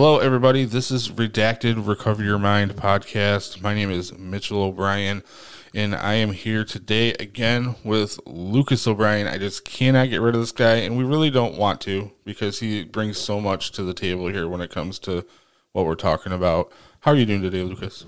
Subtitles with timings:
[0.00, 0.64] Hello, everybody.
[0.64, 3.60] This is Redacted Recover Your Mind podcast.
[3.60, 5.24] My name is Mitchell O'Brien,
[5.74, 9.26] and I am here today again with Lucas O'Brien.
[9.26, 12.60] I just cannot get rid of this guy, and we really don't want to because
[12.60, 15.26] he brings so much to the table here when it comes to
[15.72, 16.70] what we're talking about.
[17.00, 18.06] How are you doing today, Lucas?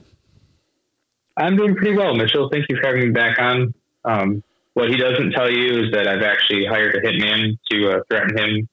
[1.37, 2.49] I'm doing pretty well, Mitchell.
[2.53, 3.75] Thank you for having me back on.
[4.05, 8.01] Um, what he doesn't tell you is that I've actually hired a hitman to uh,
[8.09, 8.69] threaten him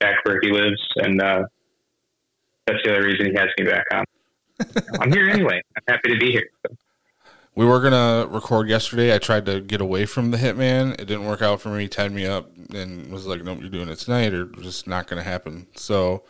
[0.00, 1.42] back where he lives, and uh,
[2.72, 4.04] that's the other reason he has me back on.
[5.00, 5.60] I'm here anyway.
[5.76, 6.48] I'm happy to be here.
[6.66, 6.76] So.
[7.54, 9.14] We were gonna record yesterday.
[9.14, 10.92] I tried to get away from the hitman.
[10.92, 11.82] It didn't work out for me.
[11.82, 15.06] He tied me up and was like, "Nope, you're doing it tonight, or just not
[15.06, 16.22] gonna happen." So,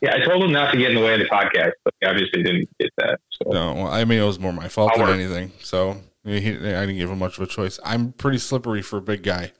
[0.00, 2.06] yeah, I told him not to get in the way of the podcast, but he
[2.06, 3.20] obviously didn't get that.
[3.30, 3.50] So.
[3.50, 5.14] No, well, I mean it was more my fault I'll than work.
[5.14, 5.52] anything.
[5.60, 7.78] So he, I didn't give him much of a choice.
[7.84, 9.52] I'm pretty slippery for a big guy,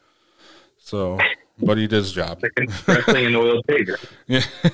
[0.78, 1.18] so
[1.58, 2.42] but he did his job.
[2.86, 3.90] Wrestling an oil pig.
[4.26, 4.40] Yeah.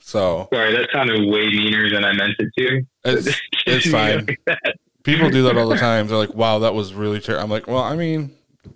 [0.00, 2.86] so sorry, that sounded way meaner than I meant it to.
[3.04, 4.26] It's, it's fine.
[4.46, 4.58] Like
[5.02, 6.08] People do that all the time.
[6.08, 8.32] They're like, "Wow, that was really terrible." I'm like, "Well, I mean,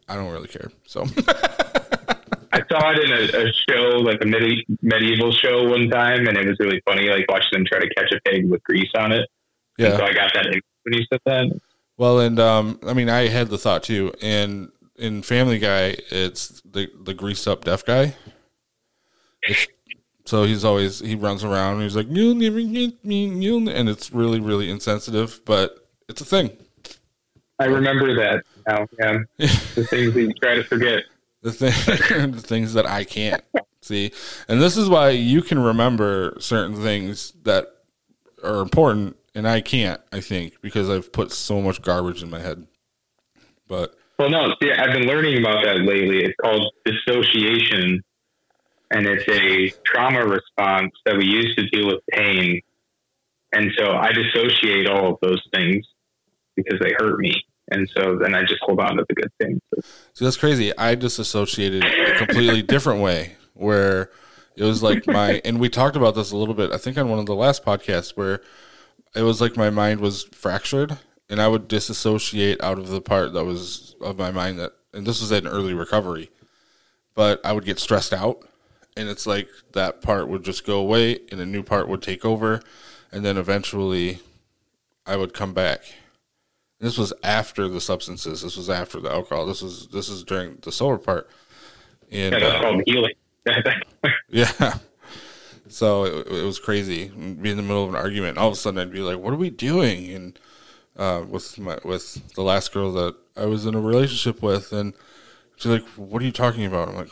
[0.08, 1.04] I don't really care." So.
[2.52, 6.38] I saw it in a, a show, like a medi- medieval show one time, and
[6.38, 7.08] it was really funny.
[7.08, 9.28] Like watching them try to catch a pig with grease on it.
[9.76, 9.88] Yeah.
[9.88, 10.46] And so I got that
[10.84, 11.60] when you said that.
[11.96, 16.60] Well, and um, I mean, I had the thought too, and in Family Guy, it's
[16.62, 18.14] the the greased up deaf guy.
[19.42, 19.66] It's,
[20.24, 23.88] so he's always he runs around and he's like you'll never get me, you'll and
[23.88, 26.50] it's really really insensitive, but it's a thing.
[27.58, 28.86] I remember that now.
[28.98, 31.04] Yeah, the things you try to forget.
[31.42, 33.44] The thing, the things that I can't
[33.82, 34.12] see,
[34.48, 37.66] and this is why you can remember certain things that
[38.42, 40.00] are important, and I can't.
[40.10, 42.66] I think because I've put so much garbage in my head.
[43.68, 46.24] But well, no, see, I've been learning about that lately.
[46.24, 48.02] It's called dissociation,
[48.90, 52.60] and it's a trauma response that we use to deal with pain.
[53.52, 55.86] And so I dissociate all of those things
[56.56, 57.34] because they hurt me.
[57.70, 59.60] And so then I just hold on to the good things.
[60.12, 60.76] So that's crazy.
[60.76, 64.10] I disassociated a completely different way where
[64.56, 67.08] it was like my, and we talked about this a little bit, I think on
[67.08, 68.40] one of the last podcasts, where
[69.14, 70.98] it was like my mind was fractured
[71.28, 75.06] and I would disassociate out of the part that was of my mind that, and
[75.06, 76.30] this was an early recovery,
[77.14, 78.46] but I would get stressed out,
[78.96, 82.24] and it's like that part would just go away, and a new part would take
[82.24, 82.60] over,
[83.10, 84.20] and then eventually,
[85.06, 85.84] I would come back.
[86.80, 88.42] This was after the substances.
[88.42, 89.46] This was after the alcohol.
[89.46, 91.30] This was this is during the sober part.
[92.10, 93.14] And, yeah, that's uh, called healing.
[94.28, 94.78] yeah.
[95.68, 97.08] So it, it was crazy.
[97.08, 98.38] Be in the middle of an argument.
[98.38, 100.38] All of a sudden, I'd be like, "What are we doing?" And
[100.96, 104.94] uh, with my with the last girl that I was in a relationship with, and
[105.56, 107.10] she's like, "What are you talking about?" I'm like,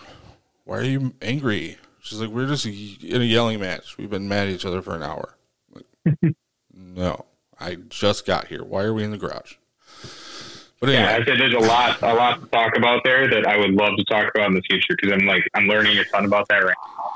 [0.64, 3.98] "Why are you angry?" She's like, "We're just in a yelling match.
[3.98, 5.36] We've been mad at each other for an hour."
[5.72, 6.34] Like,
[6.74, 7.26] no,
[7.58, 8.64] I just got here.
[8.64, 9.54] Why are we in the garage?
[10.80, 11.04] But anyway.
[11.04, 13.70] yeah, I said there's a lot, a lot to talk about there that I would
[13.70, 16.48] love to talk about in the future because I'm like I'm learning a ton about
[16.48, 17.12] that right now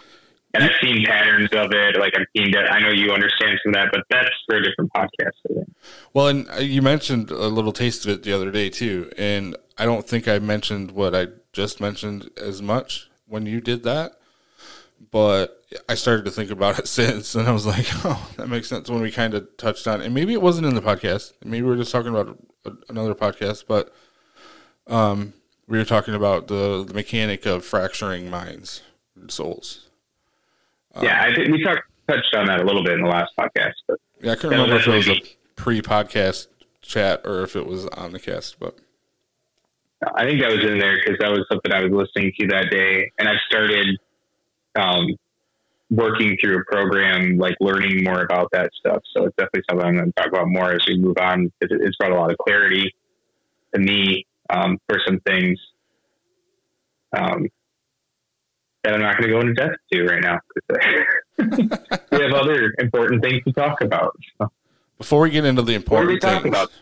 [0.56, 1.98] and I've seen patterns of it.
[1.98, 2.72] Like I've seen that.
[2.72, 5.66] I know you understand some of that, but that's for a different podcast.
[6.12, 9.56] Well, and uh, you mentioned a little taste of it the other day too, and
[9.78, 14.12] I don't think I mentioned what I just mentioned as much when you did that,
[15.10, 18.68] but I started to think about it since, and I was like, oh, that makes
[18.68, 21.62] sense when we kind of touched on, and maybe it wasn't in the podcast, maybe
[21.62, 22.38] we were just talking about
[22.88, 23.94] another podcast, but
[24.86, 25.34] um,
[25.68, 28.82] we were talking about the the mechanic of fracturing minds
[29.16, 29.85] and souls
[31.02, 33.74] yeah, I think we talked touched on that a little bit in the last podcast.
[33.86, 35.20] But yeah, I can't remember if it was a
[35.56, 36.48] pre-podcast
[36.82, 38.76] chat or if it was on the cast, but
[40.14, 42.70] I think that was in there because that was something I was listening to that
[42.70, 43.98] day, and I've started
[44.78, 45.06] um,
[45.90, 49.02] working through a program, like learning more about that stuff.
[49.16, 51.78] So it's definitely something I'm going to talk about more as we move on because
[51.80, 52.94] it's brought a lot of clarity
[53.74, 55.58] to me um, for some things.
[57.16, 57.48] Um,
[58.86, 60.38] that I'm not going to go into depth to right now
[61.38, 64.16] we have other important things to talk about.
[64.38, 64.50] So.
[64.98, 66.72] Before we get into the important what are we talking things, about?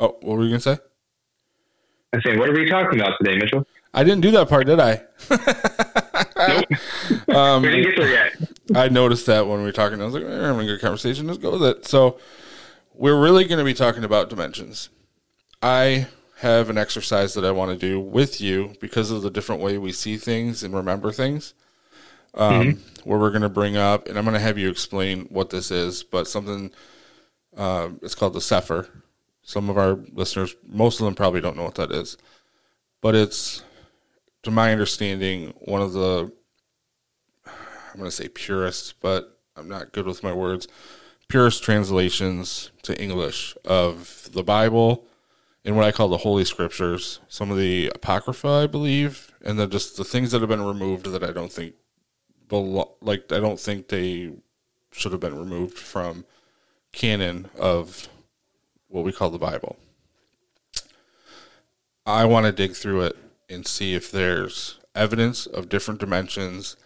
[0.00, 0.78] Oh, what were you going to say?
[2.12, 3.66] I'm saying, what are we talking about today, Mitchell?
[3.94, 5.02] I didn't do that part, did I?
[6.48, 6.64] nope.
[7.28, 8.32] Um, we didn't get there yet.
[8.74, 10.00] I noticed that when we were talking.
[10.00, 11.26] I was like, we're having a good conversation.
[11.26, 11.86] Let's go with it.
[11.86, 12.18] So,
[12.94, 14.88] we're really going to be talking about dimensions.
[15.62, 16.06] I
[16.40, 19.78] have an exercise that I want to do with you because of the different way
[19.78, 21.54] we see things and remember things.
[22.34, 23.08] Um, mm-hmm.
[23.08, 25.70] Where we're going to bring up, and I'm going to have you explain what this
[25.70, 26.70] is, but something.
[27.56, 28.88] Uh, it's called the Cepher.
[29.42, 32.18] Some of our listeners, most of them probably don't know what that is,
[33.00, 33.62] but it's,
[34.42, 36.30] to my understanding, one of the.
[37.46, 40.68] I'm going to say purist, but I'm not good with my words.
[41.28, 45.06] Purist translations to English of the Bible
[45.66, 49.68] and what I call the Holy Scriptures, some of the Apocrypha, I believe, and then
[49.68, 51.74] just the things that have been removed that I don't think
[52.48, 54.30] belo- like I don't think they
[54.92, 56.24] should have been removed from
[56.92, 58.08] canon of
[58.86, 59.76] what we call the Bible.
[62.06, 63.16] I want to dig through it
[63.50, 66.76] and see if there's evidence of different dimensions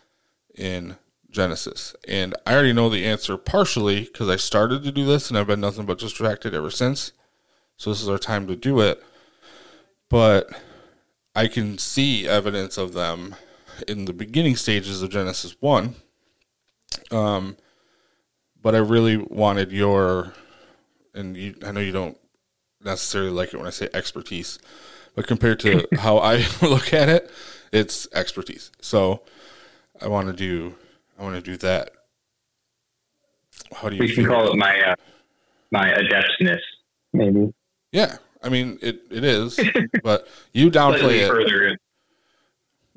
[0.57, 0.97] in
[1.31, 1.95] Genesis.
[2.09, 5.47] And I already know the answer partially because I started to do this and I've
[5.47, 7.13] been nothing but distracted ever since.
[7.81, 9.03] So this is our time to do it.
[10.11, 10.51] But
[11.35, 13.37] I can see evidence of them
[13.89, 15.95] in the beginning stages of Genesis 1.
[17.11, 17.57] Um,
[18.61, 20.35] but I really wanted your,
[21.15, 22.19] and you, I know you don't
[22.85, 24.59] necessarily like it when I say expertise,
[25.15, 27.31] but compared to how I look at it,
[27.73, 28.71] it's expertise.
[28.83, 29.23] So
[30.03, 30.75] I want to do,
[31.19, 31.93] I want to do that.
[33.75, 34.01] How do you?
[34.01, 34.97] We can call it my uh,
[35.71, 36.61] my adeptness,
[37.15, 37.55] maybe.
[37.93, 39.03] Yeah, I mean it.
[39.11, 39.59] It is,
[40.03, 41.81] but you downplay it.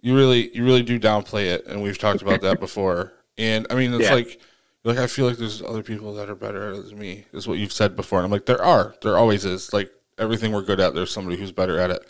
[0.01, 3.13] You really, you really do downplay it, and we've talked about that before.
[3.37, 4.13] And I mean, it's yeah.
[4.13, 4.41] like,
[4.83, 7.25] like I feel like there's other people that are better than me.
[7.31, 9.71] Is what you've said before, and I'm like, there are, there always is.
[9.71, 12.07] Like everything we're good at, there's somebody who's better at it.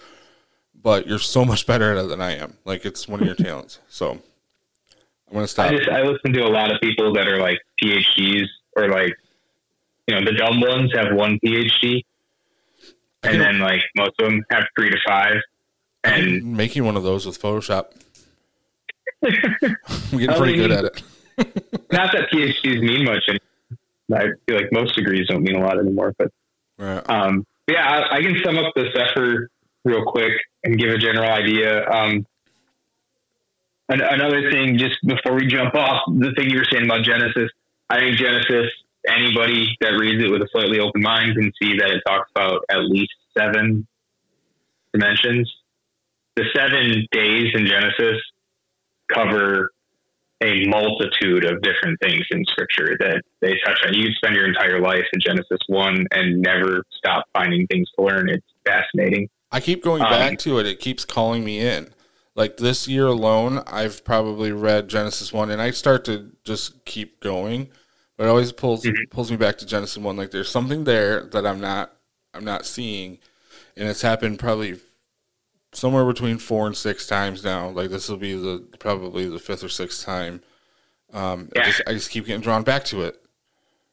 [0.81, 2.57] But you're so much better at it than I am.
[2.65, 3.79] Like it's one of your talents.
[3.87, 5.71] So I'm gonna stop.
[5.71, 9.13] I just I listen to a lot of people that are like PhDs or like,
[10.07, 12.03] you know, the dumb ones have one PhD,
[13.23, 15.35] and then like most of them have three to five.
[16.03, 17.91] And I'm making one of those with Photoshop.
[19.23, 19.31] I'm
[20.11, 21.03] getting pretty mean, good at it.
[21.91, 23.39] not that PhDs mean much, and
[24.13, 26.13] I feel like most degrees don't mean a lot anymore.
[26.17, 26.31] But
[26.77, 27.09] right.
[27.09, 29.47] um, yeah, I, I, can sum up this Cepher
[29.85, 30.33] real quick
[30.63, 31.89] and give a general idea.
[31.89, 32.25] Um,
[33.89, 37.49] an, another thing, just before we jump off, the thing you were saying about Genesis,
[37.89, 38.69] I think Genesis
[39.07, 42.63] anybody that reads it with a slightly open mind can see that it talks about
[42.69, 43.87] at least seven
[44.93, 45.51] dimensions.
[46.35, 48.21] The seven days in Genesis
[49.13, 49.71] cover
[50.43, 53.93] a multitude of different things in scripture that they touch on.
[53.93, 58.29] You spend your entire life in Genesis 1 and never stop finding things to learn.
[58.29, 59.29] It's fascinating.
[59.51, 60.65] I keep going um, back to it.
[60.65, 61.93] It keeps calling me in.
[62.35, 67.21] Like this year alone, I've probably read Genesis 1 and I start to just keep
[67.21, 67.69] going
[68.17, 69.09] but it always pulls mm-hmm.
[69.09, 70.17] pulls me back to Genesis one.
[70.17, 71.93] Like there's something there that I'm not
[72.33, 73.19] I'm not seeing,
[73.75, 74.79] and it's happened probably
[75.71, 77.69] somewhere between four and six times now.
[77.69, 80.41] Like this will be the probably the fifth or sixth time.
[81.13, 81.61] Um, yeah.
[81.61, 83.23] I, just, I just keep getting drawn back to it.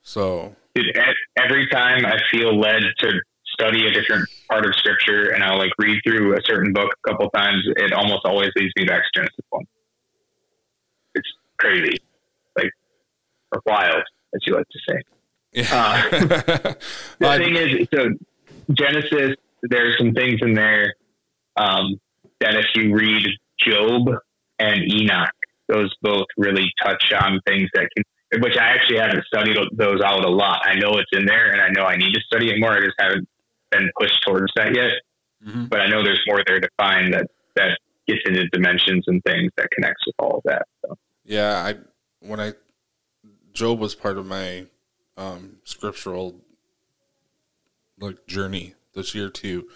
[0.03, 0.97] So, Dude,
[1.37, 5.73] every time I feel led to study a different part of scripture, and I'll like
[5.79, 9.21] read through a certain book a couple times, it almost always leads me back to
[9.21, 9.67] Genesis one.
[11.15, 11.29] It's
[11.59, 11.99] crazy
[13.53, 14.03] or wild,
[14.35, 15.03] as you like to say.
[15.53, 15.69] Yeah.
[15.73, 16.11] Uh,
[17.19, 18.11] the thing is, so
[18.73, 20.95] Genesis, there's some things in there
[21.57, 22.01] um,
[22.41, 23.27] that if you read
[23.59, 24.09] Job
[24.59, 25.31] and Enoch,
[25.69, 30.25] those both really touch on things that can, which I actually haven't studied those out
[30.25, 30.61] a lot.
[30.65, 32.73] I know it's in there, and I know I need to study it more.
[32.73, 33.29] I just haven't
[33.71, 34.91] been pushed towards that yet.
[35.45, 35.67] Mm-hmm.
[35.67, 37.27] But I know there's more there to find that
[37.57, 40.67] that gets into dimensions and things that connects with all of that.
[40.85, 40.97] So.
[41.25, 41.77] Yeah, I
[42.21, 42.53] when I
[43.53, 44.67] Job was part of my
[45.17, 46.41] um, scriptural
[47.99, 49.69] like journey this year too,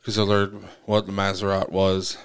[0.00, 2.16] because I learned what the Mazzaroth was,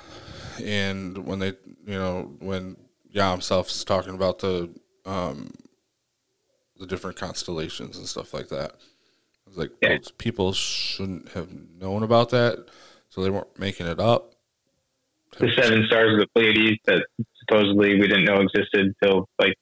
[0.63, 1.53] and when they,
[1.85, 2.77] you know, when
[3.09, 4.69] Yah himself is talking about the
[5.05, 5.51] um,
[6.77, 8.71] the different constellations and stuff like that.
[8.71, 9.97] I was like, yeah.
[10.17, 12.65] people shouldn't have known about that,
[13.09, 14.33] so they weren't making it up.
[15.39, 17.05] The seven stars of the Pleiades that
[17.39, 19.55] supposedly we didn't know existed until like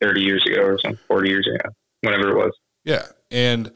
[0.00, 1.70] 30 years ago or something, 40 years ago,
[2.02, 2.52] whatever it was.
[2.84, 3.06] Yeah.
[3.30, 3.72] And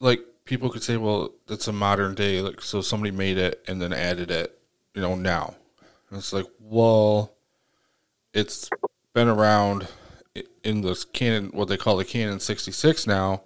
[0.00, 2.40] like people could say, well, that's a modern day.
[2.40, 4.58] Like, so somebody made it and then added it,
[4.94, 5.54] you know, now.
[6.08, 7.32] And it's like, well,
[8.34, 8.68] it's
[9.14, 9.88] been around
[10.62, 13.42] in this canon, what they call the canon 66 now,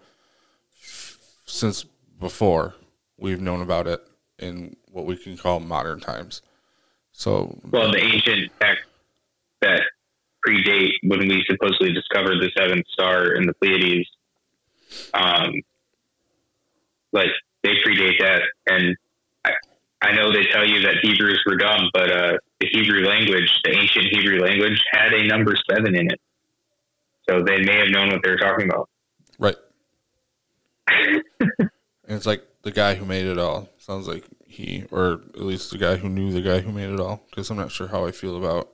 [1.47, 1.85] since
[2.19, 2.75] before
[3.19, 4.07] we've known about it
[4.39, 6.43] in what we can call modern times.
[7.13, 8.54] So, well, the ancient
[10.47, 14.09] predate when we supposedly discovered the seventh star in the Pleiades.
[15.13, 15.63] Um,
[17.13, 17.31] like
[17.63, 18.97] they predate that, and
[19.45, 19.53] I,
[20.03, 23.71] I know they tell you that Hebrews were dumb, but uh, the Hebrew language, the
[23.71, 26.21] ancient Hebrew language, had a number seven in it,
[27.29, 28.89] so they may have known what they were talking about.
[29.39, 29.57] Right.
[31.41, 31.71] and
[32.09, 35.79] it's like the guy who made it all sounds like he, or at least the
[35.79, 37.25] guy who knew the guy who made it all.
[37.31, 38.74] Because I'm not sure how I feel about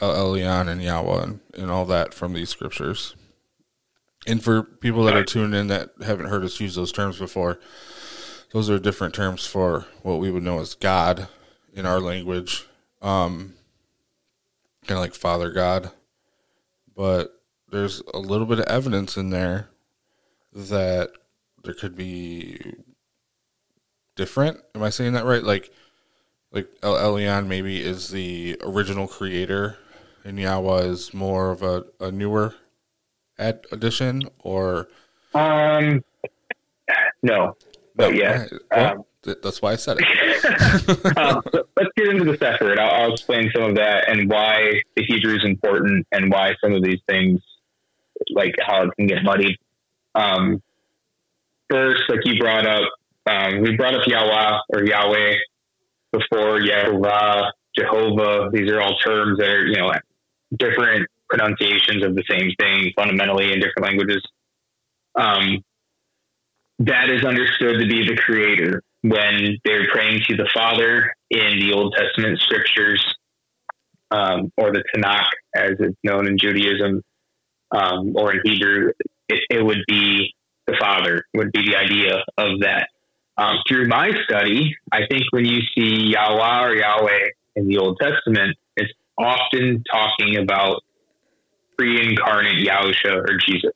[0.00, 3.14] El Elyon and Yahweh and, and all that from these scriptures.
[4.26, 7.58] And for people that are tuned in that haven't heard us use those terms before,
[8.52, 11.28] those are different terms for what we would know as God
[11.72, 12.66] in our language.
[13.00, 13.54] Um,
[14.86, 15.90] kind of like Father God.
[16.96, 17.40] But
[17.70, 19.68] there's a little bit of evidence in there
[20.52, 21.10] that
[21.62, 22.58] there could be
[24.16, 24.58] different.
[24.74, 25.44] Am I saying that right?
[25.44, 25.70] Like,
[26.50, 29.76] like El Elyon maybe is the original creator,
[30.24, 32.54] and Yahweh is more of a, a newer
[33.38, 34.88] ad- addition, or
[35.34, 36.02] um,
[37.22, 37.56] no,
[37.94, 38.46] but No, yeah.
[38.70, 41.16] well, Um, th- that's why I said it.
[41.18, 42.78] um, let's get into this Cepher.
[42.78, 46.72] I'll, I'll explain some of that and why the Hebrew is important and why some
[46.72, 47.40] of these things,
[48.30, 49.56] like how it can get muddied.
[50.14, 50.62] Um,
[51.70, 52.88] first, like you brought up,
[53.26, 55.34] um, we brought up Yahweh or Yahweh
[56.12, 58.48] before Yehovah, Jehovah.
[58.52, 59.92] These are all terms that are, you know,
[60.56, 64.22] different pronunciations of the same thing fundamentally in different languages.
[65.14, 65.62] Um,
[66.80, 71.72] that is understood to be the creator when they're praying to the Father in the
[71.72, 73.04] Old Testament scriptures,
[74.10, 77.02] um, or the Tanakh, as it's known in Judaism,
[77.72, 78.92] um, or in Hebrew,
[79.28, 80.34] it, it would be
[80.66, 82.88] the Father, would be the idea of that.
[83.36, 87.98] Um, through my study, I think when you see Yahweh or Yahweh in the Old
[88.00, 88.56] Testament,
[89.18, 90.82] often talking about
[91.76, 93.72] pre incarnate Yahusha or Jesus,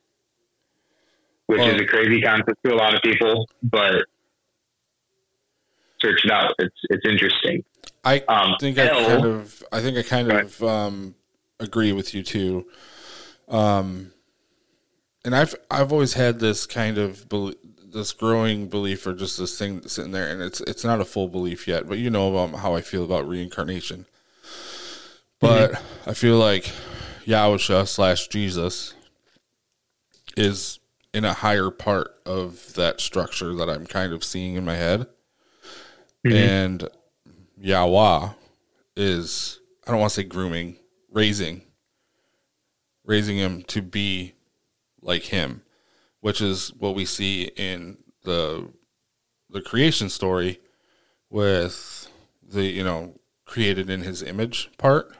[1.47, 4.05] which Well- is a crazy concept to a lot of people, but
[6.01, 6.55] search it out.
[6.59, 7.65] It's it's interesting.
[8.05, 11.15] I Um, think I L- kind of I think I kind of um,
[11.61, 12.67] agree with you too.
[13.49, 14.13] Um,
[15.25, 17.53] and I've I've always had this kind of bel
[17.93, 21.29] this growing belief or just this thing sitting there, and it's it's not a full
[21.29, 24.07] belief yet, but you know about how I feel about reincarnation.
[25.43, 26.71] But I feel like
[27.27, 28.95] Yahusha slash Jesus
[30.37, 30.79] is
[31.13, 35.09] in a higher part of that structure that I'm kind of seeing in my head.
[36.25, 36.37] Mm-hmm.
[36.37, 36.89] And
[37.59, 38.31] Yahweh
[38.97, 40.77] is I don't want to say grooming,
[41.11, 41.63] raising,
[43.05, 44.35] raising him to be
[45.01, 45.63] like him,
[46.21, 48.71] which is what we see in the
[49.51, 50.61] the creation story
[51.29, 52.09] with
[52.49, 55.17] the you know created in his image part.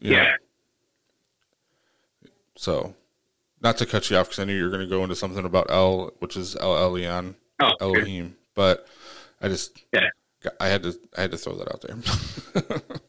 [0.00, 0.32] You know, yeah.
[2.56, 2.94] so,
[3.60, 5.44] not to cut you off because I knew you were going to go into something
[5.44, 7.70] about El, which is El Elyon, Oh.
[7.80, 8.86] Elohim, but
[9.40, 10.08] I just Yeah.
[10.60, 12.80] I had to I had to throw that out there.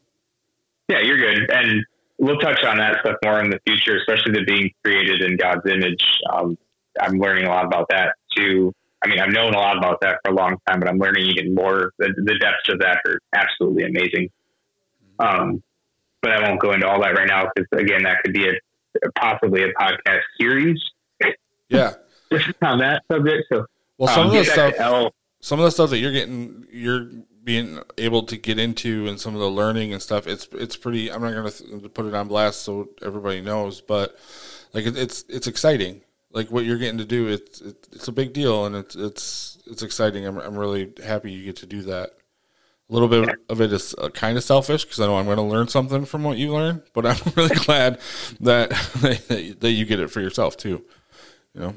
[0.89, 1.49] Yeah, you're good.
[1.49, 1.83] And
[2.19, 5.65] we'll touch on that stuff more in the future, especially the being created in God's
[5.65, 6.05] image.
[6.31, 6.57] Um,
[6.99, 8.73] I'm learning a lot about that too.
[9.03, 11.25] I mean, I've known a lot about that for a long time, but I'm learning
[11.25, 11.93] even more.
[11.99, 14.29] The, the depths of that are absolutely amazing.
[15.19, 15.63] Um,
[16.23, 18.53] but I won't go into all that right now because, again, that could be a
[19.19, 20.81] possibly a podcast series
[21.73, 21.93] yeah.
[22.31, 23.45] just on that subject.
[23.51, 23.65] So,
[23.97, 27.09] Well, some um, of the stuff, some of the stuff that you're getting, you're
[27.43, 30.27] being able to get into, and some of the learning and stuff.
[30.27, 31.11] It's it's pretty.
[31.11, 34.17] I'm not going to put it on blast so everybody knows, but
[34.73, 36.01] like it, it's it's exciting.
[36.31, 39.57] Like what you're getting to do, it's it, it's a big deal, and it's it's
[39.65, 40.25] it's exciting.
[40.25, 42.11] I'm I'm really happy you get to do that.
[42.89, 45.37] A little bit of it is uh, kind of selfish because I know I'm going
[45.37, 47.99] to learn something from what you learn, but I'm really glad
[48.41, 48.69] that
[49.59, 50.83] that you get it for yourself too.
[51.53, 51.73] You know.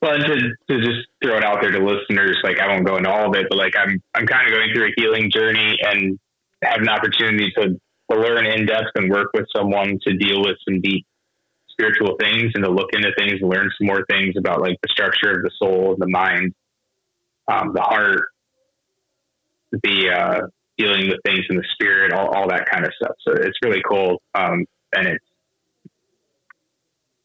[0.00, 0.36] Well, and to,
[0.68, 3.34] to just throw it out there to listeners, like I won't go into all of
[3.36, 6.18] it, but like I'm I'm kind of going through a healing journey and
[6.62, 10.56] have an opportunity to, to learn in depth and work with someone to deal with
[10.68, 11.06] some deep
[11.70, 14.88] spiritual things and to look into things and learn some more things about like the
[14.90, 16.54] structure of the soul, and the mind,
[17.50, 18.28] um, the heart,
[19.82, 20.40] the uh,
[20.78, 23.14] dealing with things in the spirit, all, all that kind of stuff.
[23.26, 24.64] So it's really cool, um,
[24.94, 25.24] and it's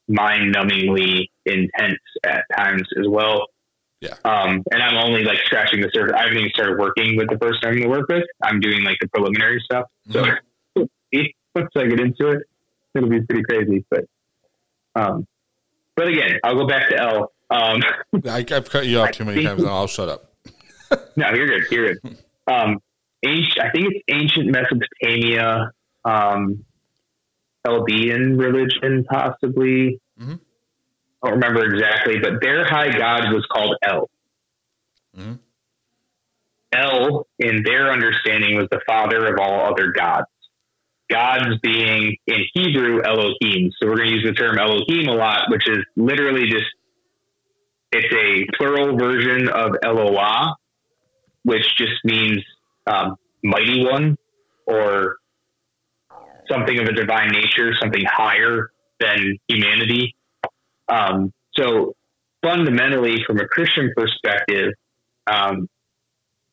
[0.08, 3.46] mind-numbingly intense at times as well.
[4.01, 4.15] Yeah.
[4.24, 6.13] Um, and I'm only like scratching the surface.
[6.18, 8.24] I haven't even started working with the person I'm going to work with.
[8.41, 9.86] I'm doing like the preliminary stuff.
[10.10, 10.24] So
[10.75, 12.44] once I get into it,
[12.96, 13.86] it'll be pretty crazy.
[13.89, 14.06] But,
[14.96, 15.27] um,
[15.96, 17.32] but again, I'll go back to El.
[17.51, 17.82] Um,
[18.25, 20.34] I, I've cut you off too many times, I'll shut up.
[21.15, 21.63] no, you're good.
[21.70, 22.18] You're good.
[22.50, 22.79] Um,
[23.25, 25.72] ancient, I think it's ancient Mesopotamia,
[26.06, 26.65] um,
[27.65, 30.00] Chaldean religion, possibly.
[30.20, 30.39] Mhm.
[31.22, 34.10] I don't remember exactly, but their high god was called El.
[35.18, 35.39] Mhm.
[36.72, 40.27] El, in their understanding, was the father of all other gods.
[41.10, 43.72] Gods being in Hebrew Elohim.
[43.77, 46.68] So we're going to use the term Elohim a lot, which is literally just
[47.91, 50.53] it's a plural version of Eloah,
[51.43, 52.39] which just means
[52.88, 54.17] um, mighty one
[54.67, 55.17] or
[56.50, 60.15] something of a divine nature, something higher than humanity.
[60.88, 61.96] Um, so
[62.43, 64.74] fundamentally, from a Christian perspective,
[65.27, 65.67] um,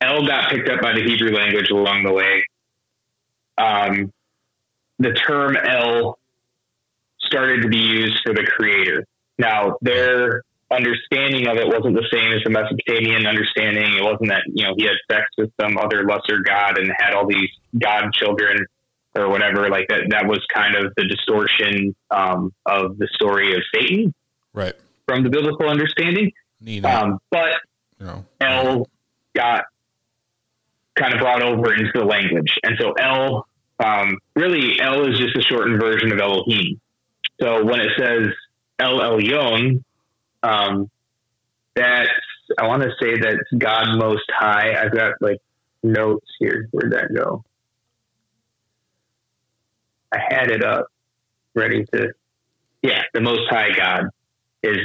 [0.01, 2.45] El got picked up by the Hebrew language along the way.
[3.59, 4.13] Um,
[4.99, 6.19] the term El
[7.21, 9.07] started to be used for the creator.
[9.39, 13.95] Now, their understanding of it wasn't the same as the Mesopotamian understanding.
[13.95, 17.15] It wasn't that, you know, he had sex with some other lesser god and had
[17.15, 18.67] all these god children
[19.15, 19.69] or whatever.
[19.69, 24.13] Like that, that was kind of the distortion um, of the story of Satan.
[24.53, 24.75] Right.
[25.07, 26.33] From the biblical understanding.
[26.85, 27.55] Um, but
[28.01, 28.89] you know, El
[29.35, 29.67] got
[30.97, 32.53] kind of brought over into the language.
[32.65, 33.47] And so El,
[33.79, 36.81] um, really, El is just a shortened version of Elohim.
[37.41, 38.29] So when it says
[38.79, 39.85] El Elyon,
[40.47, 40.91] um,
[41.75, 42.11] that's,
[42.59, 44.81] I want to say that God Most High.
[44.81, 45.41] I've got like
[45.83, 46.69] notes here.
[46.71, 47.45] Where'd that go?
[50.13, 50.87] I had it up
[51.55, 52.13] ready to,
[52.83, 54.05] yeah, the Most High God
[54.63, 54.79] is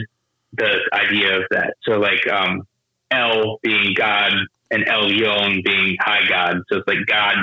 [0.53, 1.75] the idea of that.
[1.83, 2.67] So like, um,
[3.11, 4.33] El being God
[4.71, 6.57] and Elyon being high God.
[6.69, 7.35] So it's like God,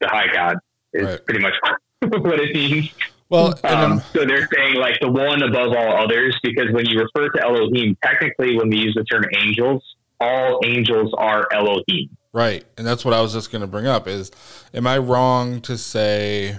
[0.00, 0.56] the high God
[0.92, 1.24] is right.
[1.26, 1.54] pretty much
[2.00, 2.90] what it means.
[3.34, 7.28] Well, um, so they're saying like the one above all others, because when you refer
[7.30, 9.82] to Elohim, technically when we use the term angels,
[10.20, 12.16] all angels are Elohim.
[12.32, 12.64] Right.
[12.78, 14.30] And that's what I was just going to bring up is,
[14.72, 16.58] am I wrong to say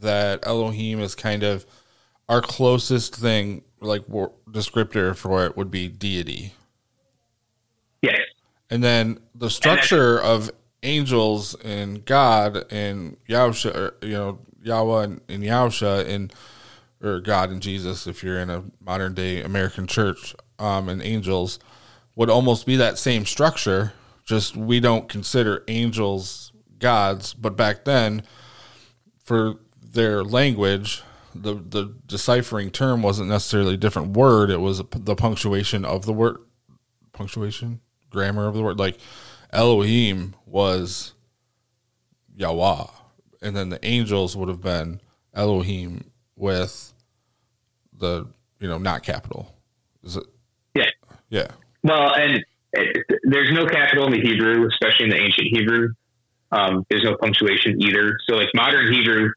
[0.00, 1.66] that Elohim is kind of
[2.28, 4.06] our closest thing, like
[4.50, 6.52] descriptor for it would be deity?
[8.02, 8.20] Yes.
[8.70, 10.50] And then the structure of
[10.82, 16.32] angels and God and Yahusha, you know, Yahweh and, and Yahusha and
[17.02, 21.58] or God and Jesus, if you're in a modern day American church, um, and angels
[22.14, 23.92] would almost be that same structure.
[24.24, 28.22] Just we don't consider angels gods, but back then,
[29.24, 31.02] for their language,
[31.34, 34.50] the the deciphering term wasn't necessarily a different word.
[34.50, 36.38] It was the punctuation of the word,
[37.12, 38.78] punctuation, grammar of the word.
[38.78, 38.98] Like
[39.52, 41.14] Elohim was
[42.36, 43.01] Yahweh
[43.42, 45.00] and then the angels would have been
[45.34, 46.94] Elohim with
[47.96, 48.26] the
[48.60, 49.54] you know not capital.
[50.02, 50.24] Is it?
[50.74, 50.90] Yeah.
[51.28, 51.48] Yeah.
[51.82, 55.88] Well, and it, there's no capital in the Hebrew, especially in the ancient Hebrew.
[56.52, 58.18] Um, there's no punctuation either.
[58.28, 59.30] So, like modern Hebrew,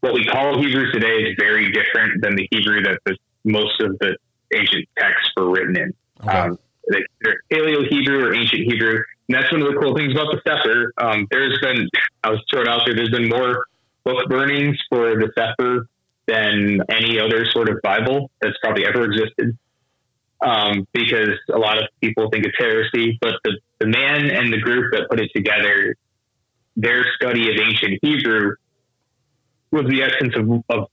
[0.00, 3.98] what we call Hebrew today is very different than the Hebrew that the, most of
[4.00, 4.16] the
[4.54, 5.94] ancient texts were written in.
[6.22, 6.38] Okay.
[6.38, 9.02] Um, they're Paleo Hebrew or ancient Hebrew.
[9.28, 10.90] And that's one of the cool things about the Cepher.
[10.98, 11.88] Um, there's been,
[12.22, 13.66] I was thrown out there, there's been more
[14.04, 15.86] book burnings for the Cepher
[16.26, 19.56] than any other sort of Bible that's probably ever existed.
[20.44, 24.58] Um, because a lot of people think it's heresy, but the, the man and the
[24.58, 25.96] group that put it together,
[26.76, 28.54] their study of ancient Hebrew
[29.72, 30.88] was the essence of, of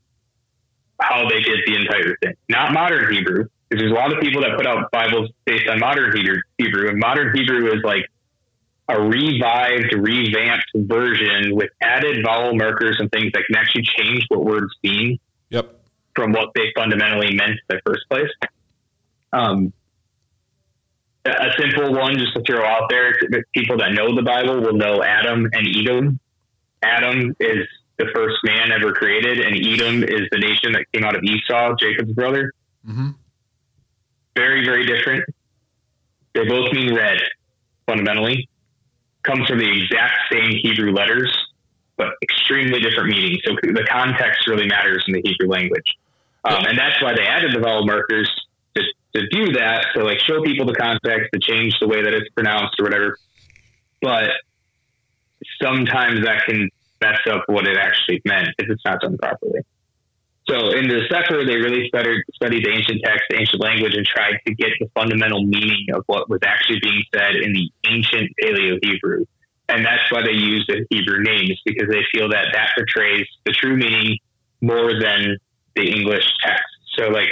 [1.01, 2.33] how they did the entire thing.
[2.49, 3.47] Not modern Hebrew,
[3.77, 6.99] there's a lot of people that put out Bibles based on modern Hebrew, Hebrew and
[6.99, 8.09] modern Hebrew is like
[8.89, 14.43] a revived, revamped version with added vowel markers and things that can actually change what
[14.43, 15.19] words mean.
[15.49, 15.79] Yep.
[16.15, 18.29] From what they fundamentally meant in the first place.
[19.31, 19.73] Um,
[21.25, 23.15] a simple one, just to throw out there,
[23.53, 26.19] people that know the Bible will know Adam and Edom.
[26.83, 27.65] Adam is
[27.97, 31.75] the first man ever created, and Edom is the nation that came out of Esau,
[31.79, 32.51] Jacob's brother.
[32.87, 33.11] Mm-hmm.
[34.35, 35.23] Very, very different.
[36.33, 37.19] They both mean red,
[37.85, 38.49] fundamentally
[39.23, 41.35] comes from the exact same Hebrew letters,
[41.97, 43.39] but extremely different meanings.
[43.45, 45.85] So the context really matters in the Hebrew language.
[46.43, 48.29] Um, and that's why they added the vowel markers
[48.75, 48.83] to,
[49.15, 52.29] to do that, to like show people the context, to change the way that it's
[52.33, 53.17] pronounced or whatever.
[54.01, 54.29] But
[55.61, 56.69] sometimes that can
[57.01, 59.61] mess up what it actually meant if it's not done properly.
[60.47, 64.39] So in the Cepher, they really studied, the ancient text, the ancient language, and tried
[64.45, 68.77] to get the fundamental meaning of what was actually being said in the ancient Paleo
[68.83, 69.25] Hebrew.
[69.69, 73.53] And that's why they use the Hebrew names because they feel that that portrays the
[73.53, 74.17] true meaning
[74.59, 75.37] more than
[75.75, 76.63] the English text.
[76.97, 77.29] So like,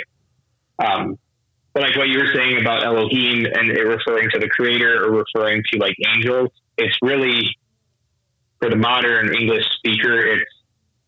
[0.79, 1.17] um,
[1.73, 5.11] but like what you were saying about Elohim and it referring to the creator or
[5.11, 7.55] referring to like angels, it's really
[8.59, 10.49] for the modern English speaker, it's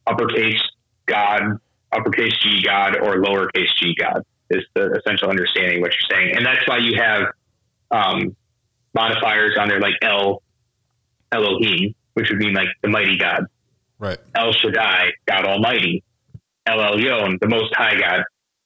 [0.05, 0.61] uppercase
[1.05, 1.59] God
[1.93, 6.36] uppercase G God or lowercase g God is the essential understanding what you're saying.
[6.36, 7.23] And that's why you have
[7.91, 8.36] um,
[8.93, 10.41] modifiers on there like El
[11.32, 13.45] Elohim, which would mean like the mighty God.
[13.99, 14.19] Right.
[14.36, 16.03] El Shaddai, God Almighty.
[16.65, 18.23] El Elyon, the Most High God.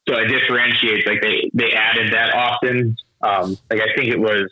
[0.07, 1.05] So it differentiates.
[1.07, 2.95] Like they they added that often.
[3.21, 4.49] Um, like I think it was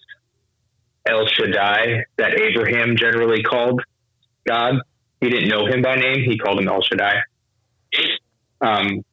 [1.08, 3.82] El Shaddai that Abraham generally called
[4.48, 4.76] God.
[5.22, 6.24] he didn't know him by name.
[6.24, 7.22] He called him El Shaddai.
[8.66, 9.04] Um,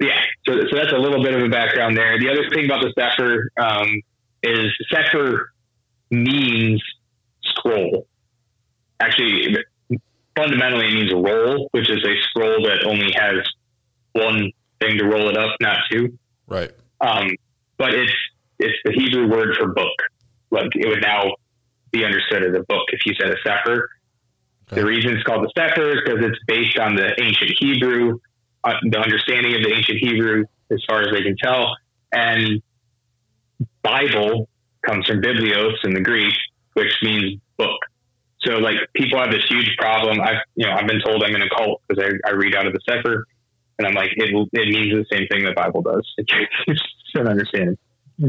[0.00, 2.18] yeah, so, so that's a little bit of a background there.
[2.18, 3.88] The other thing about the Cepher um,
[4.42, 5.52] is Sefer
[6.10, 6.82] means
[7.42, 8.06] scroll.
[9.00, 9.56] Actually,
[10.36, 13.36] fundamentally, it means roll, which is a scroll that only has
[14.12, 16.18] one thing to roll it up, not two.
[16.46, 16.72] Right.
[17.00, 17.30] Um,
[17.78, 18.12] but it's
[18.58, 19.92] it's the Hebrew word for book.
[20.50, 21.34] Like it would now
[21.92, 23.88] be understood as a book if you said a sefer.
[24.72, 24.80] Okay.
[24.80, 28.18] The reason it's called the Cepher is because it's based on the ancient Hebrew,
[28.64, 31.76] uh, the understanding of the ancient Hebrew as far as they can tell,
[32.12, 32.62] and
[33.82, 34.48] Bible
[34.86, 36.34] comes from biblios in the Greek,
[36.74, 37.78] which means book.
[38.42, 40.20] So like people have this huge problem.
[40.20, 42.66] I've you know I've been told I'm in a cult because I, I read out
[42.66, 43.24] of the Cepher,
[43.78, 46.06] and I'm like it it means the same thing the Bible does.
[46.66, 47.76] It's don't understand.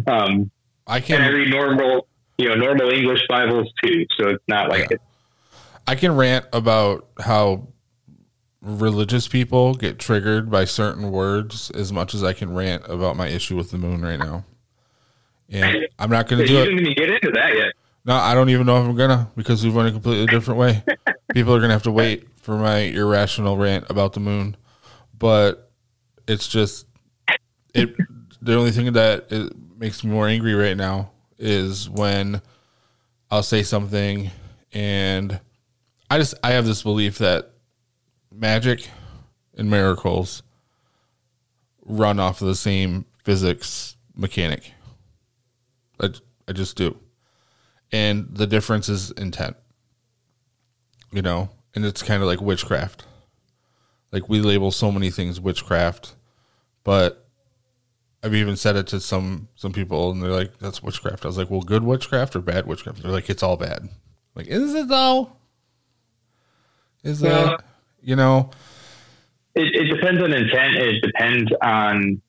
[0.07, 0.49] Um,
[0.87, 1.17] I can.
[1.17, 4.95] And I read normal you know normal English Bibles too, so it's not like yeah.
[4.95, 5.01] it.
[5.87, 7.67] I can rant about how
[8.61, 13.27] religious people get triggered by certain words as much as I can rant about my
[13.27, 14.45] issue with the moon right now.
[15.49, 16.69] And I'm not going to do it.
[16.69, 17.73] You didn't even get into that yet.
[18.03, 20.83] No, I don't even know if I'm gonna because we went a completely different way.
[21.33, 24.57] People are gonna have to wait for my irrational rant about the moon,
[25.17, 25.71] but
[26.27, 26.87] it's just
[27.75, 27.95] it.
[28.41, 29.31] The only thing that
[29.77, 32.41] makes me more angry right now is when
[33.29, 34.31] I'll say something
[34.73, 35.39] and
[36.11, 37.53] I just I have this belief that
[38.29, 38.89] magic
[39.55, 40.43] and miracles
[41.85, 44.73] run off of the same physics mechanic.
[46.01, 46.09] I,
[46.49, 46.97] I just do.
[47.93, 49.55] And the difference is intent.
[51.13, 53.05] You know, and it's kind of like witchcraft.
[54.11, 56.15] Like we label so many things witchcraft,
[56.83, 57.25] but
[58.21, 61.37] I've even said it to some some people, and they're like, "That's witchcraft." I was
[61.37, 63.89] like, "Well, good witchcraft or bad witchcraft?" They're like, "It's all bad." I'm
[64.35, 65.37] like, is it though?
[67.03, 67.55] Is yeah.
[67.55, 67.61] it?
[68.03, 68.49] You know,
[69.55, 70.75] it, it depends on intent.
[70.75, 72.21] It depends on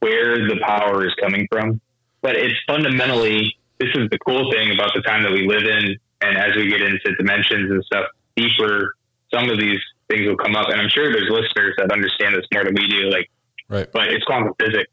[0.00, 1.80] where the power is coming from.
[2.22, 5.96] But it's fundamentally this is the cool thing about the time that we live in,
[6.22, 8.94] and as we get into dimensions and stuff deeper,
[9.32, 10.68] some of these things will come up.
[10.68, 13.10] And I'm sure there's listeners that understand this more than we do.
[13.10, 13.30] Like,
[13.68, 13.90] right?
[13.92, 14.90] But it's quantum physics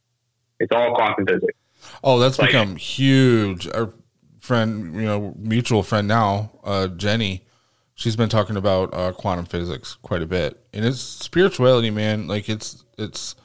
[0.60, 1.58] it's all quantum physics.
[2.04, 3.68] Oh, that's like, become huge.
[3.68, 3.94] Our
[4.40, 7.45] friend, you know, mutual friend now, uh, Jenny,
[7.96, 12.28] she's been talking about uh, quantum physics quite a bit, and it's spirituality, man.
[12.28, 13.36] Like it's it's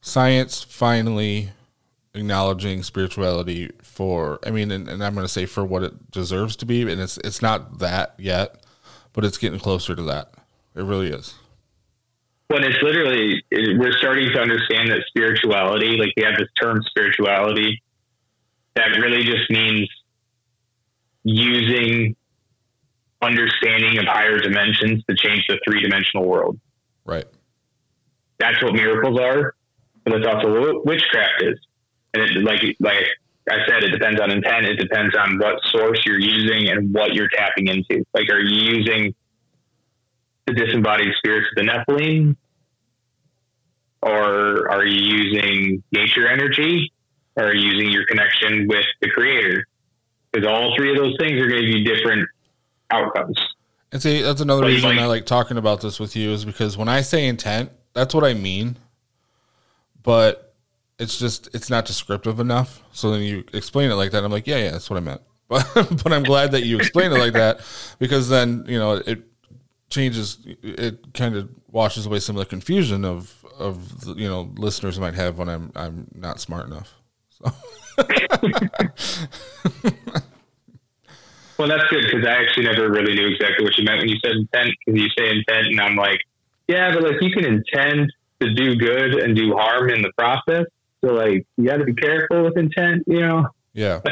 [0.00, 1.50] science finally
[2.14, 4.40] acknowledging spirituality for.
[4.44, 7.00] I mean, and, and I'm going to say for what it deserves to be, and
[7.00, 8.64] it's it's not that yet,
[9.12, 10.32] but it's getting closer to that.
[10.74, 11.34] It really is
[12.48, 17.82] when it's literally we're starting to understand that spirituality like we have this term spirituality
[18.74, 19.88] that really just means
[21.24, 22.16] using
[23.22, 26.58] understanding of higher dimensions to change the three-dimensional world
[27.04, 27.26] right
[28.38, 29.54] that's what miracles are
[30.04, 31.58] but that's also what witchcraft is
[32.14, 33.06] and it, like like
[33.50, 34.66] I said, it depends on intent.
[34.66, 38.04] It depends on what source you're using and what you're tapping into.
[38.14, 39.14] Like, are you using
[40.46, 42.36] the disembodied spirits of the Nephilim?
[44.02, 46.92] Or are you using nature energy?
[47.36, 49.66] Or are you using your connection with the creator?
[50.32, 52.28] Because all three of those things are going to give you different
[52.90, 53.38] outcomes.
[53.92, 56.44] And see, that's another but reason like, I like talking about this with you is
[56.44, 58.76] because when I say intent, that's what I mean.
[60.02, 60.54] But
[60.98, 62.82] it's just it's not descriptive enough.
[62.92, 64.24] So then you explain it like that.
[64.24, 65.22] I'm like, yeah, yeah, that's what I meant.
[65.48, 65.66] But
[66.04, 67.60] but I'm glad that you explained it like that
[67.98, 69.22] because then you know it
[69.88, 74.52] changes it kind of washes away some of the confusion of of the, you know
[74.58, 76.94] listeners might have when I'm I'm not smart enough.
[77.30, 77.50] So.
[81.58, 84.16] well, that's good because I actually never really knew exactly what you meant when you
[84.24, 84.70] said intent.
[84.86, 86.20] Because you say intent, and I'm like,
[86.68, 90.66] yeah, but like you can intend to do good and do harm in the process.
[91.04, 93.48] So like you got to be careful with intent, you know.
[93.72, 94.00] Yeah.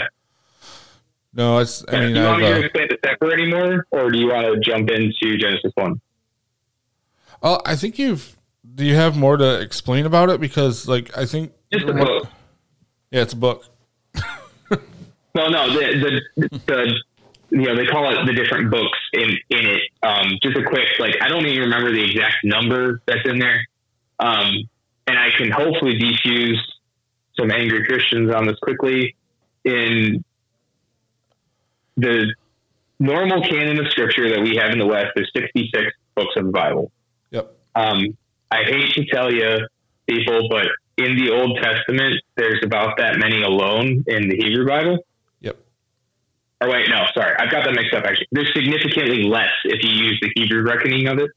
[1.36, 1.84] No, it's.
[1.86, 4.28] I mean, do you want me to uh, explain the Cepher anymore, or do you
[4.28, 6.00] want to jump into Genesis one?
[7.42, 8.38] Oh, I think you've.
[8.74, 10.40] Do you have more to explain about it?
[10.40, 12.28] Because, like, I think just a book.
[13.10, 13.66] Yeah, it's a book.
[14.70, 17.02] well, no, the, the the
[17.50, 19.82] you know they call it the different books in in it.
[20.02, 23.66] Um, just a quick like I don't even remember the exact number that's in there,
[24.18, 24.68] um,
[25.06, 26.58] and I can hopefully defuse
[27.38, 29.14] some angry Christians on this quickly.
[29.64, 30.24] In
[31.96, 32.32] the
[32.98, 36.52] normal canon of scripture that we have in the West, there's 66 books of the
[36.52, 36.92] Bible.
[37.30, 37.52] Yep.
[37.74, 38.16] Um,
[38.50, 39.66] I hate to tell you,
[40.06, 45.04] people, but in the Old Testament, there's about that many alone in the Hebrew Bible.
[46.60, 48.04] Or wait, no, sorry, I've got that mixed up.
[48.04, 51.30] Actually, there's significantly less if you use the Hebrew reckoning of it.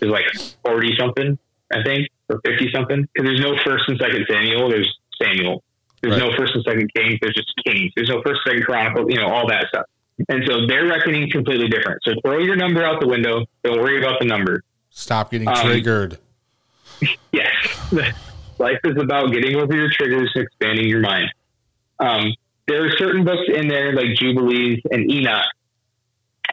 [0.00, 0.24] It's like
[0.64, 1.38] forty something,
[1.72, 3.06] I think, or fifty something.
[3.14, 4.68] Because there's no first and second Samuel.
[4.68, 5.62] There's Samuel.
[6.02, 6.28] There's Right.
[6.30, 7.18] no first and second Kings.
[7.22, 7.92] There's just Kings.
[7.94, 9.08] There's no first, second Chronicle.
[9.08, 9.86] You know, all that stuff.
[10.28, 12.00] And so their reckoning is completely different.
[12.02, 13.46] So throw your number out the window.
[13.62, 14.62] Don't worry about the number.
[14.90, 16.18] Stop getting Um, triggered.
[17.32, 17.52] Yes.
[18.58, 21.32] Life is about getting over your triggers and expanding your mind.
[21.98, 22.32] Um,
[22.68, 25.44] there are certain books in there like Jubilees and Enoch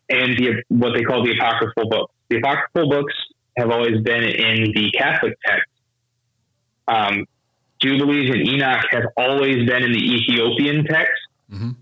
[0.09, 2.13] and the what they call the apocryphal books.
[2.29, 3.13] The apocryphal books
[3.57, 5.69] have always been in the Catholic text.
[6.87, 7.25] Um,
[7.81, 11.21] Jubilees and Enoch have always been in the Ethiopian text.
[11.51, 11.75] Mhm.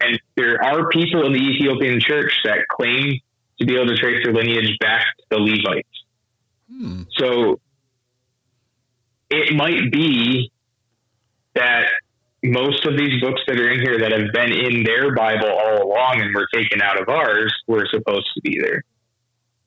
[0.00, 3.20] And there are people in the Ethiopian church that claim
[3.58, 6.04] to be able to trace their lineage back to the Levites.
[6.70, 7.02] Hmm.
[7.16, 7.60] So
[9.30, 10.50] it might be
[11.54, 11.88] that
[12.44, 15.82] most of these books that are in here that have been in their Bible all
[15.82, 18.84] along and were taken out of ours were supposed to be there.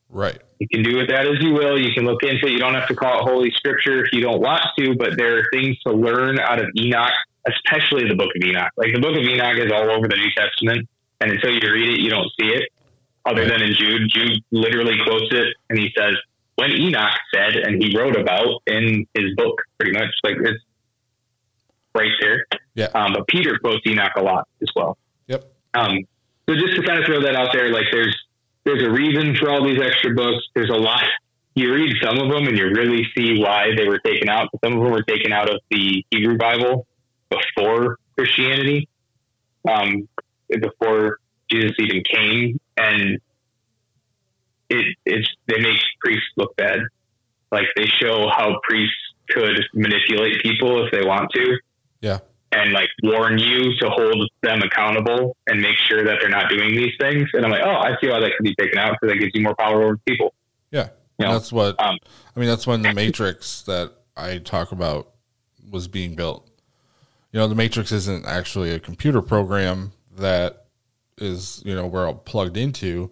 [0.09, 0.41] Right.
[0.59, 1.79] You can do with that as you will.
[1.79, 2.51] You can look into it.
[2.51, 5.37] You don't have to call it Holy Scripture if you don't want to, but there
[5.37, 7.13] are things to learn out of Enoch,
[7.47, 8.71] especially the book of Enoch.
[8.77, 10.87] Like the book of Enoch is all over the New Testament,
[11.21, 12.69] and until you read it, you don't see it.
[13.25, 16.15] Other than in Jude, Jude literally quotes it, and he says,
[16.55, 20.63] "When Enoch said," and he wrote about in his book, pretty much like it's
[21.93, 22.45] right there.
[22.75, 22.87] Yeah.
[22.95, 24.97] Um, but Peter quotes Enoch a lot as well.
[25.27, 25.51] Yep.
[25.73, 25.99] Um,
[26.47, 28.17] so just to kind of throw that out there, like there's
[28.63, 30.43] there's a reason for all these extra books.
[30.53, 31.03] There's a lot.
[31.55, 34.49] You read some of them and you really see why they were taken out.
[34.63, 36.87] Some of them were taken out of the Hebrew Bible
[37.29, 38.87] before Christianity,
[39.67, 40.07] um,
[40.49, 43.19] before Jesus even came, and
[44.69, 46.79] it it's they make priests look bad.
[47.51, 48.95] Like they show how priests
[49.29, 51.57] could manipulate people if they want to
[52.01, 52.19] Yeah.
[52.51, 56.75] and like warn you to hold them accountable and make sure that they're not doing
[56.75, 57.29] these things.
[57.33, 59.31] And I'm like, oh, I see why that could be taken out because that gives
[59.33, 60.33] you more power over people.
[60.71, 60.89] Yeah.
[61.19, 61.97] You know, that's what um,
[62.35, 62.49] I mean.
[62.49, 65.11] That's when the Matrix that I talk about
[65.69, 66.49] was being built.
[67.31, 70.65] You know, the Matrix isn't actually a computer program that
[71.17, 73.11] is you know we're all plugged into,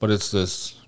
[0.00, 0.80] but it's this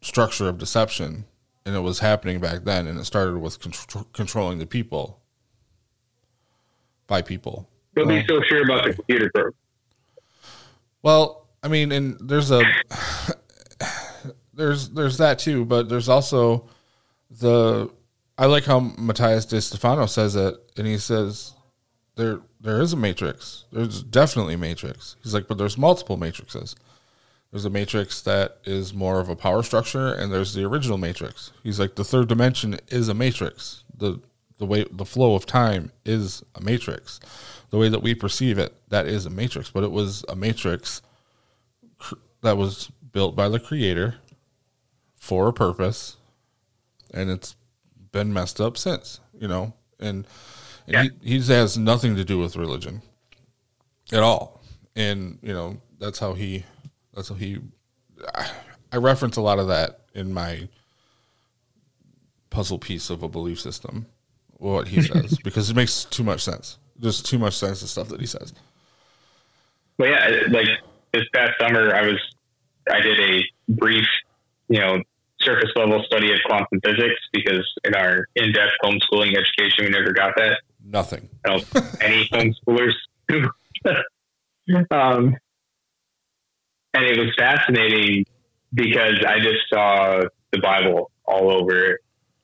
[0.00, 1.26] structure of deception,
[1.66, 5.20] and it was happening back then, and it started with contr- controlling the people
[7.08, 7.68] by people.
[7.96, 9.54] Don't Well- be so sure about the computer program.
[11.02, 12.62] Well, I mean, and there's a
[14.54, 16.68] there's there's that too, but there's also
[17.30, 17.90] the
[18.36, 21.52] I like how Matias De Stefano says it, and he says
[22.16, 23.64] there there is a matrix.
[23.72, 25.16] There's definitely a matrix.
[25.22, 26.74] He's like, but there's multiple matrices.
[27.50, 31.50] There's a matrix that is more of a power structure, and there's the original matrix.
[31.62, 33.84] He's like, the third dimension is a matrix.
[33.96, 34.20] the
[34.58, 37.20] the way the flow of time is a matrix.
[37.70, 39.70] The way that we perceive it, that is a matrix.
[39.70, 41.02] But it was a matrix
[41.98, 44.16] cr- that was built by the creator
[45.16, 46.16] for a purpose,
[47.12, 47.56] and it's
[48.12, 49.20] been messed up since.
[49.38, 50.26] You know, and,
[50.88, 53.02] and he has nothing to do with religion
[54.12, 54.62] at all.
[54.96, 56.64] And you know, that's how he.
[57.14, 57.58] That's how he.
[58.34, 58.50] I,
[58.92, 60.68] I reference a lot of that in my
[62.50, 64.06] puzzle piece of a belief system.
[64.58, 66.78] What he says because it makes too much sense.
[66.98, 68.52] There's too much sense to stuff that he says.
[69.96, 70.68] But yeah, like
[71.12, 72.20] this past summer, I was,
[72.90, 74.06] I did a brief,
[74.68, 75.02] you know,
[75.40, 80.12] surface level study of quantum physics because in our in depth homeschooling education, we never
[80.12, 80.60] got that.
[80.84, 81.28] Nothing.
[81.44, 81.64] Don't
[82.02, 82.94] any homeschoolers
[84.90, 85.36] um,
[86.94, 88.24] and it was fascinating
[88.74, 91.98] because I just saw the Bible all over.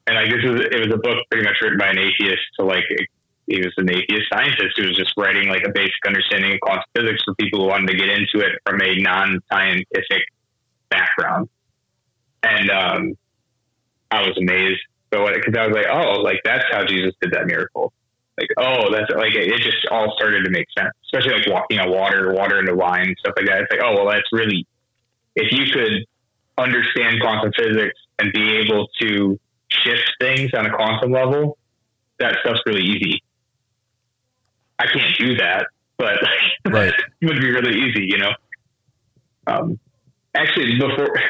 [0.07, 2.43] And like this was it was a book pretty much written by an atheist.
[2.59, 2.85] So like
[3.47, 6.85] he was an atheist scientist who was just writing like a basic understanding of quantum
[6.95, 10.23] physics for people who wanted to get into it from a non-scientific
[10.91, 11.49] background.
[12.43, 13.13] And um,
[14.11, 14.81] I was amazed.
[15.13, 17.93] So because I was like, oh, like that's how Jesus did that miracle
[18.39, 21.79] like oh that's like it, it just all started to make sense especially like walking
[21.79, 24.67] on water water into wine stuff like that it's like oh well that's really
[25.37, 26.05] if you could
[26.59, 29.39] understand quantum physics and be able to
[29.83, 31.59] shift things on a quantum level
[32.19, 33.23] that stuff's really easy
[34.79, 35.67] i can't do that
[35.99, 36.19] but
[36.67, 36.93] Right.
[37.21, 38.33] it would be really easy you know
[39.47, 39.79] um
[40.35, 41.21] actually before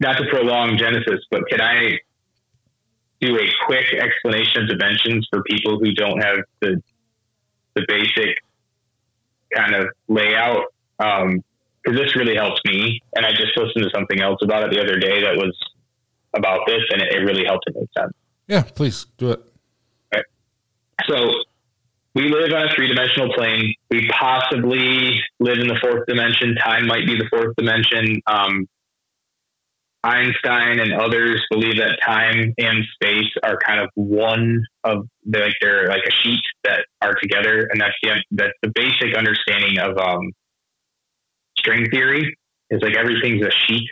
[0.00, 1.98] not to prolong genesis but can i
[3.20, 6.80] do a quick explanation of dimensions for people who don't have the
[7.74, 8.36] the basic
[9.54, 10.64] kind of layout.
[10.98, 11.42] Um,
[11.84, 14.82] because this really helps me, and I just listened to something else about it the
[14.82, 15.56] other day that was
[16.36, 18.12] about this, and it, it really helped it make sense.
[18.46, 19.42] Yeah, please do it.
[21.08, 21.30] So,
[22.14, 23.74] we live on a three dimensional plane.
[23.90, 26.56] We possibly live in the fourth dimension.
[26.56, 28.20] Time might be the fourth dimension.
[28.26, 28.66] Um,
[30.04, 35.54] Einstein and others believe that time and space are kind of one of the, like
[35.60, 39.98] they're like a sheet that are together, and that's the that's the basic understanding of
[39.98, 40.32] um,
[41.58, 42.36] string theory.
[42.70, 43.88] Is like everything's a sheet,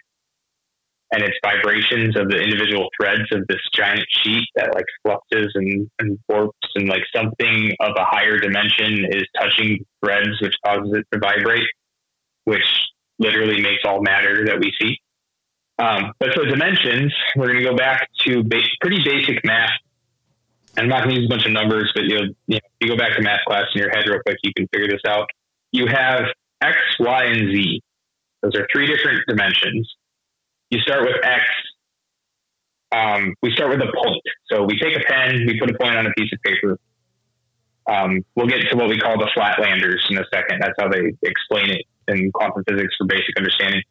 [1.12, 5.88] and it's vibrations of the individual threads of this giant sheet that like fluxes and,
[5.98, 11.06] and warps, and like something of a higher dimension is touching threads, which causes it
[11.12, 11.68] to vibrate,
[12.44, 12.66] which
[13.18, 14.98] literally makes all matter that we see.
[15.78, 19.70] Um, but for dimensions, we're going to go back to ba- pretty basic math.
[20.78, 22.88] I'm not going to use a bunch of numbers, but you'll, you know, if you
[22.88, 25.28] go back to math class in your head real quick, you can figure this out.
[25.72, 26.24] You have
[26.62, 27.82] X, Y, and Z.
[28.42, 29.95] Those are three different dimensions.
[30.70, 31.44] You start with X.
[32.92, 34.22] Um, we start with a point.
[34.50, 36.78] So we take a pen, we put a point on a piece of paper.
[37.88, 40.60] Um, we'll get to what we call the flatlanders in a second.
[40.60, 43.82] That's how they explain it in quantum physics for basic understanding.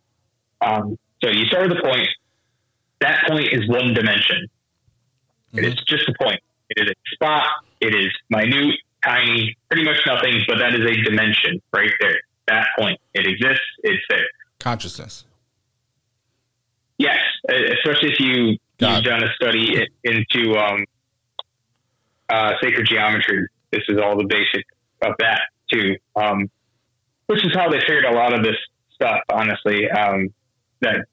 [0.61, 2.07] Um, so you start with a point.
[3.01, 4.47] That point is one dimension.
[5.53, 5.59] Mm-hmm.
[5.59, 6.39] It is just a point.
[6.69, 7.47] It is a spot.
[7.79, 12.19] It is minute, tiny, pretty much nothing, but that is a dimension right there.
[12.47, 12.99] That point.
[13.13, 13.63] It exists.
[13.83, 14.25] It's there.
[14.59, 15.25] Consciousness.
[16.97, 20.85] Yes, especially if you you've done a study into um,
[22.29, 23.47] uh, sacred geometry.
[23.71, 24.65] This is all the basic
[25.01, 26.49] of that too, um,
[27.27, 28.55] which is how they figured a lot of this
[28.93, 29.19] stuff.
[29.31, 30.33] Honestly, um,
[30.81, 31.05] that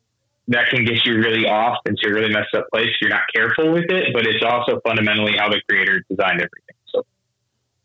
[0.48, 3.22] that can get you really off into a really messed up place if you're not
[3.34, 4.12] careful with it.
[4.12, 6.76] But it's also fundamentally how the creator designed everything.
[6.86, 7.06] So,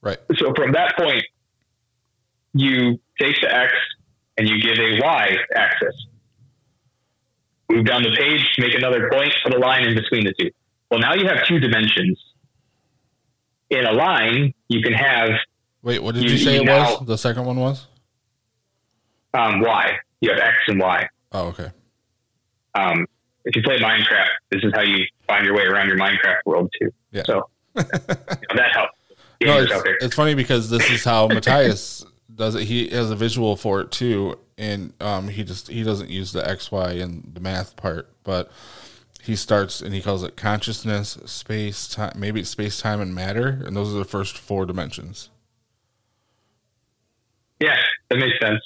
[0.02, 0.20] right.
[0.38, 1.24] So from that point,
[2.54, 3.74] you take the x
[4.38, 5.96] and you give a y axis.
[7.78, 10.50] Move down the page, make another point, put a line in between the two.
[10.90, 12.20] Well, now you have two dimensions.
[13.70, 15.30] In a line, you can have.
[15.84, 17.06] Wait, what did you, you say it now, was?
[17.06, 17.86] The second one was?
[19.36, 19.92] Um, y.
[20.22, 21.08] You have x and y.
[21.34, 21.70] Oh, okay.
[22.74, 23.06] Um,
[23.46, 26.74] if you play Minecraft, this is how you find your way around your Minecraft world
[26.82, 26.92] too.
[27.12, 27.24] Yeah.
[27.26, 28.98] So you know, that helps.
[29.44, 32.64] No, it's, it's, funny because this is how Matias does it.
[32.64, 36.48] He has a visual for it too, and um, he just he doesn't use the
[36.48, 38.52] X, Y, and the math part, but
[39.22, 43.62] he starts and he calls it consciousness, space, time, maybe it's space, time, and matter,
[43.66, 45.30] and those are the first four dimensions.
[47.60, 47.78] Yeah,
[48.10, 48.62] that makes sense.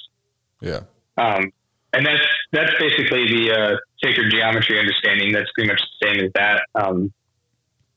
[0.60, 0.80] Yeah.
[1.16, 1.52] Um,
[1.92, 5.32] and that's that's basically the uh, sacred geometry understanding.
[5.32, 6.62] That's pretty much the same as that.
[6.74, 7.12] Um,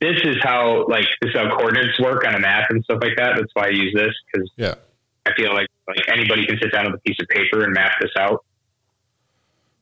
[0.01, 3.15] this is how like this is how coordinates work on a map and stuff like
[3.17, 3.34] that.
[3.38, 4.75] That's why I use this because yeah,
[5.26, 7.94] I feel like like anybody can sit down with a piece of paper and map
[8.02, 8.44] this out.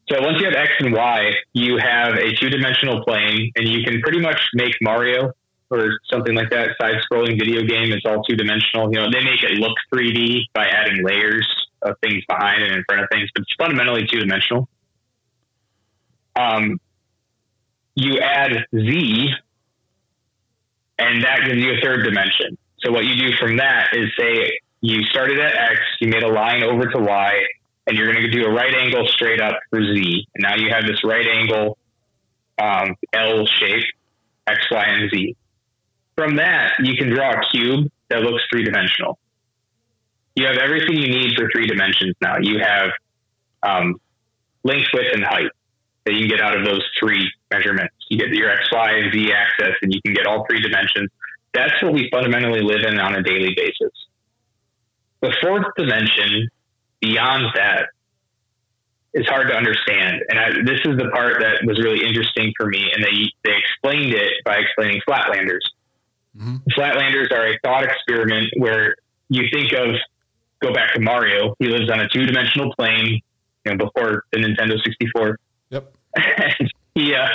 [0.09, 3.83] So once you have X and Y, you have a two dimensional plane, and you
[3.83, 5.31] can pretty much make Mario
[5.69, 7.91] or something like that side scrolling video game.
[7.91, 8.91] It's all two dimensional.
[8.93, 11.47] You know, they make it look 3D by adding layers
[11.81, 14.67] of things behind and in front of things, but it's fundamentally two dimensional.
[16.35, 16.79] Um,
[17.95, 19.29] you add Z,
[20.99, 22.57] and that gives you a third dimension.
[22.79, 24.51] So what you do from that is say
[24.83, 27.33] you started at X, you made a line over to Y,
[27.87, 30.27] and you're going to do a right angle straight up for Z.
[30.35, 31.77] And now you have this right angle
[32.61, 33.83] um, L shape,
[34.45, 35.35] X, Y, and Z.
[36.15, 39.17] From that, you can draw a cube that looks three dimensional
[40.35, 42.37] you have everything you need for three dimensions now.
[42.41, 42.89] You have
[43.61, 43.99] um,
[44.63, 45.49] length, width, and height
[46.05, 47.93] that you can get out of those three measurements.
[48.09, 51.09] You get your X, Y, and Z axis, and you can get all three dimensions.
[51.53, 53.91] That's what we fundamentally live in on a daily basis.
[55.23, 56.49] The fourth dimension,
[56.99, 57.87] beyond that,
[59.13, 60.21] is hard to understand.
[60.27, 62.91] And I, this is the part that was really interesting for me.
[62.93, 65.63] And they, they explained it by explaining flatlanders.
[66.37, 66.57] Mm-hmm.
[66.77, 68.97] Flatlanders are a thought experiment where
[69.29, 69.95] you think of
[70.61, 71.55] go back to Mario.
[71.57, 73.21] He lives on a two dimensional plane,
[73.65, 75.39] you know, before the Nintendo 64.
[75.69, 75.95] Yep.
[76.17, 77.29] and he uh,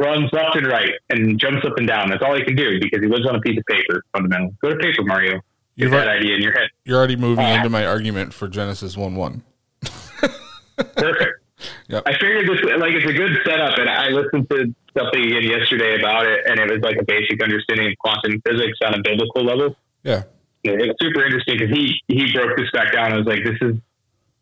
[0.00, 2.10] runs left and right and jumps up and down.
[2.10, 4.56] That's all he can do because he lives on a piece of paper, fundamentally.
[4.60, 5.40] Go to paper, Mario.
[5.80, 6.68] Get that idea in your head.
[6.84, 9.42] You're already moving uh, into my argument for Genesis 1 1.
[9.82, 11.44] perfect.
[11.88, 12.02] Yep.
[12.06, 15.98] I figured this like it's a good setup, and I listened to something again yesterday
[15.98, 19.44] about it, and it was like a basic understanding of quantum physics on a biblical
[19.44, 19.76] level.
[20.02, 20.22] Yeah,
[20.64, 23.12] it was super interesting because he he broke this back down.
[23.12, 23.76] I was like, this is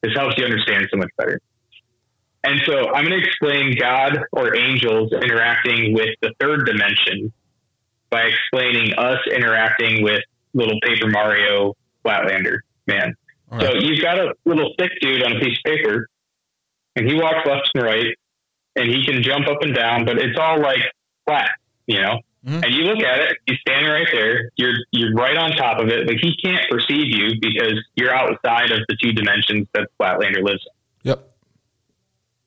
[0.03, 1.41] this helps you understand so much better.
[2.45, 7.33] And so I'm going to explain God or angels interacting with the third dimension
[8.11, 10.23] by explaining us interacting with
[10.55, 13.15] little Paper Mario Flatlander man.
[13.51, 13.63] Right.
[13.63, 16.09] So you've got a little thick dude on a piece of paper,
[16.97, 18.17] and he walks left and right,
[18.77, 20.81] and he can jump up and down, but it's all like
[21.27, 21.51] flat,
[21.87, 22.21] you know.
[22.45, 22.65] Mm-hmm.
[22.65, 24.51] And you look at it, he's standing right there.
[24.57, 28.71] You're you're right on top of it, but he can't perceive you because you're outside
[28.71, 31.11] of the two dimensions that Flatlander lives in.
[31.11, 31.31] Yep.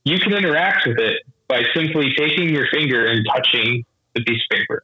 [0.06, 3.86] You can interact with it by simply taking your finger and touching
[4.16, 4.84] the piece of paper.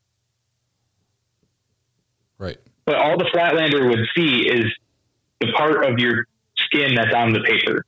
[2.38, 2.58] Right.
[2.88, 4.66] But all the Flatlander would see is
[5.42, 6.26] the part of your
[6.56, 7.86] skin that's on the paper.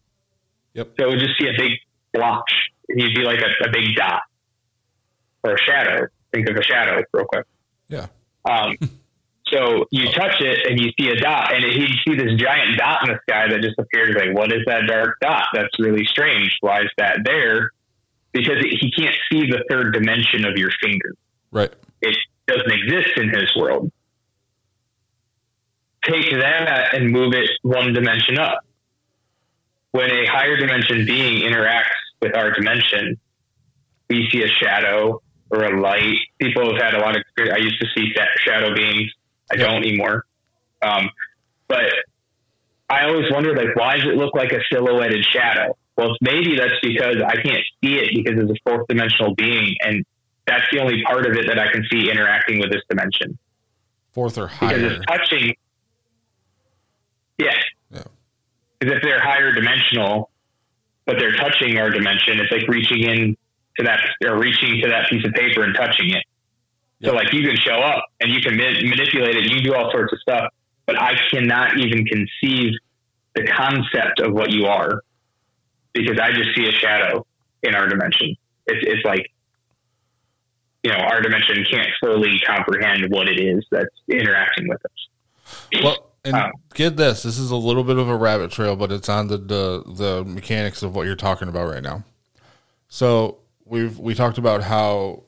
[0.73, 0.89] Yep.
[0.99, 1.71] So it would just see a big
[2.13, 2.51] blotch.
[2.89, 4.21] You'd be like a, a big dot
[5.43, 6.07] or a shadow.
[6.33, 7.45] Think of a shadow real quick.
[7.87, 8.07] Yeah.
[8.43, 8.75] Um,
[9.47, 10.11] so you oh.
[10.11, 13.19] touch it and you see a dot, and he'd see this giant dot in the
[13.29, 14.15] sky that just appears.
[14.15, 15.45] Like, what is that dark dot?
[15.53, 16.57] That's really strange.
[16.59, 17.71] Why is that there?
[18.33, 21.15] Because it, he can't see the third dimension of your finger.
[21.51, 21.73] Right.
[22.01, 23.91] It doesn't exist in his world.
[26.03, 28.59] Take that and move it one dimension up.
[29.91, 33.19] When a higher dimension being interacts with our dimension,
[34.09, 36.17] we see a shadow or a light.
[36.39, 37.23] People have had a lot of.
[37.37, 38.13] I used to see
[38.45, 39.11] shadow beings.
[39.51, 39.65] I yeah.
[39.65, 40.25] don't anymore.
[40.81, 41.09] Um,
[41.67, 41.91] but
[42.89, 45.75] I always wondered, like, why does it look like a silhouetted shadow?
[45.97, 50.05] Well, maybe that's because I can't see it because it's a fourth dimensional being, and
[50.47, 53.37] that's the only part of it that I can see interacting with this dimension.
[54.13, 54.77] Fourth or higher.
[54.77, 55.55] Because it's touching.
[57.39, 57.51] Yeah.
[57.89, 58.03] Yeah.
[58.79, 60.29] Because if they're higher dimensional,
[61.05, 63.37] but they're touching our dimension, it's like reaching in
[63.77, 66.23] to that or reaching to that piece of paper and touching it.
[66.99, 67.11] Yep.
[67.11, 69.89] So like you can show up and you can ma- manipulate it, you do all
[69.91, 70.53] sorts of stuff,
[70.85, 72.73] but I cannot even conceive
[73.35, 75.01] the concept of what you are
[75.93, 77.25] because I just see a shadow
[77.63, 78.35] in our dimension.
[78.67, 79.31] It's, it's like,
[80.83, 85.81] you know, our dimension can't fully comprehend what it is that's interacting with us.
[85.83, 88.91] Well, and um, get this, this is a little bit of a rabbit trail, but
[88.91, 92.03] it's on the, the, the mechanics of what you're talking about right now.
[92.89, 95.23] So we've we talked about how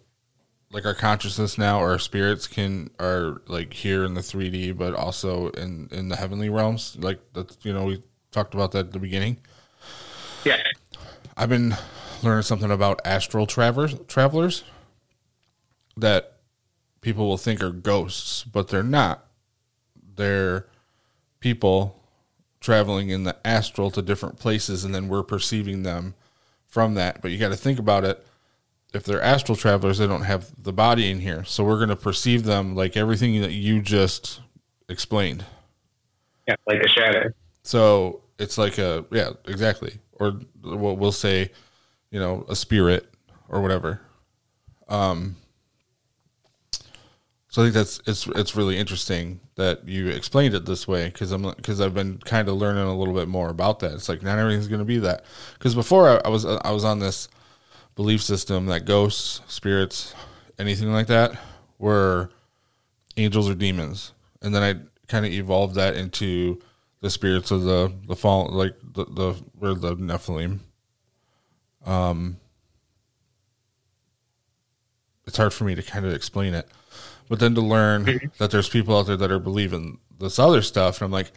[0.72, 5.50] like our consciousness now our spirits can are like here in the 3D but also
[5.52, 6.98] in in the heavenly realms.
[7.00, 9.38] Like that's you know we talked about that at the beginning.
[10.44, 10.62] Yeah.
[11.38, 11.76] I've been
[12.24, 14.64] learning something about astral travelers travelers
[15.98, 16.38] that
[17.02, 19.28] people will think are ghosts but they're not.
[20.16, 20.66] They're
[21.42, 22.02] people
[22.62, 26.14] traveling in the astral to different places and then we're perceiving them
[26.68, 28.26] from that but you got to think about it
[28.94, 31.44] if they're astral travelers, they don't have the body in here.
[31.46, 34.42] So we're going to perceive them like everything that you just
[34.90, 35.46] explained.
[36.48, 37.32] Yeah, like a shadow.
[37.64, 40.00] So it's like a yeah, exactly.
[40.14, 40.32] Or
[40.62, 41.52] what we'll say,
[42.10, 43.08] you know, a spirit
[43.48, 44.02] or whatever.
[44.90, 45.38] Um.
[47.50, 51.32] So I think that's it's it's really interesting that you explained it this way because
[51.32, 53.94] I'm because I've been kind of learning a little bit more about that.
[53.94, 56.84] It's like not everything's going to be that because before I, I was I was
[56.84, 57.30] on this
[57.96, 60.16] belief system that ghosts, spirits,
[60.58, 61.40] anything like that
[61.78, 62.30] were
[63.18, 64.14] angels or demons.
[64.42, 66.60] And then I kind of evolved that into
[67.02, 70.60] the spirits of the the fall like the the or the Nephilim.
[71.86, 72.38] Um
[75.28, 76.68] it's hard for me to kind of explain it.
[77.32, 78.28] But then to learn mm-hmm.
[78.40, 81.32] that there's people out there that are believing this other stuff and I'm like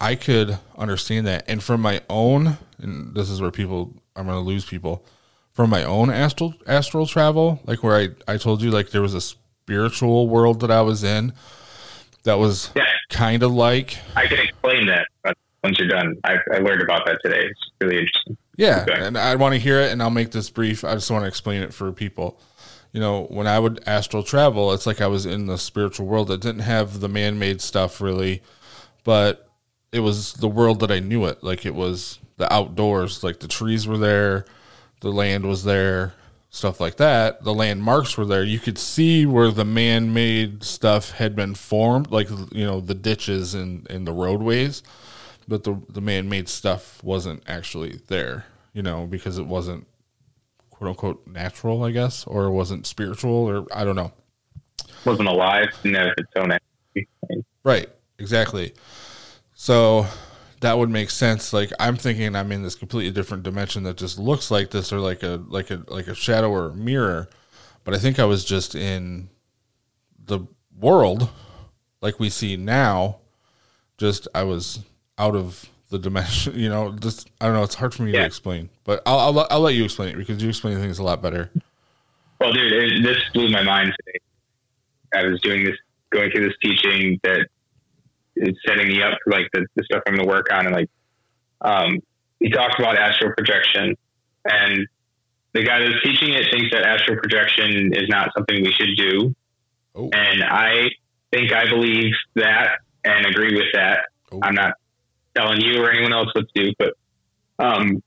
[0.00, 1.44] I could understand that.
[1.48, 5.04] And from my own and this is where people I'm gonna lose people
[5.50, 9.14] from my own astral astral travel, like where I I told you like there was
[9.14, 11.32] a spiritual world that I was in
[12.22, 12.84] that was yeah.
[13.10, 15.08] kind of like I can explain that
[15.64, 16.14] once you're done.
[16.22, 17.48] I, I learned about that today.
[17.50, 18.36] It's really interesting.
[18.56, 20.84] Yeah, and I want to hear it, and I'll make this brief.
[20.84, 22.38] I just want to explain it for people.
[22.92, 26.28] You know, when I would astral travel, it's like I was in the spiritual world
[26.28, 28.42] that didn't have the man-made stuff really,
[29.04, 29.48] but
[29.92, 31.42] it was the world that I knew it.
[31.42, 34.46] Like it was the outdoors, like the trees were there,
[35.00, 36.14] the land was there,
[36.50, 37.44] stuff like that.
[37.44, 38.42] The landmarks were there.
[38.42, 42.94] You could see where the man made stuff had been formed, like, you know, the
[42.94, 44.82] ditches and, and the roadways.
[45.48, 49.86] But the, the man made stuff wasn't actually there, you know, because it wasn't
[50.76, 54.12] quote unquote natural, I guess, or wasn't spiritual, or I don't know.
[55.04, 56.52] Wasn't alive, didn't have its own
[57.64, 58.74] Right, exactly.
[59.54, 60.06] So
[60.60, 61.52] that would make sense.
[61.52, 65.00] Like I'm thinking I'm in this completely different dimension that just looks like this or
[65.00, 67.28] like a like a like a shadow or a mirror.
[67.84, 69.28] But I think I was just in
[70.24, 70.40] the
[70.78, 71.30] world
[72.02, 73.18] like we see now.
[73.96, 74.80] Just I was
[75.16, 78.20] out of the dimension, you know, just I don't know, it's hard for me yeah.
[78.20, 78.68] to explain.
[78.84, 81.50] But I'll, I'll I'll let you explain it because you explain things a lot better.
[82.40, 84.18] Well, dude, it, this blew my mind today.
[85.14, 85.76] I was doing this
[86.10, 87.46] going through this teaching that
[88.36, 90.66] is setting me up for like the, the stuff I'm going to work on.
[90.66, 90.90] And like,
[91.62, 92.00] um,
[92.38, 93.96] he talks about astral projection
[94.44, 94.86] and
[95.54, 99.34] the guy that's teaching it thinks that astral projection is not something we should do.
[99.94, 100.10] Oh.
[100.12, 100.90] And I
[101.32, 104.04] think I believe that and agree with that.
[104.30, 104.40] Oh.
[104.42, 104.74] I'm not
[105.36, 106.94] telling you or anyone else what to do, but
[107.58, 108.02] um,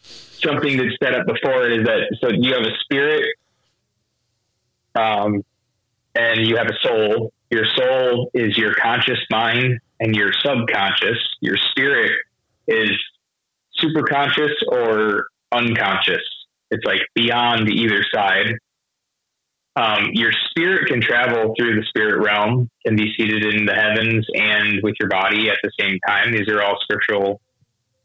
[0.00, 3.24] something that's set up before it is that so you have a spirit,
[4.94, 5.42] um,
[6.14, 7.32] and you have a soul.
[7.50, 12.12] Your soul is your conscious mind, and your subconscious, your spirit,
[12.66, 12.90] is
[13.76, 16.22] super conscious or unconscious.
[16.70, 18.54] It's like beyond either side.
[19.76, 24.24] Um, your spirit can travel through the spirit realm, can be seated in the heavens
[24.34, 26.32] and with your body at the same time.
[26.32, 27.40] These are all scriptural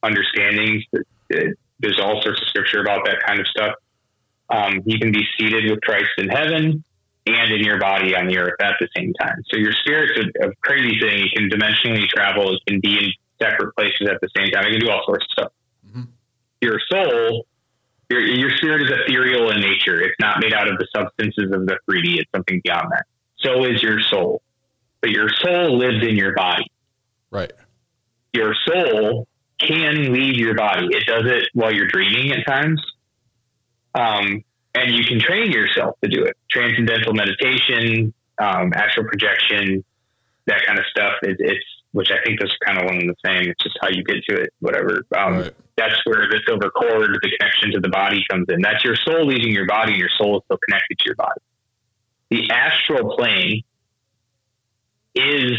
[0.02, 0.84] understandings.
[1.30, 3.76] There's all sorts of scripture about that kind of stuff.
[4.50, 6.84] Um, you can be seated with Christ in heaven
[7.28, 9.36] and in your body on the earth at the same time.
[9.52, 11.20] So your spirit's a, a crazy thing.
[11.20, 12.56] You can dimensionally travel.
[12.56, 14.66] It can be in separate places at the same time.
[14.66, 15.52] It can do all sorts of stuff.
[15.88, 16.02] Mm-hmm.
[16.62, 17.46] Your soul
[18.10, 20.02] your, your spirit is ethereal in nature.
[20.02, 22.20] It's not made out of the substances of the 3D.
[22.20, 23.06] It's something beyond that.
[23.38, 24.42] So is your soul.
[25.02, 26.66] But your soul lives in your body.
[27.32, 27.54] Right.
[28.34, 29.28] Your soul
[29.60, 30.88] can leave your body.
[30.92, 32.82] It does it while you're dreaming at times.
[33.94, 34.44] Um,
[34.76, 36.36] and you can train yourself to do it.
[36.50, 39.84] Transcendental meditation, um, astral projection,
[40.48, 41.14] that kind of stuff.
[41.24, 43.50] It, it's which I think is kind of one and the same.
[43.50, 45.04] It's just how you get to it, whatever.
[45.18, 45.54] Um, right.
[45.80, 48.62] That's where the silver cord, the connection to the body comes in.
[48.62, 51.42] That's your soul leaving your body, and your soul is still connected to your body.
[52.30, 53.64] The astral plane
[55.16, 55.54] is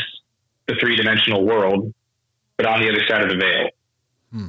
[0.66, 1.94] the three dimensional world,
[2.58, 3.68] but on the other side of the veil.
[4.30, 4.48] Hmm.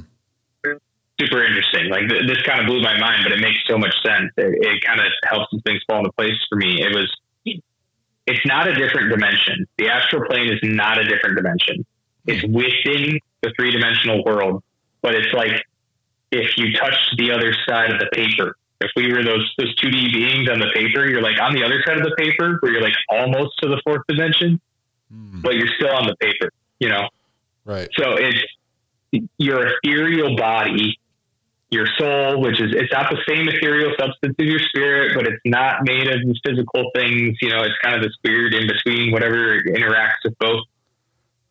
[1.18, 1.88] Super interesting.
[1.88, 4.30] Like th- this kind of blew my mind, but it makes so much sense.
[4.36, 6.82] It, it kind of helps some things fall into place for me.
[6.82, 7.10] It was
[8.26, 9.66] it's not a different dimension.
[9.78, 11.84] The astral plane is not a different dimension.
[12.26, 14.62] It's within the three dimensional world,
[15.02, 15.62] but it's like
[16.30, 18.56] if you touch the other side of the paper.
[18.80, 21.62] If we were those those two D beings on the paper, you're like on the
[21.62, 24.60] other side of the paper, where you're like almost to the fourth dimension,
[25.12, 25.40] mm.
[25.40, 26.50] but you're still on the paper.
[26.80, 27.08] You know,
[27.64, 27.88] right?
[27.96, 28.42] So it's
[29.38, 30.98] your ethereal body
[31.72, 35.40] your soul, which is it's not the same ethereal substance as your spirit, but it's
[35.46, 37.38] not made of these physical things.
[37.40, 40.64] You know, it's kind of this weird in between, whatever interacts with both.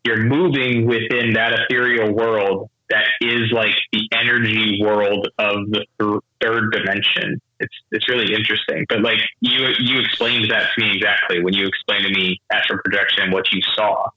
[0.06, 6.22] You're moving within that ethereal world that is like the energy world of the th-
[6.42, 7.42] third dimension.
[7.60, 8.86] It's it's really interesting.
[8.88, 12.80] But like you you explained that to me exactly when you explained to me astral
[12.84, 14.08] projection what you saw.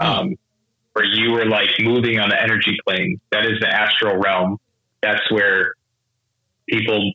[0.00, 0.34] Um,
[0.92, 3.20] where you were like moving on the energy plane.
[3.32, 4.58] That is the astral realm
[5.04, 5.74] that's where
[6.68, 7.12] people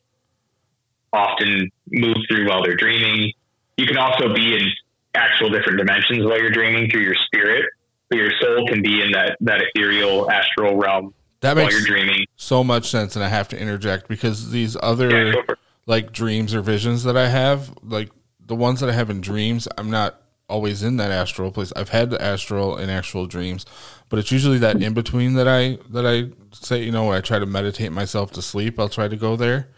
[1.12, 3.32] often move through while they're dreaming.
[3.76, 4.68] You can also be in
[5.14, 7.66] actual different dimensions while you're dreaming through your spirit.
[8.12, 12.26] Your soul can be in that, that ethereal astral realm that makes while you're dreaming.
[12.36, 15.42] So much sense, and I have to interject because these other yeah,
[15.86, 18.10] like dreams or visions that I have, like
[18.44, 21.72] the ones that I have in dreams, I'm not always in that astral place.
[21.76, 23.64] I've had the astral in actual dreams,
[24.08, 27.20] but it's usually that in between that I that I say, you know, when I
[27.20, 28.78] try to meditate myself to sleep.
[28.78, 29.68] I'll try to go there.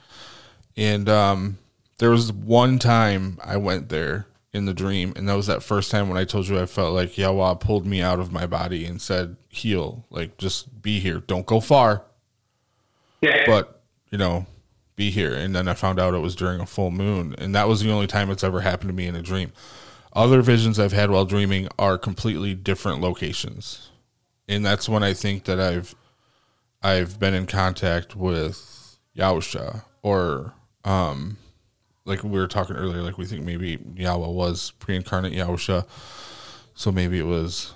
[0.77, 1.59] And um,
[1.99, 5.91] there was one time I went there in the dream, and that was that first
[5.91, 8.85] time when I told you I felt like Yahweh pulled me out of my body
[8.85, 11.21] and said, "Heal, like just be here.
[11.21, 12.03] Don't go far."
[13.21, 13.45] Yeah.
[13.47, 13.81] But
[14.11, 14.47] you know,
[14.97, 15.35] be here.
[15.35, 17.91] And then I found out it was during a full moon, and that was the
[17.91, 19.53] only time it's ever happened to me in a dream.
[20.13, 23.91] Other visions I've had while dreaming are completely different locations.
[24.47, 25.95] And that's when I think that I've
[26.83, 30.53] I've been in contact with Yahusha or
[30.85, 31.39] um
[32.05, 35.87] like we were talking earlier, like we think maybe Yahweh was pre incarnate Yahusha.
[36.75, 37.75] So maybe it was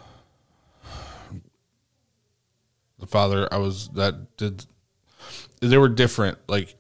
[2.99, 4.67] the father I was that did
[5.61, 6.39] they were different.
[6.49, 6.75] Like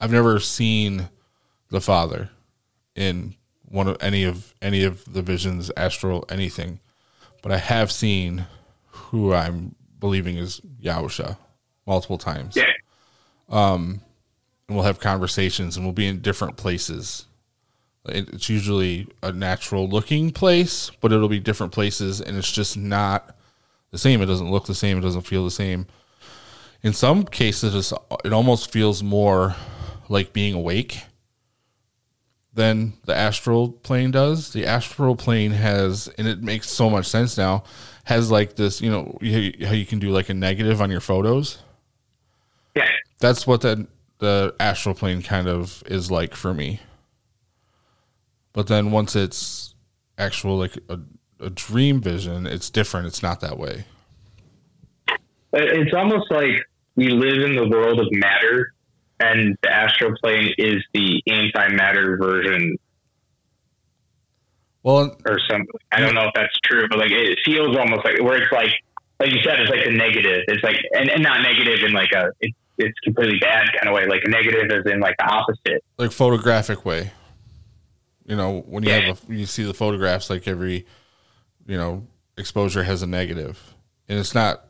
[0.00, 1.08] I've never seen
[1.70, 2.30] the father
[2.94, 3.34] in
[3.68, 6.80] one of any of any of the visions, astral, anything.
[7.42, 8.46] But I have seen
[8.86, 11.36] who I'm believing is Yahusha
[11.86, 12.56] multiple times.
[12.56, 12.64] Yeah.
[13.48, 14.00] Um,
[14.68, 17.26] and we'll have conversations, and we'll be in different places.
[18.06, 23.36] It's usually a natural looking place, but it'll be different places, and it's just not
[23.90, 24.20] the same.
[24.20, 24.98] It doesn't look the same.
[24.98, 25.86] It doesn't feel the same.
[26.82, 27.94] In some cases,
[28.24, 29.56] it almost feels more
[30.10, 31.00] like being awake
[32.52, 34.52] than the astral plane does.
[34.52, 37.64] The astral plane has, and it makes so much sense now,
[38.04, 41.58] has like this, you know, how you can do like a negative on your photos.
[42.76, 42.88] Yeah.
[43.18, 43.86] That's what the,
[44.18, 46.80] the astral plane kind of is like for me.
[48.52, 49.74] But then once it's
[50.16, 51.00] actual, like a,
[51.40, 53.06] a dream vision, it's different.
[53.06, 53.84] It's not that way.
[55.52, 56.62] It's almost like
[56.96, 58.72] we live in the world of matter
[59.20, 62.76] and the astral plane is the antimatter version
[64.82, 65.66] Well, or something.
[65.92, 68.70] I don't know if that's true, but like it feels almost like where it's like,
[69.20, 70.42] like you said, it's like the negative.
[70.48, 73.94] It's like, and, and not negative in like a, it, it's completely bad kind of
[73.94, 74.06] way.
[74.06, 75.84] Like negative as in like the opposite.
[75.98, 77.12] like photographic way.
[78.26, 79.00] You know, when you Yeah.
[79.00, 80.86] have a, you see the photographs, like every,
[81.66, 82.06] you know,
[82.38, 83.74] exposure has a negative,
[84.08, 84.64] and it's not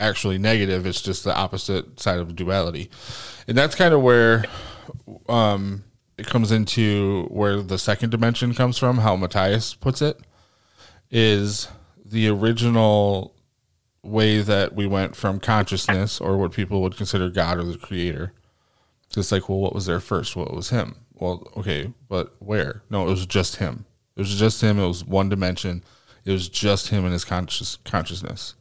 [0.00, 0.86] actually negative.
[0.86, 2.90] It's just the opposite side of duality,
[3.46, 4.44] and that's kind of where,
[5.28, 5.84] um,
[6.18, 8.98] it comes into where the second dimension comes from.
[8.98, 10.18] How Matias puts it
[11.10, 11.68] is
[12.04, 13.34] the original
[14.06, 18.32] way that we went from consciousness, or what people would consider God or the Creator,
[19.16, 20.36] it's like, well, what was there first?
[20.36, 20.96] Well, it was him.
[21.14, 22.82] Well, okay, but where?
[22.90, 23.86] No, it was just him.
[24.16, 24.78] It was just him.
[24.78, 25.82] It was one dimension.
[26.24, 28.54] It was just him and his conscious consciousness.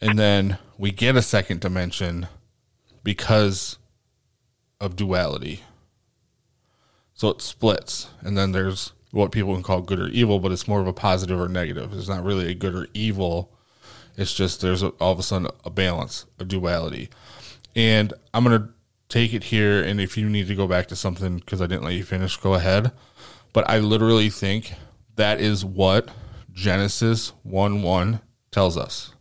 [0.00, 2.26] And then we get a second dimension
[3.04, 3.78] because
[4.80, 5.62] of duality.
[7.14, 10.66] So it splits, and then there's what people can call good or evil, but it's
[10.66, 11.92] more of a positive or negative.
[11.92, 13.52] It's not really a good or evil.
[14.16, 17.08] It's just there's a, all of a sudden a balance, a duality.
[17.74, 18.68] And I'm going to
[19.08, 19.82] take it here.
[19.82, 22.36] And if you need to go back to something because I didn't let you finish,
[22.36, 22.92] go ahead.
[23.52, 24.74] But I literally think
[25.16, 26.08] that is what
[26.52, 29.14] Genesis 1 1 tells us.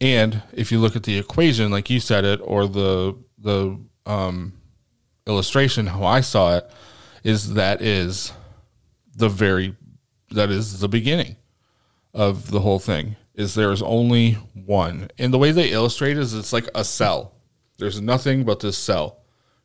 [0.00, 4.52] And if you look at the equation, like you said it, or the, the, um,
[5.26, 6.70] illustration, how I saw it,
[7.24, 8.32] is that is
[9.16, 9.74] the very,
[10.30, 11.36] that is the beginning
[12.12, 15.08] of the whole thing is there is only one.
[15.18, 17.34] And the way they illustrate is it's like a cell.
[17.78, 19.18] There's nothing but this cell.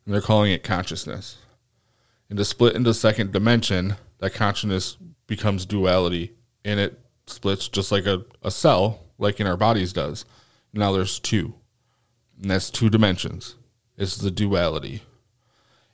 [0.06, 1.38] And they're calling it consciousness.
[2.30, 6.34] And to split into second dimension, that consciousness becomes duality
[6.66, 10.26] and it splits just like a, a cell, like in our bodies does.
[10.74, 11.56] Now there's two.
[12.42, 13.56] And that's two dimensions.
[13.98, 15.04] It's the duality.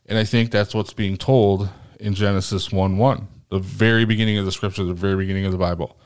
[0.05, 1.69] And I think that's what's being told
[1.99, 5.57] in Genesis 1 1, the very beginning of the scripture, the very beginning of the
[5.57, 5.99] Bible.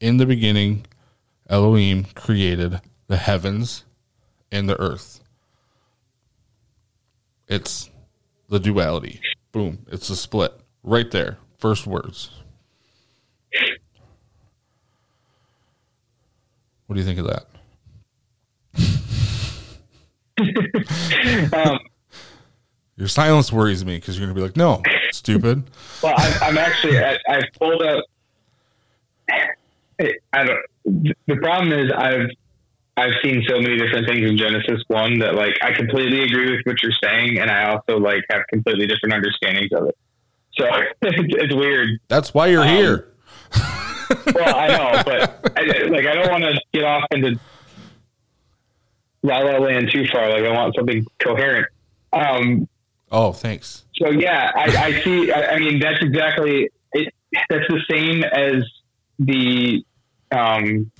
[0.00, 0.86] In the beginning,
[1.48, 3.84] Elohim created the heavens
[4.52, 5.20] and the earth.
[7.46, 7.88] It's
[8.48, 9.20] the duality.
[9.52, 9.86] Boom.
[9.90, 11.38] It's a split right there.
[11.58, 12.30] First words.
[16.86, 17.44] What do you think of that?
[21.52, 21.78] Um,
[22.96, 25.64] Your silence worries me because you're going to be like, no, stupid.
[26.00, 28.04] well, I, I'm actually, I, I pulled up,
[29.28, 30.58] I don't,
[31.26, 32.28] the problem is I've,
[32.96, 36.60] I've seen so many different things in Genesis one that like I completely agree with
[36.64, 39.96] what you're saying, and I also like have completely different understandings of it.
[40.54, 40.64] So
[41.02, 41.90] it's, it's weird.
[42.08, 43.08] That's why you're Um, here.
[44.34, 47.38] Well, I know, but I, like I don't want to get off into
[49.22, 50.28] la la land too far.
[50.30, 51.66] Like I want something coherent.
[52.12, 52.68] Um,
[53.10, 53.84] Oh, thanks.
[53.94, 54.64] so yeah, I,
[54.94, 55.32] I see.
[55.32, 57.14] I, I mean, that's exactly it.
[57.48, 58.62] That's the same as
[59.18, 59.82] the
[60.32, 60.90] um,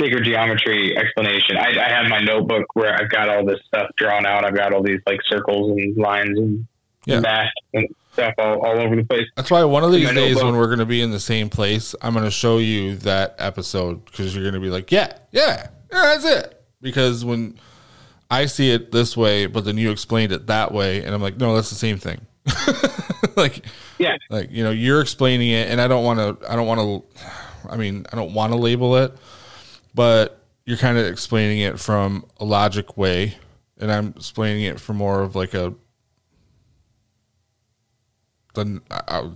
[0.00, 1.56] sacred geometry explanation.
[1.56, 4.44] I, I have my notebook where I've got all this stuff drawn out.
[4.44, 6.66] I've got all these like circles and lines and
[7.04, 7.20] Yeah.
[7.20, 9.26] math and stuff all, all over the place.
[9.36, 10.44] That's why one of these days both.
[10.44, 13.36] when we're going to be in the same place, I'm going to show you that
[13.38, 16.62] episode because you're going to be like, yeah, yeah, yeah, that's it.
[16.80, 17.58] Because when
[18.30, 21.36] I see it this way, but then you explained it that way, and I'm like,
[21.36, 22.20] no, that's the same thing.
[23.36, 23.64] like,
[23.98, 26.50] Yeah, like you know, you're explaining it, and I don't want to.
[26.50, 27.70] I don't want to.
[27.70, 29.16] I mean, I don't want to label it,
[29.94, 33.36] but you're kind of explaining it from a logic way,
[33.78, 35.74] and I'm explaining it from more of like a
[38.54, 38.80] the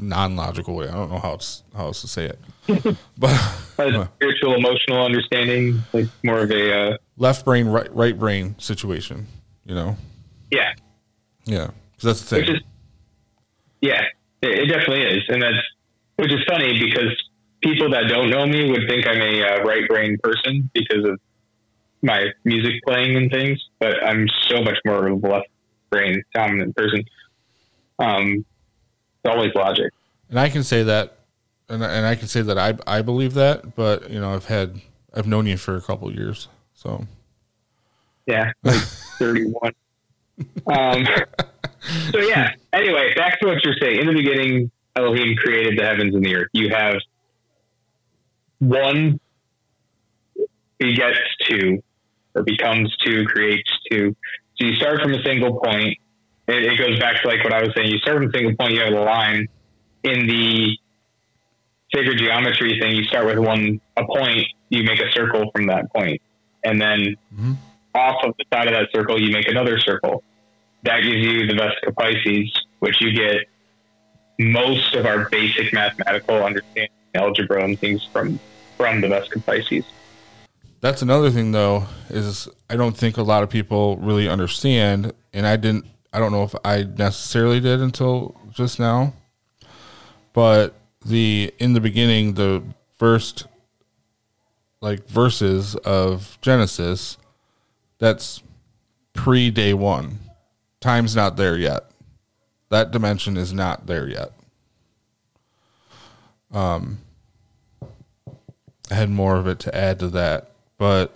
[0.00, 0.88] non-logical way.
[0.88, 2.38] I don't know how it's how else to say it,
[3.18, 3.30] but
[3.78, 9.26] a spiritual, emotional understanding, like more of a uh, left brain, right right brain situation.
[9.64, 9.96] You know,
[10.50, 10.74] yeah.
[11.44, 12.60] yeah, because that's the thing.
[13.86, 14.02] Yeah
[14.42, 15.22] it, it definitely is.
[15.28, 15.62] And that's
[16.16, 17.12] which is funny because
[17.62, 21.18] people that don't know me would think i'm a uh, right brain person because of
[22.02, 25.48] my music playing and things but i'm so much more of a left
[25.90, 27.04] brain dominant person.
[27.98, 28.44] Um
[29.24, 29.92] it's always logic.
[30.28, 31.18] And I can say that,
[31.68, 34.80] and and I can say that I I believe that, but you know, I've had
[35.14, 37.06] I've known you for a couple years, so.
[38.26, 38.80] Yeah like
[39.18, 39.72] 31
[40.66, 41.06] um
[42.12, 42.50] so yeah.
[42.72, 44.00] Anyway back to what you're saying.
[44.00, 46.48] In the beginning elohim created the heavens and the earth.
[46.52, 46.94] You have
[48.58, 49.18] one
[50.78, 51.82] begets two
[52.34, 54.14] or becomes two creates two.
[54.56, 55.96] So you start from a single point.
[56.48, 57.90] It, it goes back to like what i was saying.
[57.90, 59.46] You start from a single point you have a line.
[60.04, 60.78] In the
[61.94, 65.92] sacred geometry thing you start with one a point you make a circle from that
[65.94, 66.20] point.
[66.64, 67.56] And then Mhm.
[67.94, 70.22] off of the side of that circle, you make another circle.
[70.82, 73.48] That gives you the Vesica Pisces, which you get
[74.38, 78.38] most of our basic mathematical understanding, algebra, and things from
[78.76, 79.84] from the Vesica Pisces.
[80.80, 85.46] That's another thing, though, is I don't think a lot of people really understand, and
[85.46, 85.86] I didn't.
[86.12, 89.14] I don't know if I necessarily did until just now,
[90.32, 90.74] but
[91.04, 92.62] the in the beginning, the
[92.98, 93.46] first
[94.80, 97.16] like verses of Genesis,
[97.98, 98.42] that's
[99.14, 100.20] pre day one.
[100.86, 101.90] Time's not there yet.
[102.68, 104.30] That dimension is not there yet.
[106.52, 106.98] Um,
[108.88, 111.12] I had more of it to add to that, but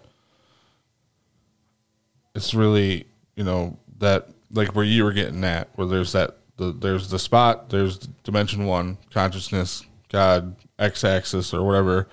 [2.35, 3.07] it's really
[3.37, 7.21] you know that like where you were getting at, where there's that the, there's the
[7.21, 12.09] spot, there's dimension one, consciousness, God, x axis or whatever,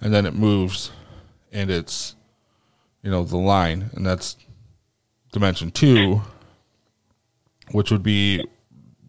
[0.00, 0.92] and then it moves,
[1.50, 2.14] and it's
[3.02, 4.36] you know the line, and that's
[5.32, 6.22] dimension two,
[7.72, 8.44] which would be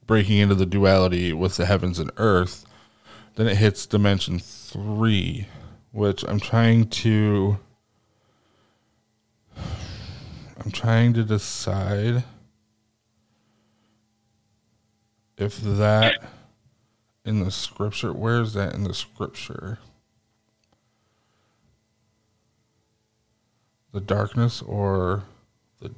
[0.06, 2.66] breaking into the duality with the heavens and earth.
[3.36, 5.48] Then it hits dimension three,
[5.92, 7.58] which I'm trying to.
[10.64, 12.24] I'm trying to decide
[15.38, 16.22] if that
[17.26, 19.80] in the scripture, where is that in the scripture?
[23.92, 25.24] The darkness or
[25.80, 25.94] the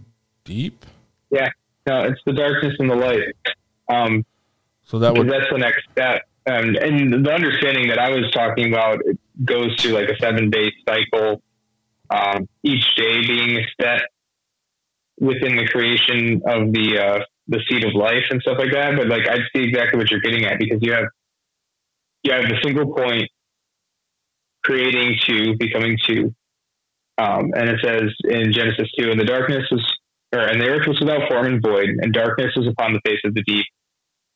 [0.45, 0.85] deep?
[1.29, 1.49] Yeah,
[1.85, 3.35] no, it's the darkness and the light.
[3.89, 4.25] Um,
[4.83, 6.23] so that would that's the next step.
[6.45, 10.49] Um, and the understanding that I was talking about it goes to like a seven
[10.49, 11.41] day cycle,
[12.09, 14.01] um, each day being a step
[15.19, 18.95] within the creation of the uh, the seed of life and stuff like that.
[18.97, 21.05] But like I see exactly what you're getting at because you have
[22.23, 23.29] you have the single point
[24.63, 26.33] creating two, becoming two.
[27.17, 29.85] Um, and it says in Genesis two, and the darkness was
[30.33, 33.19] or and the earth was without form and void, and darkness was upon the face
[33.23, 33.65] of the deep.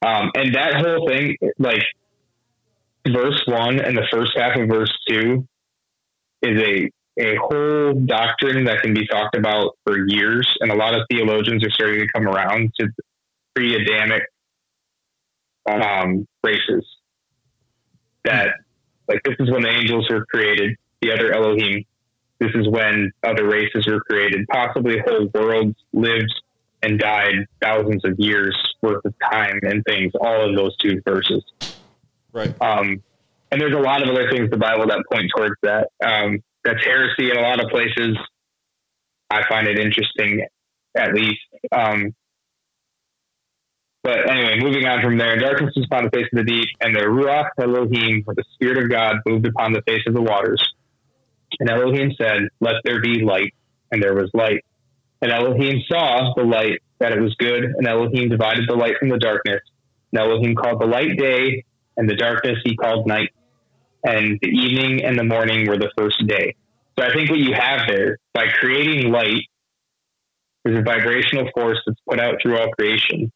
[0.06, 1.84] Um, and that whole thing, like
[3.08, 5.48] verse one and the first half of verse two,
[6.42, 6.90] is a
[7.20, 11.66] a whole doctrine that can be talked about for years, and a lot of theologians
[11.66, 12.88] are starting to come around to
[13.56, 14.22] pre-Adamic
[15.68, 16.86] um, races.
[18.24, 18.50] That
[19.08, 21.86] like this is when the angels were created, the other Elohim.
[22.40, 24.46] This is when other races were created.
[24.52, 26.34] Possibly whole worlds lived
[26.84, 30.12] and died thousands of years worth of time and things.
[30.20, 31.44] All of those two verses,
[32.32, 32.54] right?
[32.62, 33.02] Um,
[33.52, 35.88] and there's a lot of other things in the Bible that point towards that.
[36.04, 38.18] Um, that's heresy in a lot of places.
[39.30, 40.46] I find it interesting,
[40.96, 41.40] at least.
[41.72, 42.14] Um,
[44.04, 46.96] but anyway, moving on from there, darkness was upon the face of the deep, and
[46.96, 50.62] the Ruach Elohim, or the Spirit of God, moved upon the face of the waters.
[51.60, 53.54] And Elohim said, Let there be light.
[53.92, 54.64] And there was light.
[55.22, 57.64] And Elohim saw the light, that it was good.
[57.64, 59.62] And Elohim divided the light from the darkness.
[60.12, 61.64] And Elohim called the light day,
[61.96, 63.32] and the darkness he called night
[64.04, 66.56] and the evening and the morning were the first day.
[66.98, 69.44] So I think what you have there by creating light
[70.66, 73.32] is a vibrational force that's put out through all creation.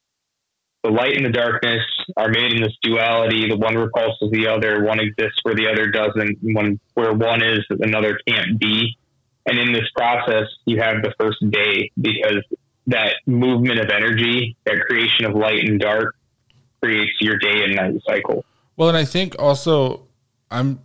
[0.84, 1.82] The light and the darkness
[2.18, 3.48] are made in this duality.
[3.48, 4.84] The one repulses the other.
[4.84, 6.40] One exists where the other doesn't.
[6.42, 8.98] One where one is, another can't be.
[9.46, 12.44] And in this process, you have the first day because
[12.88, 16.16] that movement of energy, that creation of light and dark,
[16.82, 18.44] creates your day and night cycle.
[18.76, 20.08] Well, and I think also
[20.50, 20.80] I'm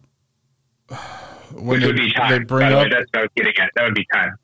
[1.55, 2.31] when they, would be time.
[2.31, 3.71] They bring up, way, that's what I was getting at.
[3.75, 4.39] That would be time.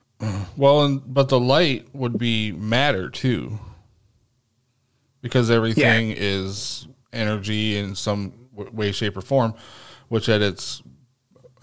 [0.57, 3.59] Well, and but the light would be matter too,
[5.23, 6.17] because everything yeah.
[6.19, 9.55] is energy in some way, shape, or form.
[10.09, 10.83] Which at its,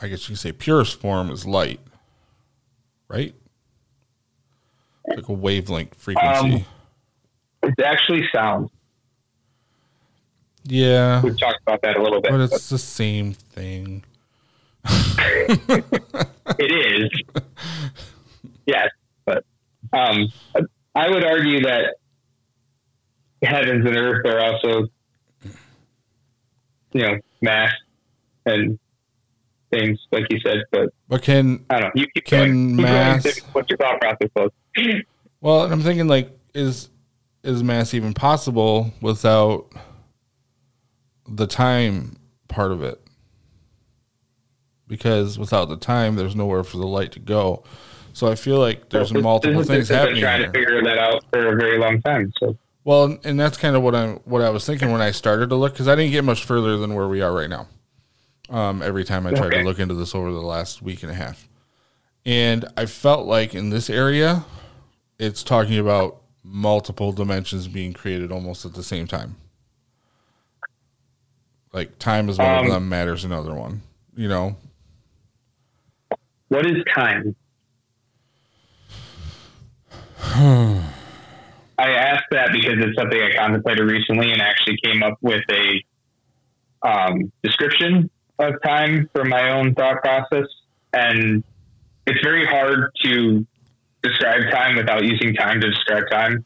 [0.01, 1.79] I guess you can say, purest form is light,
[3.07, 3.35] right?
[5.07, 6.55] Like a wavelength frequency.
[6.55, 6.65] Um,
[7.63, 8.69] it's actually sound.
[10.63, 11.21] Yeah.
[11.21, 12.31] We've talked about that a little bit.
[12.31, 12.75] But it's but.
[12.75, 14.03] the same thing.
[16.57, 17.43] it is.
[18.65, 18.89] Yes.
[19.25, 19.43] But
[19.93, 20.31] um,
[20.93, 21.95] I would argue that
[23.43, 24.87] heavens and earth are also,
[26.93, 27.71] you know, mass
[28.45, 28.79] and
[29.71, 30.63] things, like you said.
[30.71, 32.01] But, but can, I don't know.
[32.01, 32.75] You keep can going.
[32.77, 33.23] mass.
[33.23, 33.45] Keep going.
[33.53, 34.51] What's your thought process was?
[35.41, 36.89] Well, I'm thinking, like, is
[37.43, 39.71] is mass even possible without
[41.27, 42.17] the time
[42.47, 42.99] part of it
[44.87, 47.63] because without the time there's nowhere for the light to go
[48.11, 51.55] so i feel like there's multiple things happening trying to figure that out for a
[51.55, 52.57] very long time so
[52.89, 55.55] well and that's kind of what i what i was thinking when i started to
[55.55, 57.67] look because i didn't get much further than where we are right now
[58.49, 59.59] um, every time i tried okay.
[59.59, 61.47] to look into this over the last week and a half
[62.25, 64.43] And I felt like in this area,
[65.17, 69.35] it's talking about multiple dimensions being created almost at the same time.
[71.73, 73.81] Like time is one Um, of them, matters another one.
[74.15, 74.57] You know,
[76.49, 77.35] What is time?
[81.79, 85.83] I asked that because it's something I contemplated recently and actually came up with a
[86.87, 90.45] um, description of time for my own thought process.
[90.91, 91.41] And
[92.05, 93.47] it's very hard to
[94.03, 96.45] describe time without using time to describe time.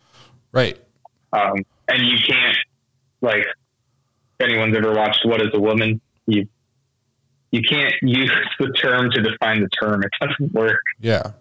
[0.52, 0.80] right?
[1.32, 1.56] Um,
[1.88, 2.58] and you can't,
[3.22, 3.46] like,
[4.40, 6.48] if anyone's ever watched What is a Woman, you
[7.52, 10.04] you can't use the term to define the term.
[10.04, 10.82] It doesn't work.
[11.00, 11.32] Yeah,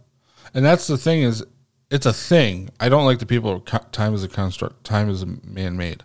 [0.54, 1.44] and that's the thing is,
[1.92, 2.70] it's a thing.
[2.80, 3.60] I don't like the people.
[3.60, 4.82] Time is a construct.
[4.82, 6.02] Time is a man-made.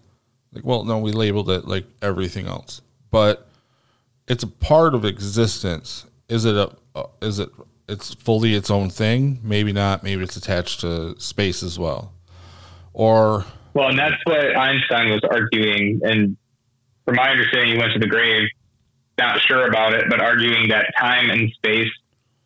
[0.51, 3.47] Like, well, no, we labeled it like everything else, but
[4.27, 6.05] it's a part of existence.
[6.27, 6.75] Is it a?
[7.21, 7.49] Is it?
[7.87, 9.39] It's fully its own thing.
[9.41, 10.03] Maybe not.
[10.03, 12.11] Maybe it's attached to space as well,
[12.91, 13.45] or
[13.77, 16.01] Well, and that's what Einstein was arguing.
[16.03, 16.35] And
[17.05, 18.49] from my understanding, he went to the grave,
[19.19, 21.91] not sure about it, but arguing that time and space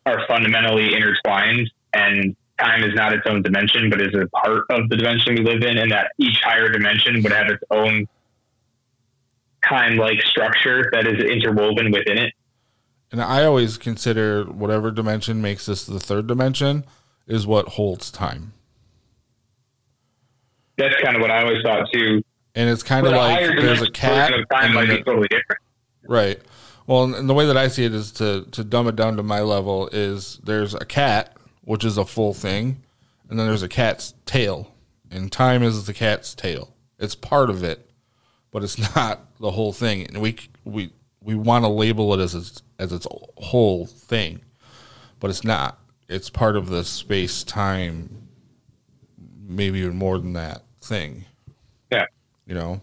[0.04, 4.88] are fundamentally intertwined and time is not its own dimension, but is a part of
[4.88, 8.06] the dimension we live in, and that each higher dimension would have its own
[9.68, 12.32] time like structure that is interwoven within it.
[13.10, 16.84] And I always consider whatever dimension makes this the third dimension
[17.26, 18.52] is what holds time.
[20.78, 22.22] That's kind of what I always thought too.
[22.54, 24.32] And it's kind of But like there's a cat.
[24.32, 25.60] of time might be totally different.
[26.08, 26.40] Right.
[26.86, 29.22] Well, and the way that I see it is to to dumb it down to
[29.22, 32.82] my level is there's a cat, which is a full thing,
[33.28, 34.74] and then there's a cat's tail,
[35.10, 36.74] and time is the cat's tail.
[36.98, 37.88] It's part of it,
[38.50, 40.06] but it's not the whole thing.
[40.06, 40.92] And we we
[41.22, 43.06] we want to label it as its, as its
[43.38, 44.40] whole thing,
[45.20, 45.78] but it's not.
[46.08, 48.28] It's part of the space time,
[49.40, 51.24] maybe even more than that thing.
[51.90, 52.06] Yeah.
[52.46, 52.82] You know.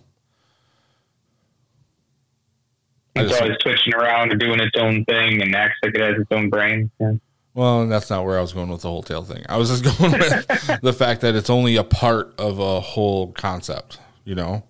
[3.15, 6.31] It's always twitching around and doing its own thing and acts like it has its
[6.31, 6.89] own brain.
[6.99, 7.13] Yeah.
[7.59, 9.43] Well, that's not where I was going with the whole tail thing.
[9.49, 13.33] I was just going with the fact that it's only a part of a whole
[13.33, 14.63] concept, you know.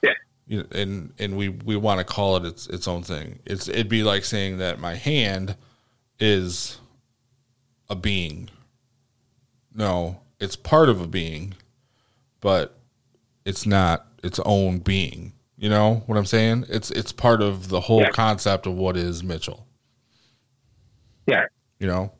[0.00, 0.12] Yeah.
[0.46, 3.40] You and and we we want to call it its its own thing.
[3.44, 5.56] It's it'd be like saying that my hand
[6.20, 6.78] is
[7.90, 8.48] a being.
[9.74, 11.54] No, it's part of a being,
[12.40, 12.78] but
[13.44, 15.32] it's not its own being.
[15.58, 16.66] You know what I'm saying?
[16.68, 18.10] It's it's part of the whole Yeah.
[18.10, 19.66] concept of what is Mitchell.
[21.26, 21.46] Yeah.
[21.80, 22.12] You know.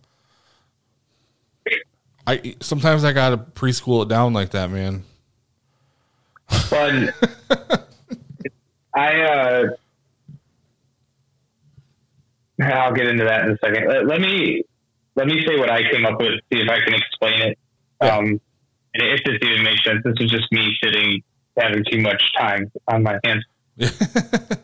[2.26, 5.04] I sometimes I gotta preschool it down like that, man.
[6.70, 7.14] But
[8.94, 9.64] I, uh,
[12.62, 13.88] I'll get into that in a second.
[13.88, 14.62] Let, let me
[15.14, 16.34] let me say what I came up with.
[16.52, 17.58] See if I can explain it.
[18.02, 18.16] Yeah.
[18.16, 18.40] Um,
[18.94, 21.22] and if this even makes sense, this is just me sitting
[21.56, 23.44] having too much time on my hands.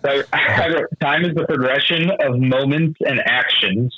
[0.05, 3.95] So I wrote, time is the progression of moments and actions.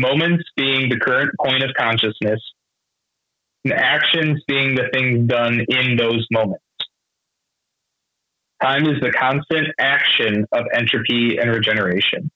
[0.00, 2.40] Moments being the current point of consciousness,
[3.64, 6.64] and actions being the things done in those moments.
[8.62, 12.30] Time is the constant action of entropy and regeneration.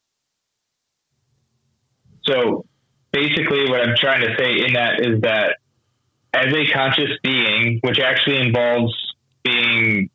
[2.25, 2.65] So
[3.13, 5.57] basically, what I'm trying to say in that is that
[6.33, 8.95] as a conscious being, which actually involves
[9.43, 10.09] being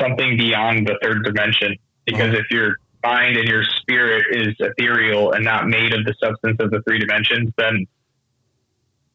[0.00, 5.44] something beyond the third dimension, because if your mind and your spirit is ethereal and
[5.44, 7.86] not made of the substance of the three dimensions, then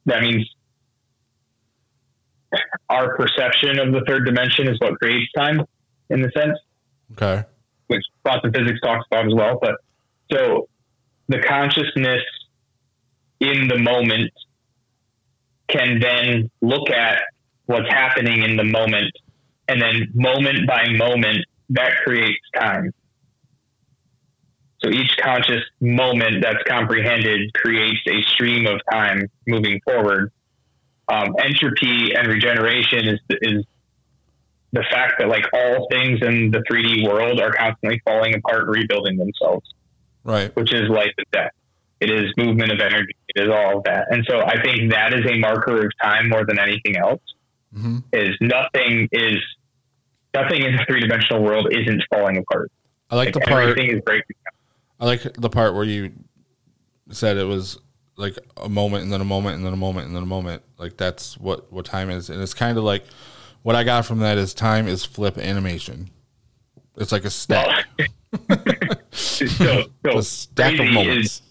[0.06, 0.46] that means
[2.88, 5.62] our perception of the third dimension is what creates time
[6.10, 6.58] in the sense,
[7.12, 7.44] Okay.
[7.86, 9.58] which quantum physics talks about as well.
[9.60, 9.76] But
[10.32, 10.68] so
[11.28, 12.22] the consciousness
[13.40, 14.30] in the moment
[15.68, 17.22] can then look at
[17.66, 19.10] what's happening in the moment
[19.68, 22.92] and then moment by moment that creates time.
[24.82, 30.30] So each conscious moment that's comprehended creates a stream of time moving forward.
[31.08, 33.64] Um, entropy and regeneration is is
[34.72, 38.70] the fact that like all things in the 3D world are constantly falling apart and
[38.74, 39.64] rebuilding themselves,
[40.24, 40.54] Right.
[40.56, 41.50] which is life and death.
[42.00, 43.14] It is movement of energy.
[43.28, 44.06] It is all of that.
[44.10, 47.20] And so I think that is a marker of time more than anything else.
[47.72, 49.38] hmm Is nothing is
[50.34, 52.72] nothing in the three dimensional world isn't falling apart.
[53.10, 53.62] I like Like the part.
[53.68, 54.36] everything is breaking.
[54.44, 54.54] Down.
[55.00, 56.12] I like the part where you
[57.10, 57.78] said it was
[58.16, 60.62] like a moment and then a moment and then a moment and then a moment.
[60.78, 63.04] Like that's what what time is, and it's kind of like
[63.62, 66.10] what I got from that is time is flip animation.
[66.96, 67.86] It's like a stack,
[69.10, 71.42] so, so a stack of moments.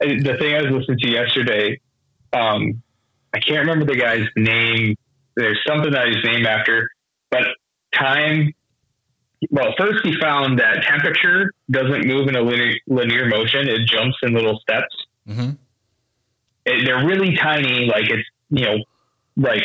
[0.00, 1.80] is the thing I was listening to yesterday,
[2.32, 2.82] um,
[3.34, 4.96] I can't remember the guy's name.
[5.36, 6.88] There's something that he's named after,
[7.30, 7.44] but
[7.94, 8.54] time.
[9.50, 14.16] Well, first he found that temperature doesn't move in a linear, linear motion; it jumps
[14.22, 14.94] in little steps.
[15.28, 15.50] Mm-hmm.
[16.66, 18.76] It, they're really tiny, like it's you know,
[19.36, 19.62] like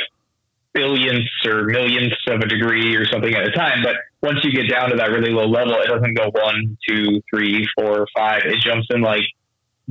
[0.76, 3.82] billionths or millionths of a degree or something at a time.
[3.84, 7.22] But once you get down to that really low level, it doesn't go one, two,
[7.34, 8.42] three, four, five.
[8.46, 9.24] It jumps in like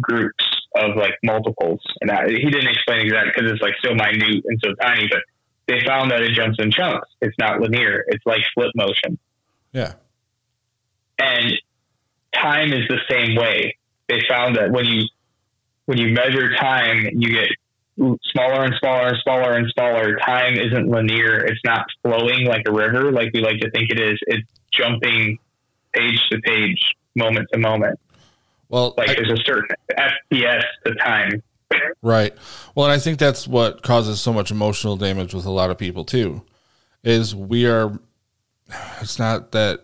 [0.01, 0.45] groups
[0.77, 1.81] of like multiples.
[2.01, 5.21] And I, he didn't explain exactly because it's like so minute and so tiny, but
[5.67, 7.09] they found that it jumps in chunks.
[7.21, 8.05] It's not linear.
[8.09, 9.19] It's like flip motion.
[9.73, 9.95] Yeah.
[11.19, 11.53] And
[12.35, 13.77] time is the same way.
[14.09, 15.07] They found that when you
[15.87, 17.49] when you measure time, you get
[18.33, 20.17] smaller and smaller and smaller and smaller.
[20.19, 21.39] Time isn't linear.
[21.45, 24.19] It's not flowing like a river, like we like to think it is.
[24.27, 25.39] It's jumping
[25.93, 26.81] page to page,
[27.15, 27.99] moment to moment.
[28.69, 31.43] Well, like I- there's a certain FPS to time.
[32.03, 32.35] Right.
[32.75, 35.79] Well, and I think that's what causes so much emotional damage with a lot of
[35.79, 36.43] people too.
[37.03, 37.99] Is we are.
[39.01, 39.81] It's not that,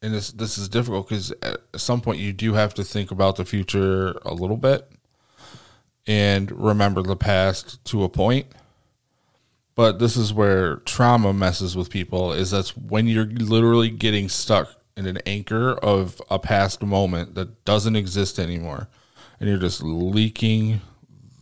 [0.00, 3.36] and this this is difficult because at some point you do have to think about
[3.36, 4.88] the future a little bit,
[6.06, 8.46] and remember the past to a point.
[9.74, 12.32] But this is where trauma messes with people.
[12.32, 17.64] Is that's when you're literally getting stuck in an anchor of a past moment that
[17.64, 18.88] doesn't exist anymore,
[19.40, 20.80] and you're just leaking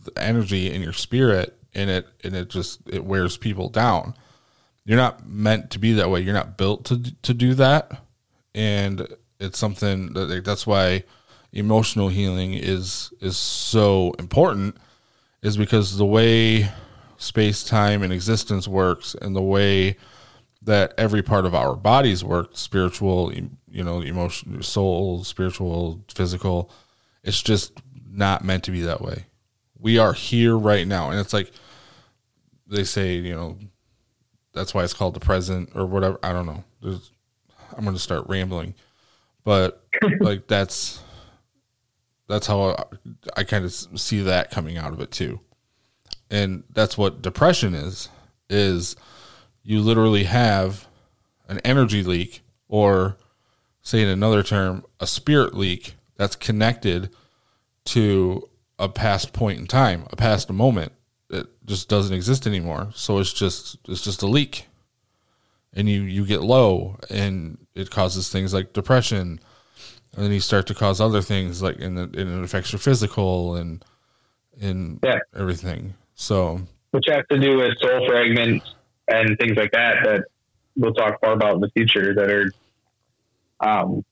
[0.03, 4.13] the energy in your spirit and it and it just it wears people down
[4.85, 7.91] you're not meant to be that way you're not built to to do that
[8.53, 9.07] and
[9.39, 11.03] it's something that that's why
[11.53, 14.75] emotional healing is is so important
[15.41, 16.69] is because the way
[17.17, 19.95] space time and existence works and the way
[20.61, 26.69] that every part of our bodies work spiritual you know emotion soul spiritual physical
[27.23, 27.73] it's just
[28.13, 29.25] not meant to be that way.
[29.79, 31.09] We are here right now.
[31.09, 31.51] And it's like
[32.67, 33.57] they say you know
[34.53, 36.19] that's why it's called the present or whatever.
[36.21, 36.63] I don't know.
[36.81, 37.11] There's,
[37.75, 38.75] i'm going to start rambling.
[39.43, 39.83] But
[40.19, 41.01] like that's
[42.33, 42.83] that's how i,
[43.37, 45.39] I kind of see that coming out of it too
[46.29, 48.09] and that's what depression is
[48.49, 48.95] is
[49.63, 50.87] you literally have
[51.47, 53.17] an energy leak or
[53.81, 57.09] say in another term a spirit leak that's connected
[57.85, 60.91] to a past point in time, a past moment
[61.29, 62.89] that just doesn't exist anymore.
[62.93, 64.67] So it's just it's just a leak.
[65.73, 69.39] And you you get low and it causes things like depression.
[70.15, 72.79] And then you start to cause other things like and, it- and it affects your
[72.79, 73.83] physical and
[74.61, 75.19] and Yeah.
[75.35, 75.95] everything.
[76.15, 76.61] So
[76.91, 78.75] which has to do with soul fragments
[79.07, 80.25] and things like that that
[80.75, 82.51] we'll talk more about in the future that are
[83.67, 84.03] um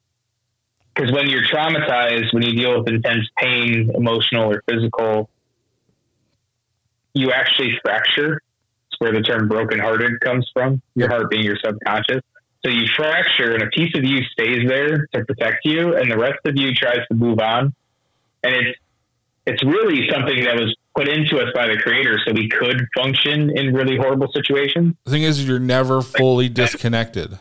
[0.96, 5.30] because when you're traumatized when you deal with intense pain emotional or physical
[7.14, 8.42] you actually fracture
[8.90, 12.22] it's where the term broken hearted comes from your heart being your subconscious
[12.64, 16.18] so you fracture and a piece of you stays there to protect you and the
[16.18, 17.74] rest of you tries to move on
[18.44, 18.80] and it's
[19.46, 23.50] it's really something that was put into us by the creator so we could function
[23.58, 24.94] in really horrible situations.
[25.06, 27.40] the thing is you're never fully disconnected.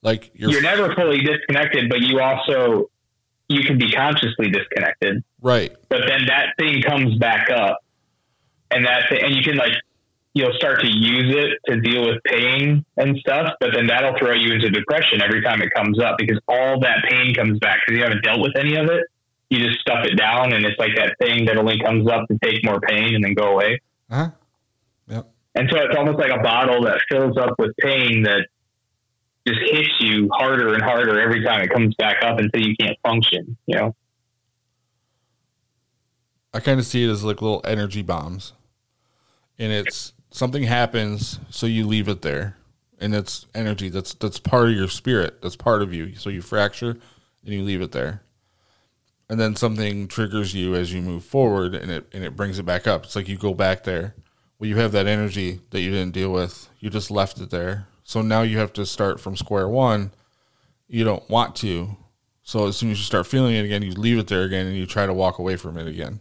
[0.00, 2.88] Like you're, You're never fully disconnected, but you also
[3.48, 5.24] you can be consciously disconnected.
[5.40, 5.74] right.
[5.88, 7.78] But then that thing comes back up,
[8.70, 9.72] and that and you can like
[10.34, 13.52] you'll start to use it to deal with pain and stuff.
[13.60, 17.04] But then that'll throw you into depression every time it comes up because all that
[17.08, 19.04] pain comes back because you haven't dealt with any of it.
[19.50, 22.38] You just stuff it down, and it's like that thing that only comes up to
[22.44, 23.80] take more pain and then go away.
[24.10, 24.30] Uh-huh.
[25.08, 25.30] Yep.
[25.54, 28.46] And so it's almost like a bottle that fills up with pain that
[29.46, 32.96] just hits you harder and harder every time it comes back up until you can't
[33.02, 33.96] function, you know?
[36.52, 38.52] I kind of see it as like little energy bombs.
[39.58, 42.56] And it's something happens, so you leave it there.
[43.00, 45.40] And it's energy that's that's part of your spirit.
[45.40, 46.16] That's part of you.
[46.16, 46.98] So you fracture
[47.44, 48.22] and you leave it there.
[49.28, 52.64] And then something triggers you as you move forward and it and it brings it
[52.64, 53.04] back up.
[53.04, 54.16] It's like you go back there.
[54.58, 56.68] Well, you have that energy that you didn't deal with.
[56.80, 57.86] You just left it there.
[58.02, 60.10] So now you have to start from square one.
[60.88, 61.96] You don't want to.
[62.42, 64.76] So as soon as you start feeling it again, you leave it there again and
[64.76, 66.20] you try to walk away from it again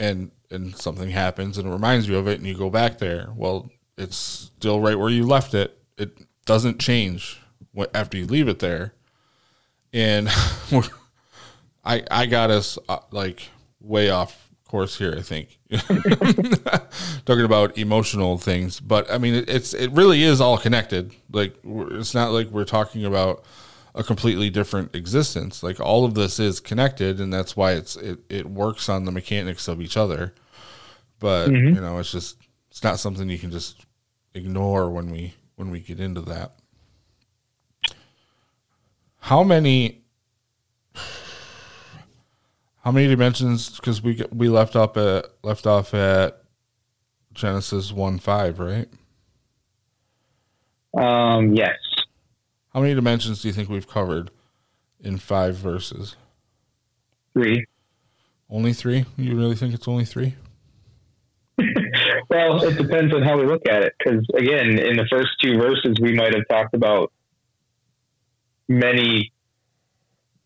[0.00, 3.28] and and something happens and it reminds you of it and you go back there
[3.36, 3.70] well
[4.00, 5.78] it's still right where you left it.
[5.98, 7.40] It doesn't change
[7.94, 8.94] after you leave it there.
[9.92, 10.28] And
[11.84, 13.48] i i got us uh, like
[13.80, 15.58] way off course here i think.
[17.24, 21.14] Talking about emotional things but i mean it, it's it really is all connected.
[21.30, 23.44] Like it's not like we're talking about
[23.94, 25.62] a completely different existence.
[25.62, 29.12] Like all of this is connected, and that's why it's it, it works on the
[29.12, 30.34] mechanics of each other.
[31.18, 31.74] But Mhm.
[31.74, 32.36] you know, it's just
[32.70, 33.84] it's not something you can just
[34.34, 36.54] ignore when we when we get into that.
[39.18, 39.98] How many?
[42.82, 43.76] How many dimensions?
[43.76, 46.42] Because we we left up at left off at
[47.34, 48.88] Genesis one five, right?
[50.96, 51.76] Um, yes.
[52.72, 54.30] How many dimensions do you think we've covered
[55.00, 56.16] in five verses?
[57.32, 57.66] Three.
[58.48, 59.06] Only three?
[59.16, 60.34] You really think it's only three?
[62.30, 63.92] Well, it depends on how we look at it.
[63.98, 67.12] Because again, in the first two verses, we might have talked about
[68.68, 69.32] many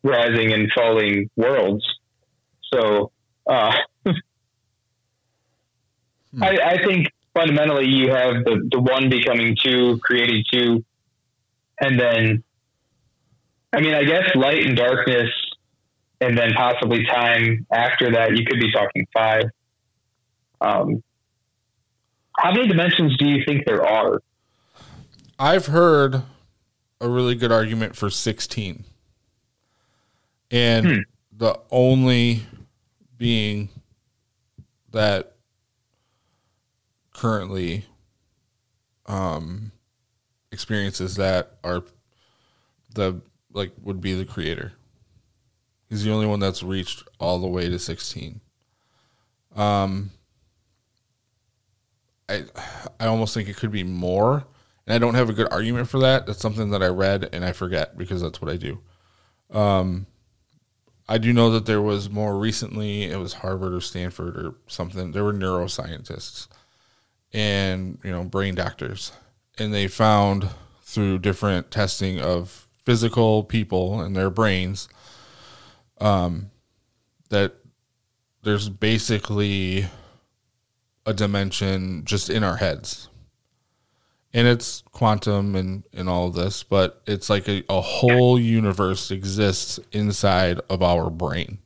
[0.02, 1.84] rising and falling worlds.
[2.72, 3.12] So,
[3.46, 3.76] uh,
[6.40, 10.84] I, I think fundamentally you have the, the one becoming two, creating two,
[11.84, 12.44] and then,
[13.72, 15.30] I mean, I guess light and darkness,
[16.20, 18.36] and then possibly time after that.
[18.36, 19.44] You could be talking five.
[20.60, 21.02] Um,
[22.38, 24.20] how many dimensions do you think there are?
[25.38, 26.22] I've heard
[27.00, 28.84] a really good argument for 16.
[30.50, 31.00] And Hmm.
[31.36, 32.46] the only
[33.18, 33.68] being
[34.90, 35.32] that
[37.12, 37.84] currently
[39.06, 39.70] um
[40.54, 41.84] experiences that are
[42.94, 43.20] the
[43.52, 44.72] like would be the creator.
[45.90, 48.40] He's the only one that's reached all the way to 16.
[49.54, 50.10] Um
[52.28, 52.44] I
[52.98, 54.46] I almost think it could be more.
[54.86, 56.26] And I don't have a good argument for that.
[56.26, 58.80] That's something that I read and I forget because that's what I do.
[59.50, 60.06] Um,
[61.08, 65.12] I do know that there was more recently, it was Harvard or Stanford or something.
[65.12, 66.48] There were neuroscientists
[67.32, 69.12] and, you know, brain doctors.
[69.58, 70.48] And they found
[70.82, 74.88] through different testing of physical people and their brains
[76.00, 76.50] um,
[77.30, 77.54] that
[78.42, 79.86] there's basically
[81.06, 83.08] a dimension just in our heads
[84.34, 89.12] and it's quantum and, and all of this, but it's like a, a whole universe
[89.12, 91.58] exists inside of our brain.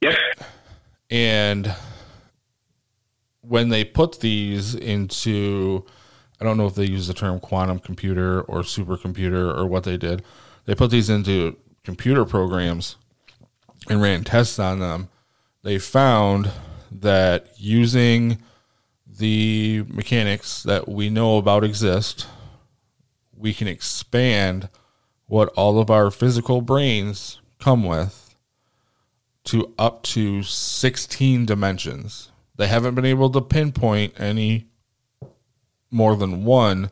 [0.00, 0.16] Yep.
[1.08, 1.72] And
[3.46, 5.84] when they put these into,
[6.40, 9.96] I don't know if they use the term quantum computer or supercomputer or what they
[9.96, 10.22] did,
[10.64, 12.96] they put these into computer programs
[13.88, 15.08] and ran tests on them.
[15.62, 16.50] They found
[16.90, 18.38] that using
[19.06, 22.26] the mechanics that we know about exist,
[23.36, 24.68] we can expand
[25.26, 28.34] what all of our physical brains come with
[29.44, 32.30] to up to 16 dimensions.
[32.56, 34.66] They haven't been able to pinpoint any
[35.90, 36.90] more than one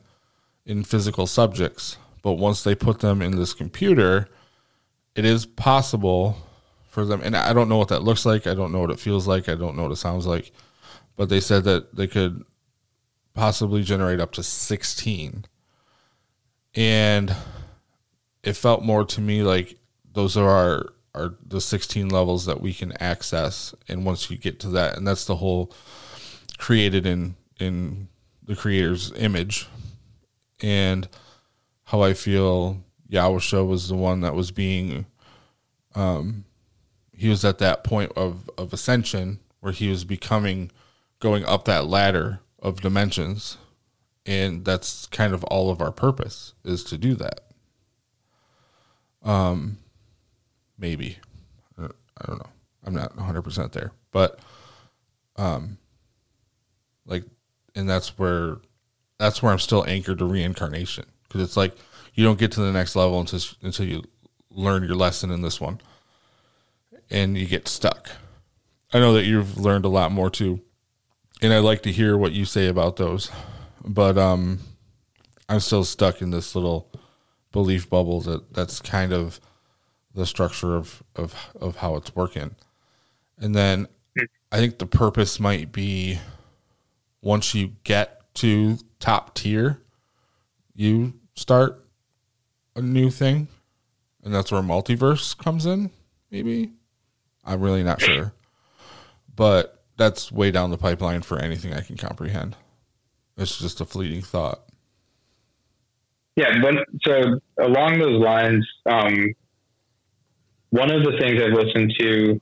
[0.67, 4.29] in physical subjects, but once they put them in this computer,
[5.15, 6.37] it is possible
[6.89, 7.21] for them.
[7.23, 8.47] And I don't know what that looks like.
[8.47, 9.49] I don't know what it feels like.
[9.49, 10.53] I don't know what it sounds like
[11.17, 12.45] but they said that they could
[13.35, 15.45] possibly generate up to 16
[16.75, 17.37] and
[18.43, 19.79] it felt more to me like
[20.13, 24.69] those are our the 16 levels that we can access and once you get to
[24.69, 25.73] that and that's the whole
[26.59, 28.09] created in in
[28.43, 29.69] the creator's image.
[30.63, 31.09] And
[31.85, 35.07] how i feel Yahusha was the one that was being
[35.95, 36.45] um
[37.13, 40.71] he was at that point of of ascension where he was becoming
[41.21, 43.57] going up that ladder of dimensions.
[44.27, 47.41] And that's kind of all of our purpose is to do that.
[49.23, 49.79] Um
[50.85, 51.17] maybe.
[51.79, 52.51] I don't know.
[52.85, 53.93] I'm not 100% there.
[54.13, 54.39] But
[55.37, 55.79] um
[57.07, 57.25] like
[57.75, 58.59] and that's where
[59.19, 61.07] that's where i'm still anchored to reincarnation.
[61.23, 61.75] Because it's like
[62.13, 64.05] you don't get to the next level until until you
[64.51, 65.81] learn your lesson in this one.
[67.11, 68.11] And you get stuck.
[68.93, 70.61] I know that you've learned a lot more too.
[71.41, 73.31] And I'd like to hear what you say about those.
[73.85, 74.61] But um,
[75.49, 76.93] I'm still stuck in this little
[77.53, 79.41] belief bubble that that's kind of
[80.15, 82.55] the structure of of of how it's working.
[83.39, 83.89] And then
[84.53, 86.21] I think the purpose might be
[87.21, 89.81] once you get to top tier,
[90.75, 91.85] you start
[92.77, 93.49] a new thing,
[94.23, 95.91] and that's where multiverse comes in.
[96.31, 96.73] Maybe
[97.45, 98.33] I'm really not sure,
[99.35, 102.57] but that's way down the pipeline for anything I can comprehend.
[103.37, 104.61] It's just a fleeting thought.
[106.37, 106.75] Yeah, but
[107.07, 109.35] so along those lines, um,
[110.75, 112.41] one of the things I've listened to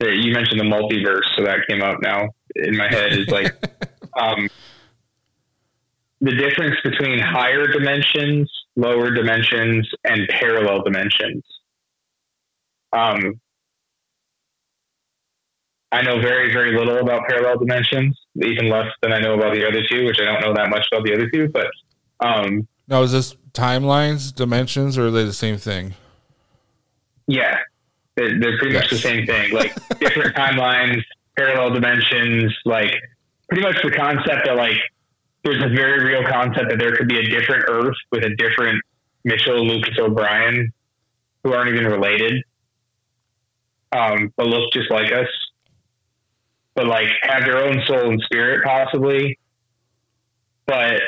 [0.00, 3.46] that you mentioned the multiverse, so that came up now in my head is like
[4.18, 4.48] um,
[6.20, 11.42] the difference between higher dimensions lower dimensions, and parallel dimensions.
[12.92, 13.40] Um,
[15.90, 19.66] I know very, very little about parallel dimensions, even less than I know about the
[19.66, 21.48] other two, which I don't know that much about the other two.
[21.48, 21.68] But
[22.20, 25.94] um, now, is this timelines, dimensions, or are they the same thing?
[27.26, 27.58] Yeah,
[28.16, 28.84] they're, they're pretty yes.
[28.84, 29.52] much the same thing.
[29.52, 31.02] Like different timelines,
[31.36, 32.94] parallel dimensions, like
[33.48, 34.76] pretty much the concept that like
[35.44, 38.82] there's a very real concept that there could be a different Earth with a different
[39.24, 40.72] Mitchell Lucas O'Brien
[41.44, 42.42] who aren't even related,
[43.92, 45.28] um, but look just like us,
[46.74, 49.38] but like have their own soul and spirit possibly.
[50.66, 51.02] But it,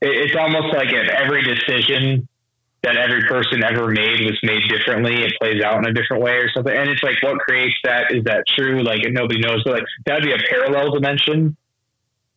[0.00, 2.26] it's almost like if every decision
[2.82, 6.32] that every person ever made was made differently, it plays out in a different way
[6.32, 6.74] or something.
[6.74, 8.10] And it's like, what creates that?
[8.10, 8.82] Is that true?
[8.82, 9.62] Like, nobody knows.
[9.64, 11.56] But like, that'd be a parallel dimension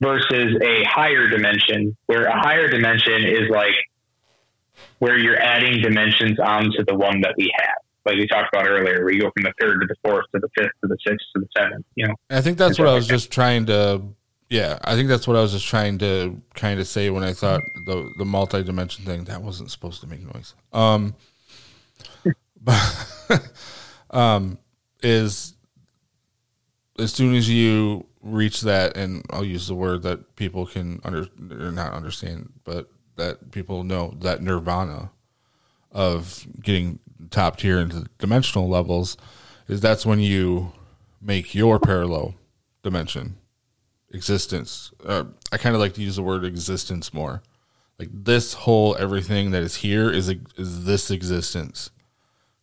[0.01, 3.75] versus a higher dimension, where a higher dimension is like
[4.99, 7.77] where you're adding dimensions onto the one that we have.
[8.05, 10.39] Like we talked about earlier, where you go from the third to the fourth to
[10.39, 11.85] the fifth to the sixth to the seventh.
[11.95, 14.01] You know, I think that's what I was just trying to.
[14.53, 17.33] Yeah, I think that's what I was just trying to kind of say when I
[17.33, 20.53] thought the the multi dimension thing that wasn't supposed to make noise.
[20.71, 21.15] Um,
[22.61, 23.49] but
[24.11, 24.59] um,
[25.01, 25.55] is
[26.99, 31.25] as soon as you reach that, and I'll use the word that people can under
[31.49, 35.09] or not understand, but that people know that nirvana
[35.91, 36.99] of getting
[37.31, 39.17] top tier into dimensional levels
[39.67, 40.73] is that's when you
[41.19, 42.35] make your parallel
[42.83, 43.37] dimension
[44.13, 44.91] existence.
[45.03, 47.41] Uh, I kind of like to use the word existence more.
[47.99, 51.91] Like this whole everything that is here is is this existence.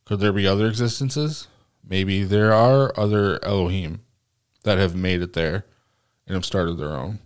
[0.05, 1.49] Could there be other existences?
[1.87, 4.03] Maybe there are other Elohim
[4.65, 5.65] that have made it there
[6.27, 7.21] and have started their own.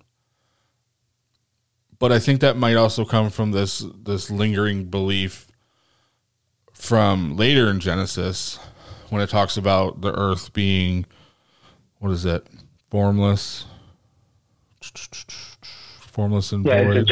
[1.99, 5.49] But I think that might also come from this this lingering belief
[6.73, 8.59] from later in Genesis
[9.09, 11.07] when it talks about the earth being
[11.99, 12.47] what is it?
[12.91, 13.65] Formless.
[16.01, 17.11] Formless and yeah, void.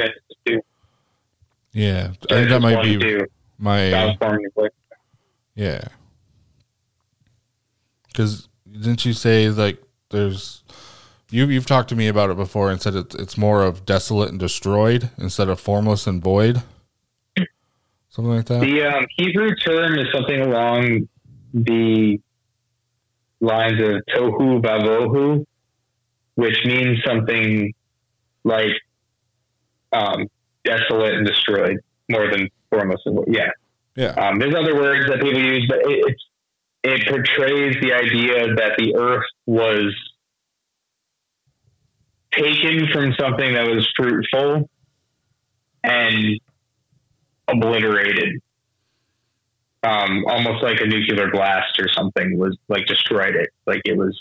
[1.73, 3.25] Yeah, I think that might be
[3.59, 4.17] my
[5.55, 5.85] yeah.
[8.09, 10.63] Because didn't you say like there's
[11.31, 14.31] you you've talked to me about it before and said it's it's more of desolate
[14.31, 16.63] and destroyed instead of formless and void.
[18.11, 18.61] Something like that.
[18.61, 21.09] The um, Hebrew term is something along
[21.55, 22.21] the
[23.41, 25.47] lines of tohu vavohu,
[26.35, 27.73] which means something
[28.45, 28.73] like
[29.93, 30.27] um,
[30.65, 31.79] desolate and destroyed
[32.11, 33.27] more than void.
[33.29, 33.51] Yeah.
[33.97, 34.13] Yeah.
[34.13, 36.17] Um, there's other words that people use, but it,
[36.85, 39.95] it portrays the idea that the earth was
[42.33, 44.69] taken from something that was fruitful
[45.85, 46.41] and
[47.49, 48.41] obliterated.
[49.85, 53.51] Um, almost like a nuclear blast or something was like destroyed it.
[53.67, 54.19] Like it was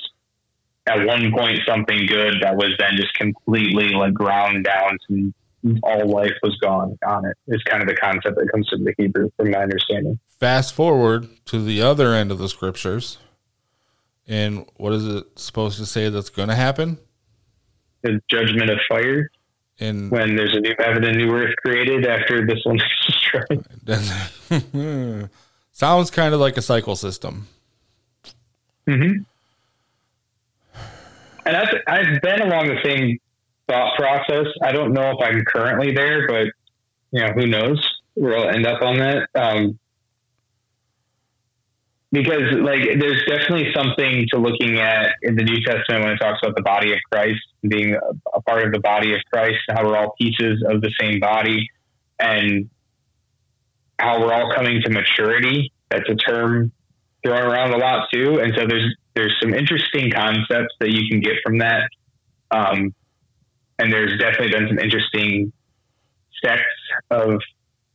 [0.88, 5.34] at one point something good that was then just completely like ground down to
[5.84, 7.38] all life was gone on it.
[7.48, 10.20] Is kind of the concept that comes from the Hebrew, from my understanding.
[10.40, 13.20] Fast forward to the other end of the scriptures,
[14.28, 16.98] and what is it supposed to say that's going to happen?
[18.02, 19.30] The judgment of fire.
[19.80, 22.84] And when there's a new heaven and new earth created after this one is
[23.88, 25.30] destroyed.
[25.72, 27.48] Sounds kind of like a cycle system.
[28.88, 29.24] Mm-hmm.
[31.46, 33.20] And I've, I've been along the same
[33.68, 34.48] thought process.
[34.64, 36.48] I don't know if I'm currently there, but
[37.12, 39.28] you know, who knows where I'll end up on that.
[39.36, 39.80] Um,
[42.12, 46.40] because like there's definitely something to looking at in the New Testament when it talks
[46.44, 49.86] about the body of Christ being a, a part of the body of Christ, how
[49.86, 51.70] we're all pieces of the same body,
[52.20, 52.70] and
[53.98, 55.72] how we're all coming to maturity.
[55.90, 56.72] That's a term
[57.24, 61.20] thrown around a lot too, and so there's there's some interesting concepts that you can
[61.20, 61.90] get from that.
[62.52, 62.94] Um,
[63.80, 65.52] and there's definitely been some interesting
[66.44, 66.64] sects
[67.10, 67.40] of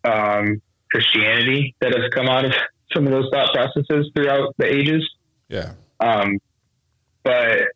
[0.05, 0.60] um,
[0.90, 2.52] Christianity that have come out of
[2.94, 5.09] some of those thought processes throughout the ages.
[5.48, 5.72] Yeah.
[6.01, 6.38] Um,
[7.22, 7.68] but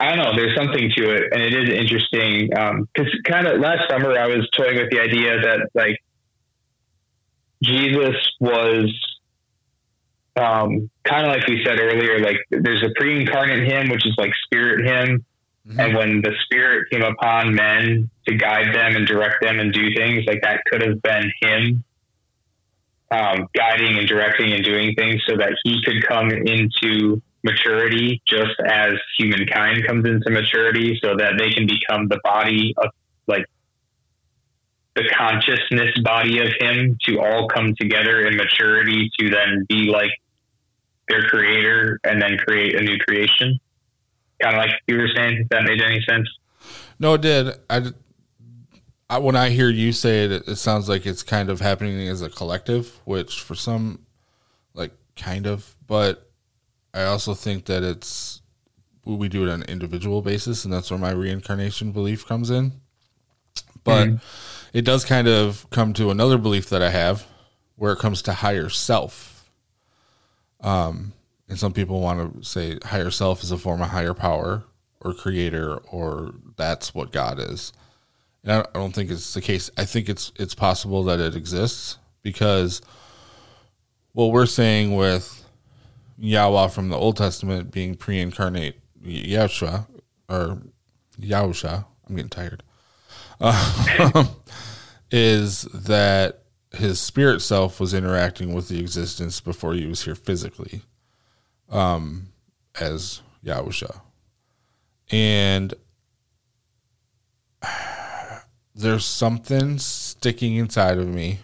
[0.00, 0.36] I don't know.
[0.36, 4.26] There's something to it, and it is interesting because um, kind of last summer I
[4.26, 5.96] was toying with the idea that like
[7.62, 8.92] Jesus was
[10.36, 12.20] um, kind of like we said earlier.
[12.20, 15.24] Like there's a pre-incarnate him, which is like spirit him,
[15.68, 15.80] mm-hmm.
[15.80, 19.94] and when the spirit came upon men to guide them and direct them and do
[19.94, 21.84] things, like that could have been him
[23.12, 28.58] um, guiding and directing and doing things so that he could come into maturity just
[28.66, 32.90] as humankind comes into maturity so that they can become the body of
[33.26, 33.44] like
[34.94, 40.10] the consciousness body of him to all come together in maturity to then be like
[41.08, 43.58] their creator and then create a new creation.
[44.40, 46.28] Kind of like you were saying, if that made any sense.
[46.98, 47.54] No, it did.
[47.68, 47.92] I,
[49.10, 52.22] I when I hear you say it, it, sounds like it's kind of happening as
[52.22, 54.06] a collective, which for some,
[54.74, 56.30] like kind of, but
[56.94, 58.42] I also think that it's
[59.04, 62.72] we do it on an individual basis, and that's where my reincarnation belief comes in.
[63.84, 64.20] But mm.
[64.72, 67.26] it does kind of come to another belief that I have,
[67.76, 69.31] where it comes to higher self.
[70.62, 71.12] Um,
[71.48, 74.64] and some people want to say higher self is a form of higher power
[75.00, 77.72] or creator, or that's what God is.
[78.44, 79.70] And I don't think it's the case.
[79.76, 82.80] I think it's it's possible that it exists because
[84.12, 85.44] what we're saying with
[86.18, 89.86] Yahweh from the Old Testament being pre-incarnate Yahshua
[90.28, 90.58] or
[91.20, 92.62] Yahusha, I'm getting tired,
[93.40, 94.24] uh,
[95.10, 96.41] is that
[96.74, 100.82] his spirit self was interacting with the existence before he was here physically
[101.68, 102.28] um,
[102.80, 104.00] as Yahusha.
[105.10, 105.74] And
[108.74, 111.40] there's something sticking inside of me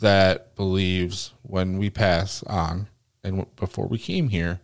[0.00, 2.88] that believes when we pass on
[3.22, 4.60] and before we came here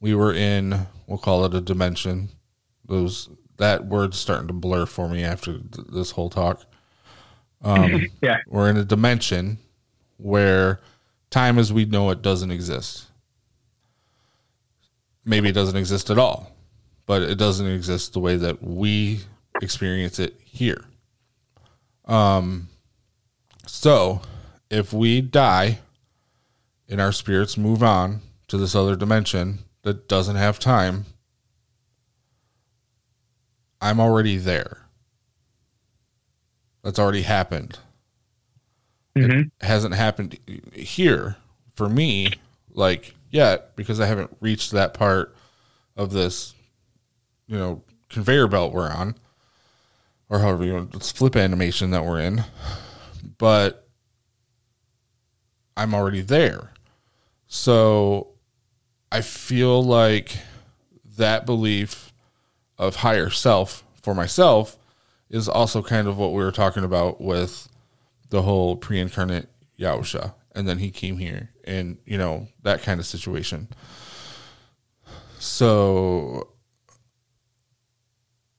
[0.00, 2.30] we were in we'll call it a dimension
[2.84, 6.64] those that word's starting to blur for me after th- this whole talk
[7.64, 8.38] um, yeah.
[8.46, 9.58] we're in a dimension
[10.18, 10.80] where
[11.30, 13.06] time as we know it doesn't exist.
[15.24, 16.54] Maybe it doesn't exist at all
[17.06, 19.20] but it doesn't exist the way that we
[19.60, 20.84] experience it here.
[22.06, 22.68] Um
[23.66, 24.20] so
[24.70, 25.78] if we die
[26.88, 31.06] and our spirits move on to this other dimension that doesn't have time,
[33.80, 34.78] I'm already there.
[36.84, 37.78] That's already happened.
[39.16, 39.40] Mm-hmm.
[39.40, 40.38] It hasn't happened
[40.72, 41.36] here
[41.74, 42.34] for me,
[42.72, 45.34] like yet, because I haven't reached that part
[45.96, 46.54] of this,
[47.46, 49.14] you know, conveyor belt we're on,
[50.28, 52.44] or however you want it's flip animation that we're in.
[53.38, 53.88] But
[55.76, 56.72] I'm already there.
[57.46, 58.28] So
[59.10, 60.38] I feel like
[61.16, 62.12] that belief
[62.76, 64.76] of higher self for myself
[65.34, 67.68] is also kind of what we were talking about with
[68.30, 69.48] the whole pre-incarnate
[69.78, 70.34] Yahusha.
[70.54, 73.68] And then he came here and, you know, that kind of situation.
[75.38, 76.48] So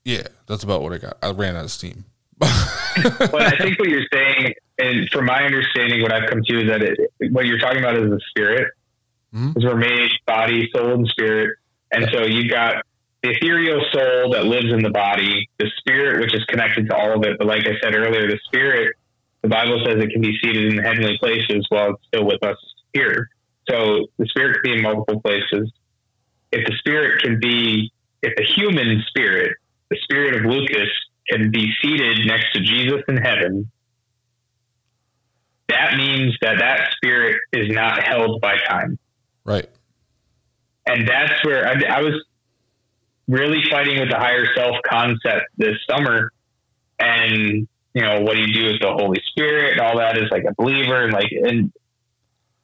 [0.04, 1.16] yeah, that's about what I got.
[1.22, 2.04] I ran out of steam.
[2.38, 2.52] but
[3.42, 6.82] I think what you're saying, and from my understanding, what I've come to is that
[6.82, 6.98] it,
[7.32, 8.68] what you're talking about is the spirit
[9.34, 9.66] mm-hmm.
[9.66, 11.56] we're made body, soul, and spirit.
[11.92, 12.84] And so you've got
[13.26, 17.16] the ethereal soul that lives in the body, the spirit, which is connected to all
[17.16, 17.36] of it.
[17.38, 18.94] But like I said earlier, the spirit,
[19.42, 22.56] the Bible says it can be seated in heavenly places while it's still with us
[22.92, 23.28] here.
[23.68, 25.72] So the spirit can be in multiple places.
[26.52, 27.92] If the spirit can be,
[28.22, 29.56] if the human spirit,
[29.90, 30.88] the spirit of Lucas,
[31.28, 33.68] can be seated next to Jesus in heaven,
[35.68, 38.96] that means that that spirit is not held by time.
[39.44, 39.68] Right.
[40.86, 42.14] And that's where I, I was
[43.28, 46.32] really fighting with the higher self concept this summer.
[46.98, 50.30] And, you know, what do you do with the Holy Spirit and all that is
[50.30, 51.72] like a believer and like, and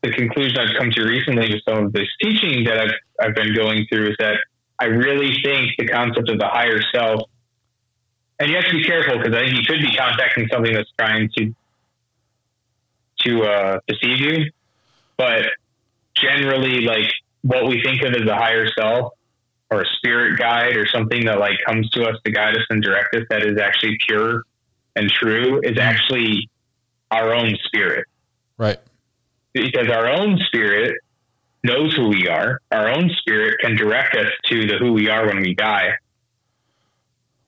[0.03, 3.55] the conclusion I've come to recently with some of this teaching that I've, I've been
[3.55, 4.37] going through is that
[4.79, 7.29] I really think the concept of the higher self,
[8.41, 10.91] and you have to be careful because I think you could be contacting something that's
[10.99, 11.55] trying to
[13.21, 14.51] to uh, deceive you,
[15.17, 15.47] but
[16.17, 17.09] generally like
[17.43, 19.13] what we think of as a higher self
[19.73, 22.83] or a spirit guide or something that like comes to us to guide us and
[22.83, 24.43] direct us that is actually pure
[24.95, 25.81] and true is mm-hmm.
[25.81, 26.51] actually
[27.11, 28.07] our own spirit.
[28.59, 28.79] Right.
[29.55, 30.95] Because our own spirit
[31.65, 32.61] knows who we are.
[32.71, 35.93] Our own spirit can direct us to the who we are when we die.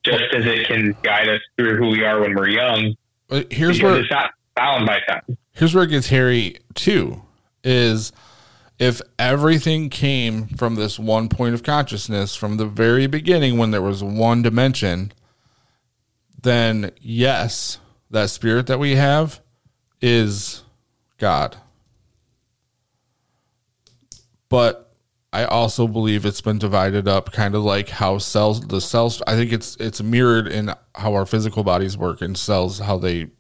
[0.02, 2.94] Just as it can guide us through who we are when we're young.
[3.50, 5.36] Here's where it's not bound by time.
[5.52, 7.22] Here's where it gets hairy too.
[7.62, 8.12] Is
[8.84, 13.80] if everything came from this one point of consciousness from the very beginning when there
[13.80, 15.10] was one dimension,
[16.42, 17.78] then yes,
[18.10, 19.40] that spirit that we have
[20.02, 20.64] is
[21.16, 21.56] God.
[24.50, 24.92] But
[25.32, 29.34] I also believe it's been divided up kind of like how cells the cells I
[29.34, 33.30] think it's it's mirrored in how our physical bodies work and cells how they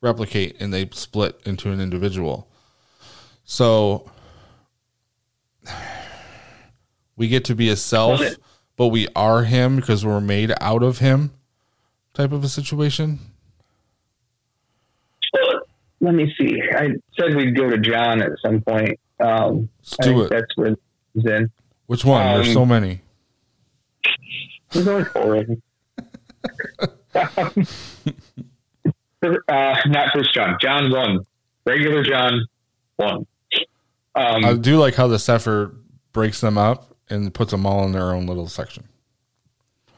[0.00, 2.48] replicate and they split into an individual.
[3.44, 4.10] So
[7.16, 8.20] we get to be a self,
[8.76, 11.32] but we are him because we're made out of him
[12.14, 13.18] type of a situation.
[16.00, 16.60] let me see.
[16.74, 18.98] I said we'd go to John at some point.
[19.20, 20.30] Um, Let's do it.
[20.30, 20.76] that's where
[21.14, 21.50] it's in.
[21.86, 22.24] Which one?
[22.34, 23.02] There's um, so many.
[24.70, 25.62] There's only four of them.
[29.48, 30.56] uh, not First John.
[30.60, 31.20] John one.
[31.66, 32.46] Regular John
[32.96, 33.26] one.
[34.14, 35.74] Um, I do like how the Cepher
[36.12, 38.84] breaks them up and puts them all in their own little section.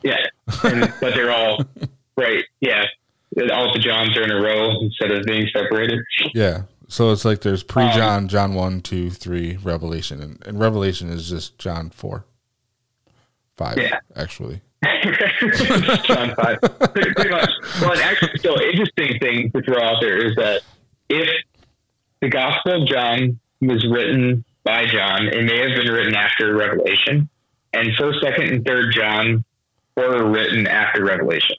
[0.03, 0.17] yeah,
[0.65, 1.65] and, but they're all
[2.17, 2.45] right.
[2.61, 2.85] Yeah,
[3.53, 5.99] all the Johns are in a row instead of being separated.
[6.35, 6.63] Yeah.
[6.87, 10.21] So it's like there's pre Um, John, John 1, 2, 3, Revelation.
[10.23, 12.25] And, and Revelation is just John 4,
[13.57, 13.99] 5, Yeah.
[14.15, 14.61] actually.
[16.05, 16.61] John five,
[16.93, 17.51] pretty, pretty much.
[17.81, 20.61] Well, actually, so interesting thing to throw out there is that
[21.09, 21.29] if
[22.21, 27.29] the Gospel of John was written by John, it may have been written after Revelation,
[27.73, 29.45] and First, Second, and Third John
[29.97, 31.57] were written after Revelation.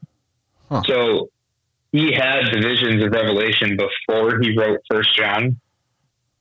[0.70, 0.82] Huh.
[0.86, 1.30] So
[1.92, 5.60] he had the visions of Revelation before he wrote First John.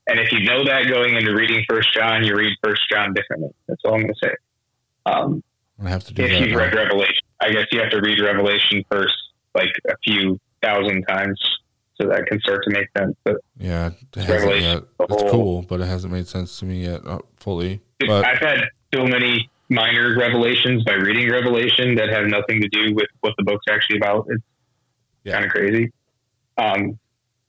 [0.07, 3.49] And if you know that going into reading First John, you read First John differently.
[3.67, 4.35] That's all I'm going to say.
[5.05, 5.43] Um,
[5.79, 6.39] to have to do if that.
[6.41, 6.57] you've now.
[6.57, 7.23] read Revelation.
[7.41, 9.15] I guess you have to read Revelation first,
[9.53, 11.39] like a few thousand times,
[11.99, 13.15] so that can start to make sense.
[13.23, 14.83] But Yeah, it hasn't yet.
[14.99, 17.81] It's whole- cool, but it hasn't made sense to me yet uh, fully.
[18.05, 22.93] But I've had so many minor revelations by reading Revelation that have nothing to do
[22.93, 24.27] with what the book's actually about.
[24.29, 24.43] It's
[25.23, 25.33] Yeah.
[25.33, 25.91] kind of crazy.
[26.57, 26.99] Um,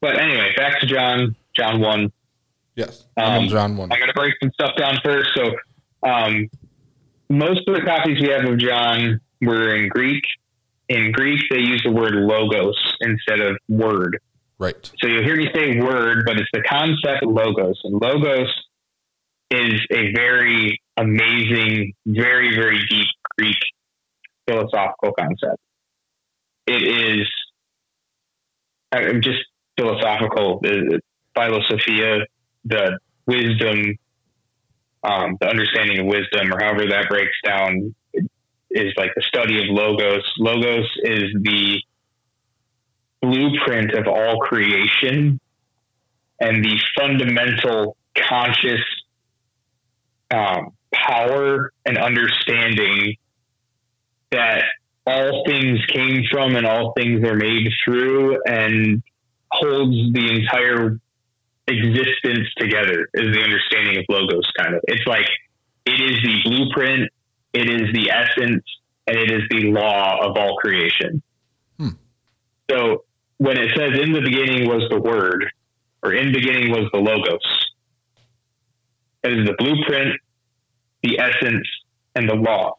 [0.01, 2.11] but anyway, back to John, John 1.
[2.75, 3.93] yes, I'm Um, on John 1.
[3.93, 5.29] I'm going to break some stuff down first.
[5.35, 5.57] So,
[6.09, 6.49] um,
[7.29, 10.23] most of the copies we have of John were in Greek.
[10.89, 14.19] In Greek, they use the word logos instead of word.
[14.59, 14.91] Right.
[15.01, 17.79] So you'll hear me say word, but it's the concept logos.
[17.85, 18.53] And logos
[19.51, 23.07] is a very amazing, very, very deep
[23.39, 23.57] Greek
[24.49, 25.61] philosophical concept.
[26.67, 27.29] It is
[28.93, 29.39] uh, just
[29.77, 30.63] philosophical,
[31.35, 32.21] philosophia,
[32.65, 33.97] the wisdom,
[35.03, 37.95] um, the understanding of wisdom, or however that breaks down,
[38.71, 40.23] is like the study of logos.
[40.39, 41.81] Logos is the
[43.23, 45.41] blueprint of all creation
[46.41, 48.81] and the fundamental conscious
[50.31, 53.17] um, power and understanding
[54.31, 54.65] that
[55.07, 59.03] all things came from and all things are made through and
[59.53, 60.99] holds the entire
[61.69, 65.27] existence together is the understanding of logos kind of it's like
[65.85, 67.11] it is the blueprint
[67.53, 68.63] it is the essence
[69.07, 71.23] and it is the law of all creation.
[72.71, 73.05] So
[73.39, 75.47] when it says in the beginning was the word
[76.03, 77.67] or in beginning was the logos
[79.23, 80.21] it is the blueprint
[81.03, 81.67] the essence
[82.15, 82.77] and the law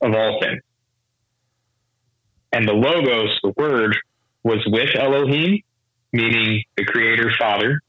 [0.00, 0.62] of all things.
[2.52, 3.96] And the logos the word
[4.42, 5.60] was with elohim
[6.12, 7.80] meaning the creator father.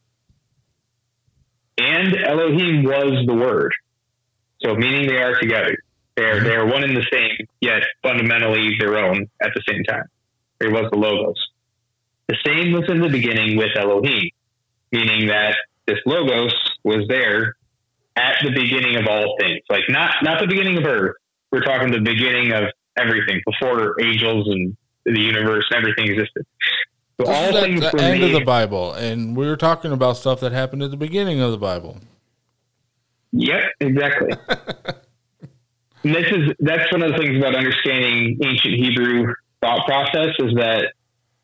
[1.77, 3.73] And elohim was the word.
[4.61, 5.77] So meaning they are together.
[6.15, 10.05] They're they're one and the same yet fundamentally their own at the same time
[10.59, 11.35] there was the logos
[12.27, 14.29] the same was in the beginning with Elohim,
[14.91, 15.55] meaning that
[15.85, 16.53] this logos
[16.83, 17.55] was there
[18.15, 19.61] at the beginning of all things.
[19.69, 21.15] Like not not the beginning of Earth.
[21.51, 22.63] We're talking the beginning of
[22.97, 24.75] everything before angels and
[25.05, 26.45] the universe and everything existed.
[27.19, 28.23] So This all things the end made.
[28.23, 31.51] of the Bible, and we were talking about stuff that happened at the beginning of
[31.51, 31.99] the Bible.
[33.31, 34.31] Yep, exactly.
[36.03, 40.53] and this is that's one of the things about understanding ancient Hebrew thought process is
[40.55, 40.93] that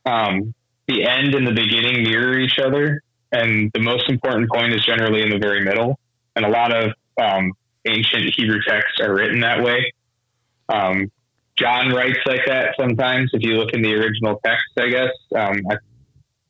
[0.05, 0.53] um,
[0.87, 3.01] the end and the beginning mirror each other,
[3.31, 5.99] and the most important point is generally in the very middle.
[6.35, 7.51] And a lot of um,
[7.85, 9.93] ancient Hebrew texts are written that way.
[10.69, 11.11] Um,
[11.57, 13.29] John writes like that sometimes.
[13.33, 15.77] If you look in the original text, I guess um, I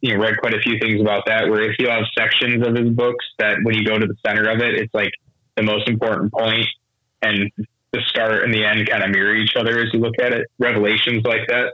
[0.02, 1.50] you know read quite a few things about that.
[1.50, 4.50] Where if you have sections of his books that when you go to the center
[4.50, 5.12] of it, it's like
[5.58, 6.66] the most important point,
[7.22, 7.52] and
[7.92, 10.48] the start and the end kind of mirror each other as you look at it.
[10.60, 11.74] Revelations like that.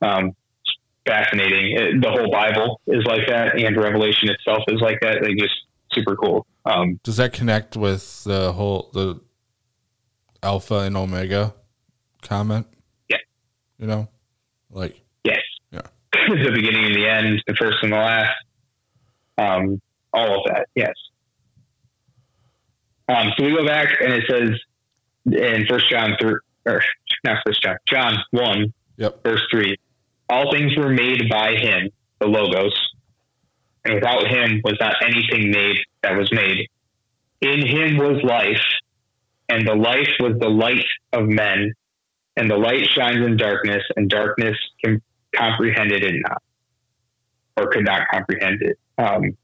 [0.00, 0.32] Um,
[1.06, 1.76] fascinating.
[1.76, 5.18] It, the whole Bible is like that, and Revelation itself is like that.
[5.22, 5.54] They just
[5.92, 6.46] super cool.
[6.64, 9.20] Um, Does that connect with the whole the
[10.42, 11.54] Alpha and Omega
[12.22, 12.66] comment?
[13.08, 13.18] Yeah.
[13.78, 14.08] You know,
[14.70, 15.40] like yes.
[15.70, 15.82] Yeah.
[16.12, 18.32] the beginning and the end, the first and the last.
[19.38, 19.80] Um,
[20.12, 20.66] all of that.
[20.74, 20.94] Yes.
[23.08, 24.50] Um, so we go back and it says
[25.26, 26.36] in First John three,
[26.66, 26.82] or
[27.24, 29.22] not First John, John one, Yep.
[29.24, 29.76] verse three.
[30.28, 31.88] All things were made by him,
[32.20, 32.72] the logos,
[33.84, 36.68] and without him was not anything made that was made.
[37.40, 38.62] In him was life,
[39.48, 41.72] and the life was the light of men,
[42.36, 45.02] and the light shines in darkness, and darkness can
[45.34, 46.42] comprehended it not.
[47.56, 48.78] or could not comprehend it.
[48.96, 49.36] Um,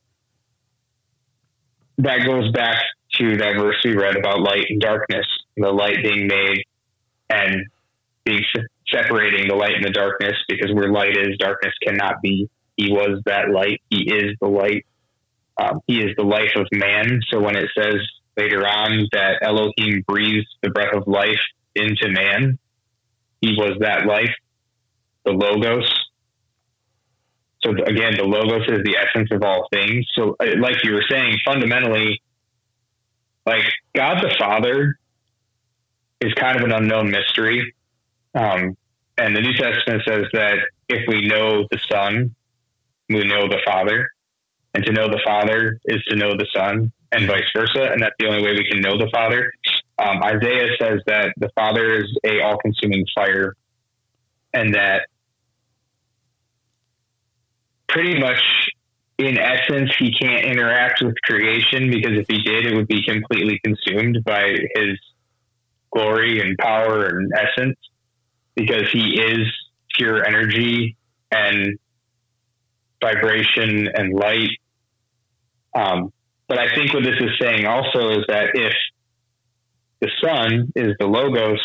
[1.98, 2.82] that goes back
[3.14, 5.26] to that verse we read about light and darkness,
[5.60, 6.62] the light being made
[7.30, 7.66] and
[8.24, 8.42] being
[8.90, 12.48] separating the light and the darkness because where light is, darkness cannot be.
[12.76, 13.80] He was that light.
[13.90, 14.86] He is the light.
[15.60, 17.20] Um, he is the life of man.
[17.30, 17.96] So when it says
[18.36, 21.40] later on that Elohim breathes the breath of life
[21.74, 22.58] into man,
[23.40, 24.34] he was that life,
[25.24, 25.88] the Logos.
[27.62, 30.06] So again, the Logos is the essence of all things.
[30.14, 32.22] So, uh, like you were saying, fundamentally,
[33.44, 33.64] like
[33.94, 34.97] God the Father
[36.20, 37.74] is kind of an unknown mystery.
[38.34, 38.76] Um,
[39.16, 40.58] and the New Testament says that
[40.88, 42.34] if we know the Son,
[43.08, 44.08] we know the Father.
[44.74, 47.90] And to know the Father is to know the Son, and vice versa.
[47.90, 49.50] And that's the only way we can know the Father.
[49.98, 53.54] Um, Isaiah says that the Father is a all-consuming fire,
[54.54, 55.06] and that
[57.88, 58.40] pretty much,
[59.18, 63.58] in essence, he can't interact with creation because if he did, it would be completely
[63.64, 64.98] consumed by his
[65.90, 67.78] glory and power and essence
[68.54, 69.46] because he is
[69.96, 70.96] pure energy
[71.30, 71.78] and
[73.02, 74.50] vibration and light.
[75.74, 76.12] Um,
[76.48, 78.72] but I think what this is saying also is that if
[80.00, 81.60] the Son is the Logos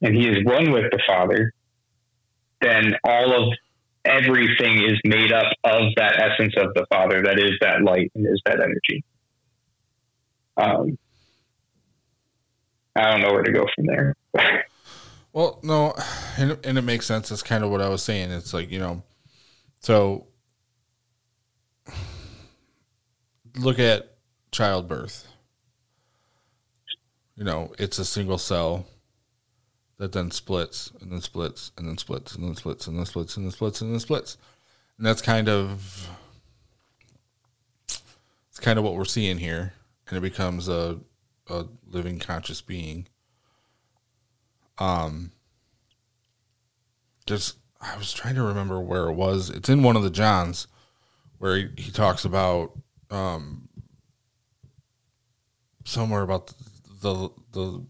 [0.00, 1.52] and he is one with the Father,
[2.60, 3.52] then all of
[4.04, 8.26] everything is made up of that essence of the Father that is that light and
[8.26, 9.04] is that energy.
[10.56, 10.98] Um,
[12.98, 14.14] I don't know where to go from there.
[15.32, 15.94] well, no,
[16.36, 17.28] and, and it makes sense.
[17.28, 18.32] That's kind of what I was saying.
[18.32, 19.02] It's like, you know,
[19.80, 20.26] so
[23.56, 24.16] look at
[24.50, 25.28] childbirth.
[27.36, 28.86] You know, it's a single cell
[29.98, 33.36] that then splits and then splits and then splits and then splits and then splits
[33.36, 34.36] and then splits and then splits.
[34.96, 36.08] And that's kind of
[37.86, 39.74] it's kind of what we're seeing here.
[40.08, 40.98] And it becomes a
[41.48, 43.06] a living conscious being.
[44.78, 45.32] Um
[47.26, 49.50] just I was trying to remember where it was.
[49.50, 50.66] It's in one of the Johns
[51.38, 52.72] where he, he talks about
[53.10, 53.68] um
[55.84, 56.52] somewhere about
[57.02, 57.84] the the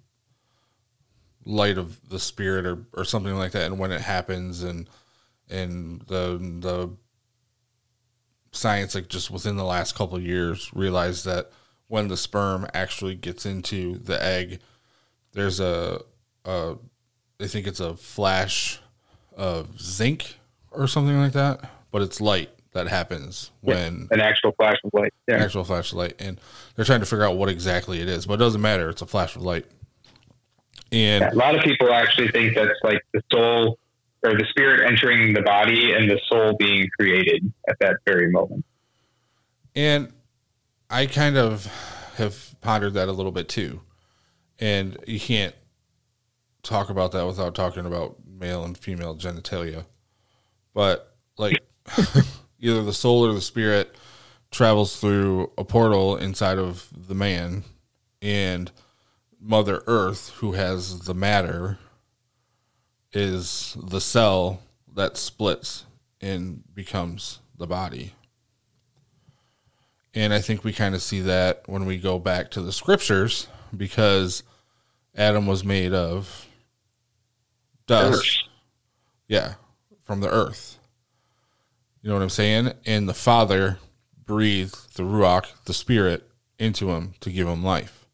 [1.45, 4.89] light of the spirit or, or something like that and when it happens and
[5.49, 6.91] and the the
[8.53, 11.51] science like just within the last couple years realized that
[11.89, 14.61] when the sperm actually gets into the egg
[15.33, 16.01] there's a,
[16.45, 16.77] a
[17.41, 18.81] I think it's a flash
[19.37, 20.39] of zinc
[20.71, 24.91] or something like that but it's light that happens when yeah, an actual flash of
[24.93, 25.37] light yeah.
[25.37, 26.41] actual flash of light and
[26.75, 29.07] they're trying to figure out what exactly it is but it doesn't matter it's a
[29.07, 29.67] flash of light
[30.93, 33.79] and yeah, a lot of people actually think that's like the soul
[34.25, 38.65] or the spirit entering the body and the soul being created at that very moment.
[39.77, 40.13] And
[40.91, 41.67] I kind of
[42.17, 43.83] have pondered that a little bit too.
[44.59, 45.55] And you can't
[46.63, 49.85] talk about that without talking about male and female genitalia.
[50.75, 51.63] But like
[52.59, 53.95] either the soul or the spirit
[54.51, 57.65] travels through a portal inside of the man
[58.21, 58.71] and
[59.41, 61.79] Mother Earth, who has the matter,
[63.13, 64.61] is the cell
[64.95, 65.85] that splits
[66.21, 68.15] and becomes the body.
[70.19, 73.47] And I think we kind of see that when we go back to the scriptures
[73.77, 74.43] because
[75.15, 76.49] Adam was made of
[77.87, 78.19] dust.
[78.19, 78.37] Earth.
[79.29, 79.55] Yeah,
[80.03, 80.81] from the earth.
[82.03, 82.73] You know what I'm saying?
[82.85, 83.79] And the Father
[84.25, 86.29] breathed the Ruach, the Spirit,
[86.59, 88.05] into him to give him life.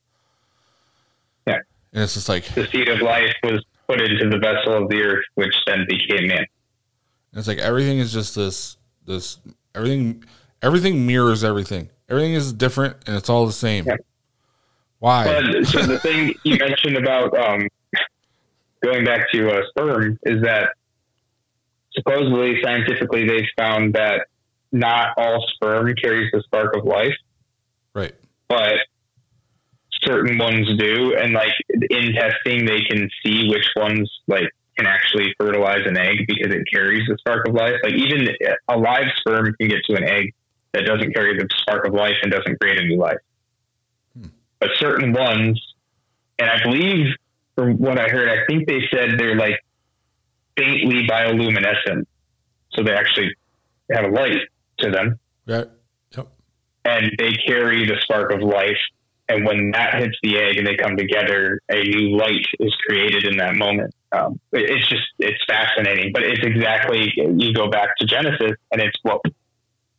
[1.46, 1.60] Yeah.
[1.94, 5.00] And it's just like the seed of life was put into the vessel of the
[5.00, 6.44] earth, which then became man.
[7.32, 8.76] And it's like everything is just this
[9.06, 9.38] this
[9.74, 10.22] everything
[10.60, 11.88] everything mirrors everything.
[12.08, 13.86] Everything is different and it's all the same.
[13.86, 13.96] Yeah.
[14.98, 15.24] Why?
[15.24, 17.68] But, so the thing you mentioned about um,
[18.82, 20.70] going back to a sperm is that
[21.92, 24.26] supposedly scientifically they've found that
[24.72, 27.14] not all sperm carries the spark of life.
[27.94, 28.14] Right.
[28.48, 28.74] But
[30.02, 35.32] certain ones do, and like in testing, they can see which ones like can actually
[35.38, 37.74] fertilize an egg because it carries the spark of life.
[37.82, 38.28] Like even
[38.68, 40.34] a live sperm can get to an egg
[40.74, 43.18] that doesn't carry the spark of life and doesn't create a new life.
[44.18, 44.28] Hmm.
[44.60, 45.60] But certain ones,
[46.38, 47.14] and I believe
[47.54, 49.58] from what I heard, I think they said they're like
[50.56, 52.04] faintly bioluminescent,
[52.72, 53.34] so they actually
[53.92, 54.38] have a light
[54.78, 55.18] to them.
[55.46, 55.68] Right.
[56.16, 56.28] Yep.
[56.84, 58.78] And they carry the spark of life
[59.28, 63.24] and when that hits the egg and they come together, a new light is created
[63.24, 63.94] in that moment.
[64.12, 66.12] um, it's just it's fascinating.
[66.12, 69.20] But it's exactly you go back to Genesis, and it's what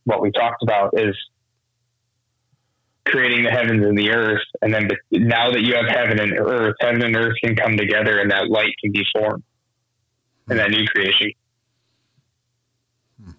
[0.06, 1.16] what we talked about is
[3.06, 6.76] creating the heavens and the earth, and then now that you have heaven and earth,
[6.80, 9.44] heaven and earth can come together, and that light can be formed,
[10.50, 11.32] and that new creation.
[13.24, 13.32] Hmm.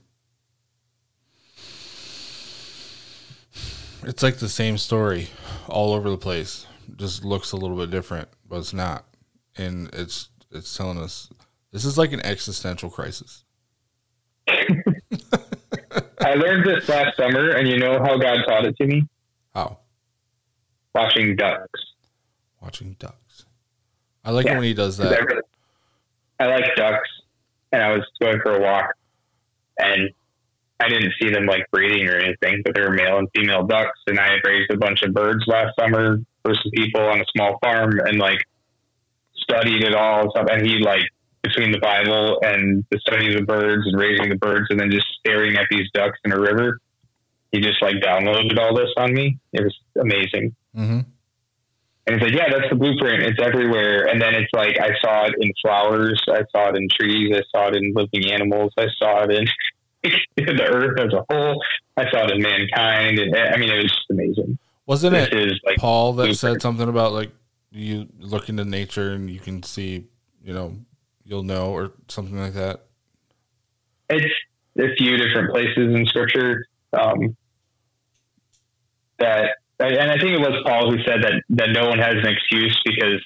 [4.05, 5.31] It's like the same story
[5.69, 6.67] all over the place.
[6.95, 9.07] Just looks a little bit different, but it's not.
[9.57, 11.29] And it's it's telling us
[11.73, 13.43] this is like an existential crisis.
[16.27, 19.07] I learned this last summer, and you know how God taught it to me?
[19.55, 19.79] How?
[20.93, 21.81] Watching ducks.
[22.61, 23.45] Watching ducks.
[24.25, 24.55] I like yeah.
[24.55, 25.13] when he does that.
[25.13, 25.43] I, really,
[26.41, 27.09] I like ducks,
[27.71, 28.91] and I was going for a walk,
[29.79, 30.11] and
[30.81, 34.01] I didn't see them like breeding or anything, but they were male and female ducks.
[34.09, 37.25] And I had raised a bunch of birds last summer for some people on a
[37.37, 38.41] small farm and like
[39.37, 40.49] studied it all and stuff.
[40.51, 41.09] And he like
[41.49, 44.91] between the Bible and the study of the birds and raising the birds and then
[44.91, 46.79] just staring at these ducks in a river,
[47.53, 49.39] he just like downloaded all this on me.
[49.53, 50.55] It was amazing.
[50.77, 51.01] Mm-hmm.
[52.09, 53.25] And he's like, yeah, that's the blueprint.
[53.25, 54.05] It's everywhere.
[54.05, 56.23] And then it's like, I saw it in flowers.
[56.29, 57.35] I saw it in trees.
[57.35, 58.73] I saw it in living animals.
[58.79, 59.47] I saw it in
[60.37, 61.63] the earth as a whole.
[61.97, 64.59] I saw it in mankind, and I mean, it was just amazing.
[64.85, 67.31] Wasn't this it is, like, Paul that said something about like
[67.73, 70.05] you look into nature and you can see,
[70.45, 70.77] you know,
[71.27, 72.85] you'll know, or something like that?
[74.09, 74.33] It's
[74.79, 77.37] a few different places in Scripture um,
[79.19, 82.27] that, and I think it was Paul who said that that no one has an
[82.27, 83.23] excuse because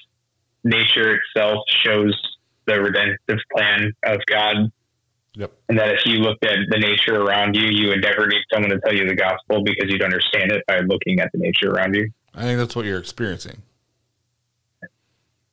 [0.63, 2.19] nature itself shows
[2.65, 4.71] the redemptive plan of God
[5.35, 5.53] Yep.
[5.69, 8.69] And that if you looked at the nature around you, you would never need someone
[8.71, 11.95] to tell you the gospel because you'd understand it by looking at the nature around
[11.95, 12.11] you.
[12.35, 13.61] I think that's what you're experiencing.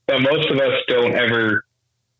[0.07, 1.65] But most of us don't ever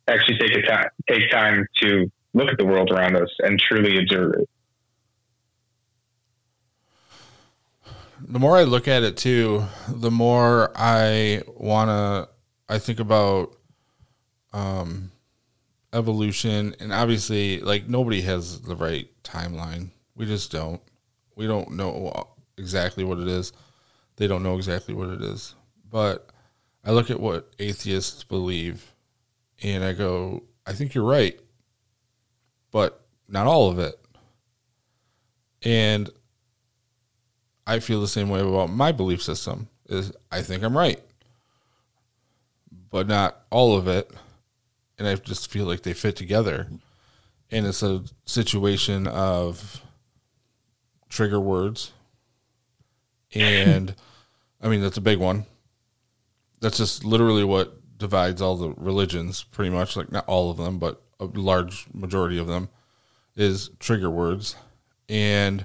[0.09, 3.99] actually take a time take time to look at the world around us and truly
[3.99, 4.49] observe it.
[8.21, 12.29] The more I look at it too, the more I wanna
[12.69, 13.57] I think about
[14.53, 15.11] um
[15.93, 16.75] evolution.
[16.81, 19.91] And obviously like nobody has the right timeline.
[20.15, 20.81] We just don't.
[21.37, 23.53] We don't know exactly what it is.
[24.17, 25.55] They don't know exactly what it is.
[25.91, 26.31] But
[26.85, 28.93] i look at what atheists believe
[29.63, 31.39] and i go i think you're right
[32.71, 33.99] but not all of it
[35.63, 36.11] and
[37.67, 41.03] i feel the same way about my belief system is i think i'm right
[42.91, 44.11] but not all of it
[44.99, 46.67] and I just feel like they fit together.
[47.51, 49.81] And it's a situation of
[51.09, 51.93] trigger words.
[53.35, 53.95] And
[54.61, 55.47] I mean, that's a big one.
[56.61, 59.97] That's just literally what divides all the religions, pretty much.
[59.97, 62.69] Like, not all of them, but a large majority of them
[63.37, 64.57] is trigger words.
[65.09, 65.65] And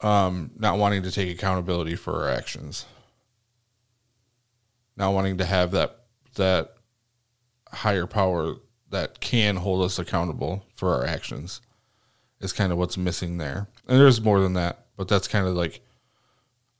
[0.00, 2.84] um, not wanting to take accountability for our actions.
[4.96, 6.00] Not wanting to have that
[6.34, 6.74] that
[7.72, 8.56] higher power
[8.90, 11.60] that can hold us accountable for our actions
[12.40, 13.68] is kind of what's missing there.
[13.88, 15.80] And there's more than that, but that's kind of like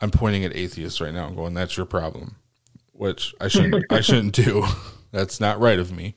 [0.01, 2.37] I'm pointing at atheists right now and going, "That's your problem,"
[2.95, 4.65] which I shouldn't I shouldn't do.
[5.13, 6.15] That's not right of me,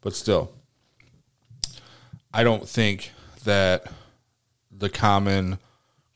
[0.00, 0.52] but still,
[2.32, 3.12] I don't think
[3.44, 3.86] that
[4.70, 5.58] the common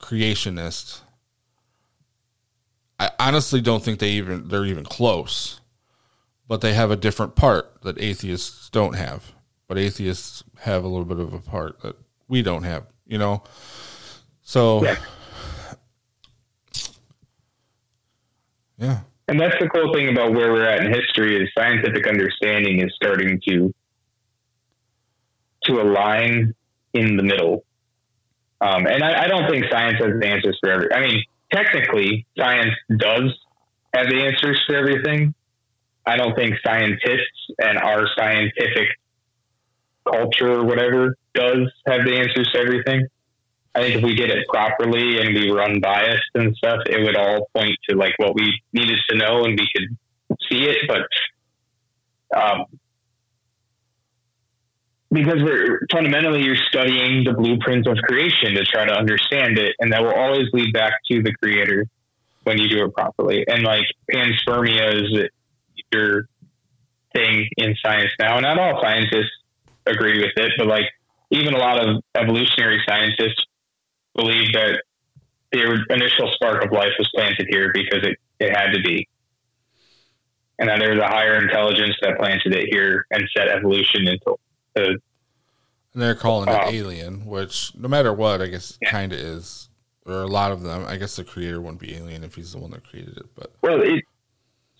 [0.00, 1.02] creationists.
[2.98, 5.60] I honestly don't think they even they're even close
[6.48, 9.32] but they have a different part that atheists don't have.
[9.66, 11.96] But atheists have a little bit of a part that
[12.28, 13.42] we don't have, you know?
[14.42, 14.96] So, yeah.
[18.78, 19.00] yeah.
[19.28, 22.92] And that's the cool thing about where we're at in history is scientific understanding is
[22.94, 23.74] starting to
[25.64, 26.54] to align
[26.92, 27.64] in the middle.
[28.60, 30.92] Um, and I, I, don't think science has the answers for every.
[30.92, 33.34] I mean, technically, science does
[33.94, 35.34] have the answers for everything,
[36.06, 38.88] I don't think scientists and our scientific
[40.10, 43.06] culture or whatever does have the answers to everything.
[43.74, 47.16] I think if we did it properly and we were unbiased and stuff, it would
[47.16, 49.96] all point to like what we needed to know and we could
[50.48, 50.78] see it.
[50.86, 52.66] But um,
[55.10, 59.92] because we're fundamentally you're studying the blueprints of creation to try to understand it, and
[59.92, 61.86] that will always lead back to the creator
[62.44, 63.44] when you do it properly.
[63.46, 65.28] And like panspermia is
[65.92, 66.28] major
[67.14, 68.36] thing in science now.
[68.36, 69.32] and Not all scientists
[69.86, 70.86] agree with it, but like
[71.30, 73.44] even a lot of evolutionary scientists
[74.16, 74.82] believe that
[75.52, 79.08] the initial spark of life was planted here because it, it had to be.
[80.58, 84.30] and then there's a higher intelligence that planted it here and set evolution into.
[84.76, 84.96] Uh,
[85.92, 88.90] And they're calling it Um, alien, which no matter what, I guess Yeah.
[88.90, 89.68] kind of is,
[90.06, 90.84] or a lot of them.
[90.86, 93.52] I guess the creator wouldn't be alien if he's the one that created it, but
[93.62, 94.04] well, it,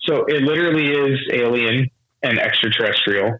[0.01, 1.89] so it literally is alien
[2.23, 3.37] and extraterrestrial,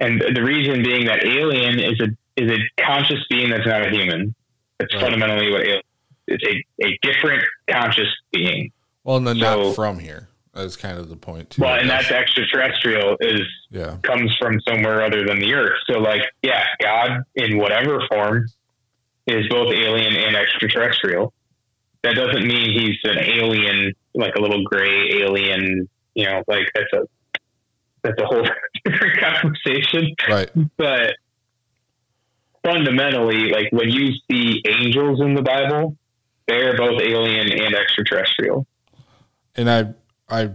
[0.00, 3.90] and the reason being that alien is a is a conscious being that's not a
[3.90, 4.34] human.
[4.78, 5.02] That's Right.
[5.02, 5.82] fundamentally what alien.
[6.26, 8.72] It's a, a different conscious being.
[9.04, 10.28] well, and then So- not from here.
[10.54, 11.62] That's kind of the point too.
[11.62, 13.40] Well, and that's extraterrestrial is
[13.70, 15.76] yeah, comes from somewhere other than the earth.
[15.90, 18.46] So, like, yeah, God in whatever form
[19.26, 21.32] is both alien and extraterrestrial.
[22.04, 25.88] That doesn't mean he's an alien, like a little gray alien.
[26.14, 27.02] You know, like that's a
[28.04, 28.46] that's a whole
[28.84, 30.14] different conversation.
[30.28, 30.50] right.
[30.76, 31.14] But
[32.64, 35.96] fundamentally, like when you see angels in the Bible,
[36.48, 38.66] they're both alien and extraterrestrial.
[39.54, 39.94] And I,
[40.28, 40.50] I,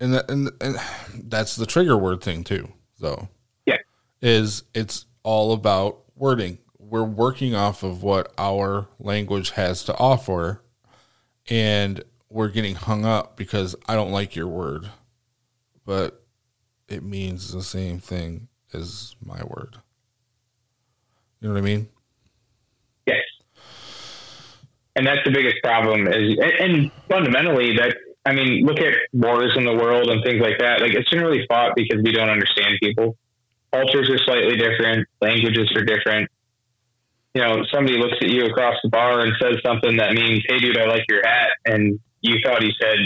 [0.00, 0.76] and that, and and
[1.24, 2.72] that's the trigger word thing too.
[2.98, 3.28] Though,
[3.66, 3.78] Yeah.
[4.20, 6.58] is it's all about wording.
[6.78, 10.62] We're working off of what our language has to offer,
[11.48, 14.90] and we're getting hung up because I don't like your word,
[15.84, 16.22] but
[16.88, 19.76] it means the same thing as my word.
[21.40, 21.88] You know what I mean?
[23.06, 23.22] Yes.
[24.96, 27.96] And that's the biggest problem is, and, and fundamentally that,
[28.26, 30.82] I mean, look at wars in the world and things like that.
[30.82, 33.16] Like it's generally fought because we don't understand people.
[33.72, 35.08] Cultures are slightly different.
[35.22, 36.28] Languages are different.
[37.34, 40.58] You know, somebody looks at you across the bar and says something that means, Hey
[40.58, 41.50] dude, I like your hat.
[41.64, 42.98] And you thought he said,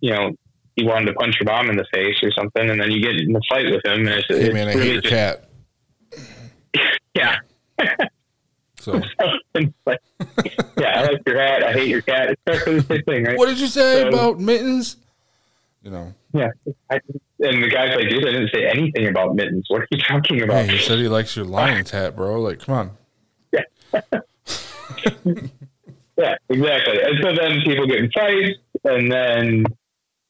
[0.00, 0.30] you know,
[0.76, 2.70] he wanted to punch your mom in the face or something.
[2.70, 4.06] And then you get in a fight with him.
[4.06, 5.48] And it's, Hey it's man, I really hate your just, cat.
[7.14, 7.36] Yeah.
[8.78, 8.92] So
[9.54, 9.72] like,
[10.76, 11.62] yeah, I like your hat.
[11.64, 12.30] I hate your cat.
[12.30, 13.38] It's exactly the same thing, right?
[13.38, 14.96] what did you say So- about mittens?
[15.82, 16.48] You know, Yeah.
[16.90, 16.98] I,
[17.40, 19.66] and the guy's like, dude, I didn't say anything about mittens.
[19.68, 20.68] What are you talking about?
[20.70, 22.40] he said he likes your Lions hat, bro.
[22.40, 22.90] Like, come on.
[23.52, 23.60] Yeah.
[26.16, 27.02] yeah, exactly.
[27.02, 29.64] And so then people get in fights, and then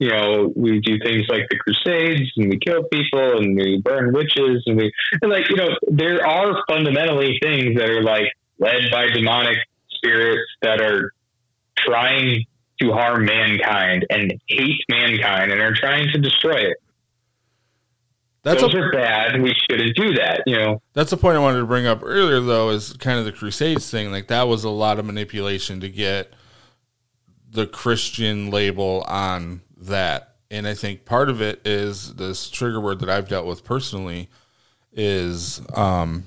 [0.05, 4.13] you know we do things like the Crusades, and we kill people, and we burn
[4.13, 8.27] witches, and we and like you know there are fundamentally things that are like
[8.59, 9.57] led by demonic
[9.89, 11.13] spirits that are
[11.79, 12.45] trying
[12.81, 16.77] to harm mankind and hate mankind and are trying to destroy it.
[18.43, 19.41] That's Those a are bad.
[19.41, 20.43] We shouldn't do that.
[20.47, 20.83] You know.
[20.93, 23.91] that's the point I wanted to bring up earlier, though, is kind of the Crusades
[23.91, 24.11] thing.
[24.11, 26.35] Like that was a lot of manipulation to get
[27.51, 33.01] the Christian label on that, and I think part of it is this trigger word
[33.01, 34.29] that I've dealt with personally
[34.93, 36.25] is um,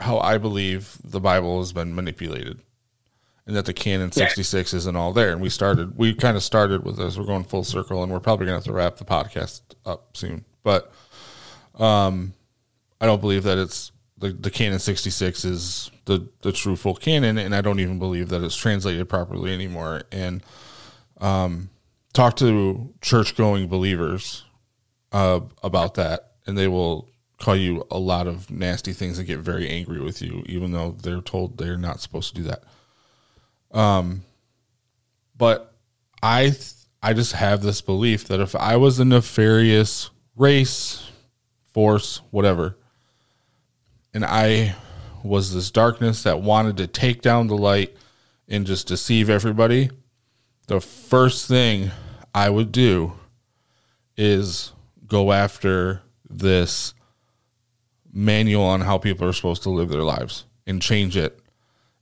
[0.00, 2.60] how I believe the Bible has been manipulated.
[3.46, 4.28] And that the canon Yeah.
[4.28, 5.32] 66 isn't all there.
[5.32, 7.18] And we started, we kind of started with this.
[7.18, 10.16] We're going full circle, and we're probably going to have to wrap the podcast up
[10.16, 10.44] soon.
[10.62, 10.92] But
[11.74, 12.34] um,
[13.00, 13.90] I don't believe that it's
[14.20, 17.38] the, the canon 66 is the, the true full canon.
[17.38, 20.02] And I don't even believe that it's translated properly anymore.
[20.12, 20.42] And
[21.20, 21.70] um,
[22.12, 24.44] talk to church going believers
[25.12, 29.38] uh, about that, and they will call you a lot of nasty things and get
[29.38, 32.64] very angry with you, even though they're told they're not supposed to do that.
[33.76, 34.24] Um,
[35.36, 35.74] but
[36.22, 41.10] I th- I just have this belief that if I was a nefarious race,
[41.72, 42.76] force, whatever,
[44.12, 44.74] and I
[45.22, 47.96] was this darkness that wanted to take down the light
[48.48, 49.90] and just deceive everybody,
[50.66, 51.90] the first thing
[52.34, 53.12] I would do
[54.16, 54.72] is
[55.06, 56.94] go after this
[58.12, 61.40] manual on how people are supposed to live their lives and change it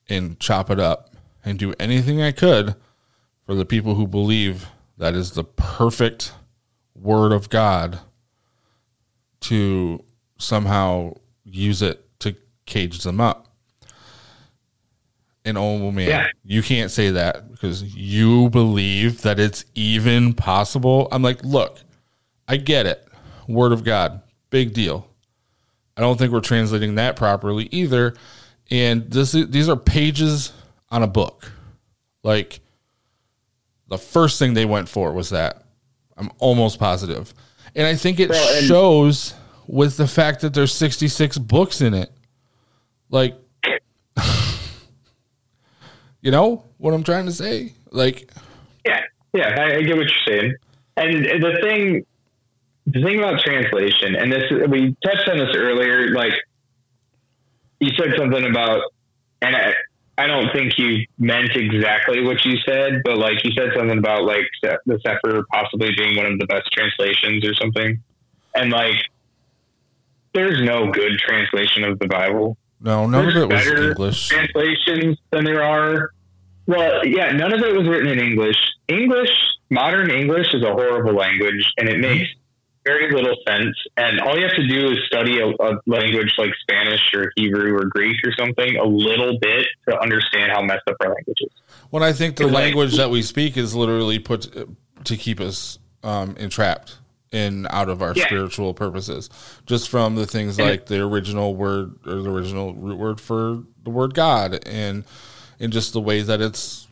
[0.09, 1.15] and chop it up
[1.45, 2.75] and do anything I could
[3.45, 4.67] for the people who believe
[4.97, 6.33] that is the perfect
[6.95, 8.01] word of God
[9.41, 10.05] to
[10.39, 11.15] somehow
[11.51, 12.35] use it to
[12.67, 13.47] cage them up.
[15.45, 16.27] And oh man, Yeah.
[16.45, 21.09] you can't say that because you believe that it's even possible.
[21.11, 21.79] I'm like, look,
[22.47, 23.07] I get it.
[23.47, 24.21] Word of God,
[24.51, 25.07] big deal.
[25.97, 28.15] I don't think we're translating that properly either.
[28.71, 30.53] And this is, these are pages
[30.91, 31.51] on a book.
[32.23, 32.61] Like
[33.89, 35.65] the first thing they went for was that.
[36.17, 37.33] I'm almost positive.
[37.75, 39.35] And I think it Well, and- shows
[39.69, 42.11] with the fact that there's 66 books in it.
[43.11, 43.37] Like
[46.21, 47.75] you know what I'm trying to say?
[47.93, 48.31] Like
[48.85, 49.03] Yeah,
[49.35, 50.55] yeah, I, I get what you're saying.
[50.97, 52.05] And the thing,
[52.87, 56.11] the thing about translation, and this we touched on this earlier.
[56.11, 56.33] Like
[57.79, 58.83] you said something about,
[59.43, 59.75] and I,
[60.17, 64.25] I don't think you meant exactly what you said, but like you said something about
[64.25, 68.03] like the Cepher possibly being one of the best translations or something,
[68.57, 68.97] and like
[70.35, 72.57] there's no good translation of the Bible.
[72.81, 76.11] No, none there's of it was English translations than there are.
[76.67, 78.57] Well, yeah, none of it was written in English.
[78.89, 79.31] English,
[79.71, 82.29] modern English, is a horrible language, and it makes
[82.85, 83.77] very little sense.
[83.97, 87.75] And all you have to do is study a, a, language like Spanish or Hebrew
[87.75, 91.51] or Greek or something a little bit to understand how messed up our language is.
[91.91, 94.69] Well, I think the language that we speak is literally put
[95.05, 96.97] to keep us um, entrapped
[97.33, 98.27] in out of our yeah.
[98.27, 99.31] spiritual purposes,
[99.67, 103.91] just from the things like the original word or the original root word for the
[103.91, 105.05] word God, and
[105.59, 106.89] in just the ways that it's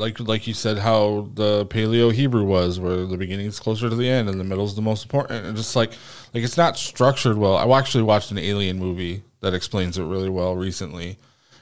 [0.00, 3.94] like like you said how the paleo hebrew was where the beginning is closer to
[3.94, 5.90] the end and the middle is the most important and just like
[6.34, 7.56] like it's not structured well.
[7.56, 11.18] I actually watched an alien movie that explains it really well recently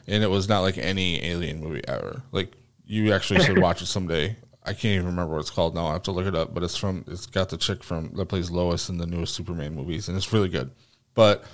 [0.06, 2.22] and it was not like any alien movie ever.
[2.32, 2.52] Like
[2.86, 4.36] you actually should watch it someday
[4.68, 6.62] i can't even remember what it's called now i have to look it up but
[6.62, 10.08] it's from it's got the chick from that plays lois in the newest superman movies
[10.08, 10.70] and it's really good
[11.14, 11.44] but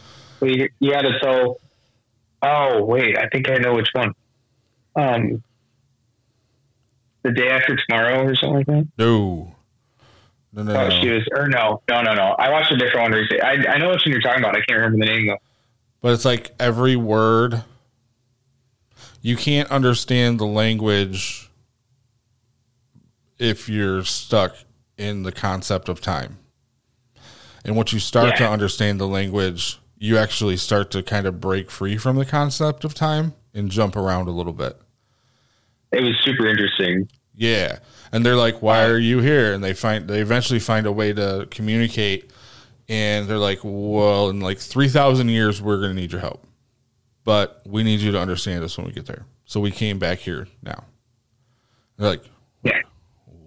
[0.80, 1.58] yeah so
[2.42, 4.12] oh wait i think i know which one
[4.96, 5.42] um
[7.24, 8.86] the day after tomorrow or something like that?
[8.96, 9.56] No.
[10.52, 11.00] No, no, oh, no.
[11.00, 12.36] she was, or no, no, no, no.
[12.38, 13.42] I watched a different one recently.
[13.42, 14.54] I, I know what you're talking about.
[14.54, 15.38] I can't remember the name though.
[16.00, 17.64] But it's like every word.
[19.20, 21.50] You can't understand the language
[23.38, 24.56] if you're stuck
[24.96, 26.38] in the concept of time.
[27.64, 28.46] And once you start yeah.
[28.46, 32.84] to understand the language, you actually start to kind of break free from the concept
[32.84, 34.80] of time and jump around a little bit
[35.94, 37.08] it was super interesting.
[37.34, 37.78] Yeah,
[38.12, 41.12] and they're like, "Why are you here?" And they find they eventually find a way
[41.12, 42.30] to communicate,
[42.88, 46.46] and they're like, "Well, in like three thousand years, we're going to need your help,
[47.24, 50.18] but we need you to understand us when we get there." So we came back
[50.18, 50.84] here now.
[51.96, 52.30] They're like, "Yeah,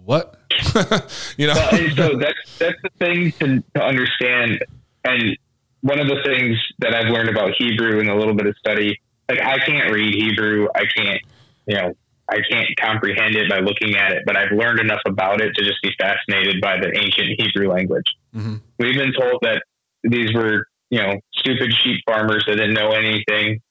[0.07, 0.39] what?"
[1.37, 1.53] you know.
[1.53, 4.63] Well, so that's that's the thing to, to understand,
[5.03, 5.37] and
[5.81, 8.99] one of the things that I've learned about Hebrew in a little bit of study,
[9.29, 11.21] like I can't read Hebrew, I can't,
[11.65, 11.93] you know,
[12.29, 15.63] I can't comprehend it by looking at it, but I've learned enough about it to
[15.63, 18.05] just be fascinated by the ancient Hebrew language.
[18.35, 18.55] Mm-hmm.
[18.79, 19.63] We've been told that
[20.03, 23.61] these were, you know, stupid sheep farmers that didn't know anything.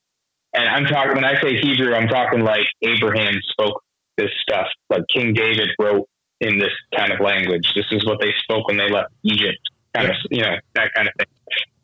[0.53, 3.83] And I'm talking, when I say Hebrew, I'm talking like Abraham spoke
[4.17, 6.07] this stuff, like King David wrote
[6.39, 7.71] in this kind of language.
[7.75, 9.59] This is what they spoke when they left Egypt,
[9.95, 11.27] kind of, you know, that kind of thing.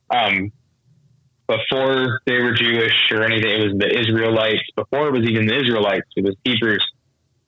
[0.10, 0.52] Um,
[1.48, 3.50] before they were Jewish or anything.
[3.50, 4.64] It was the Israelites.
[4.76, 6.86] Before it was even the Israelites, it was Hebrews.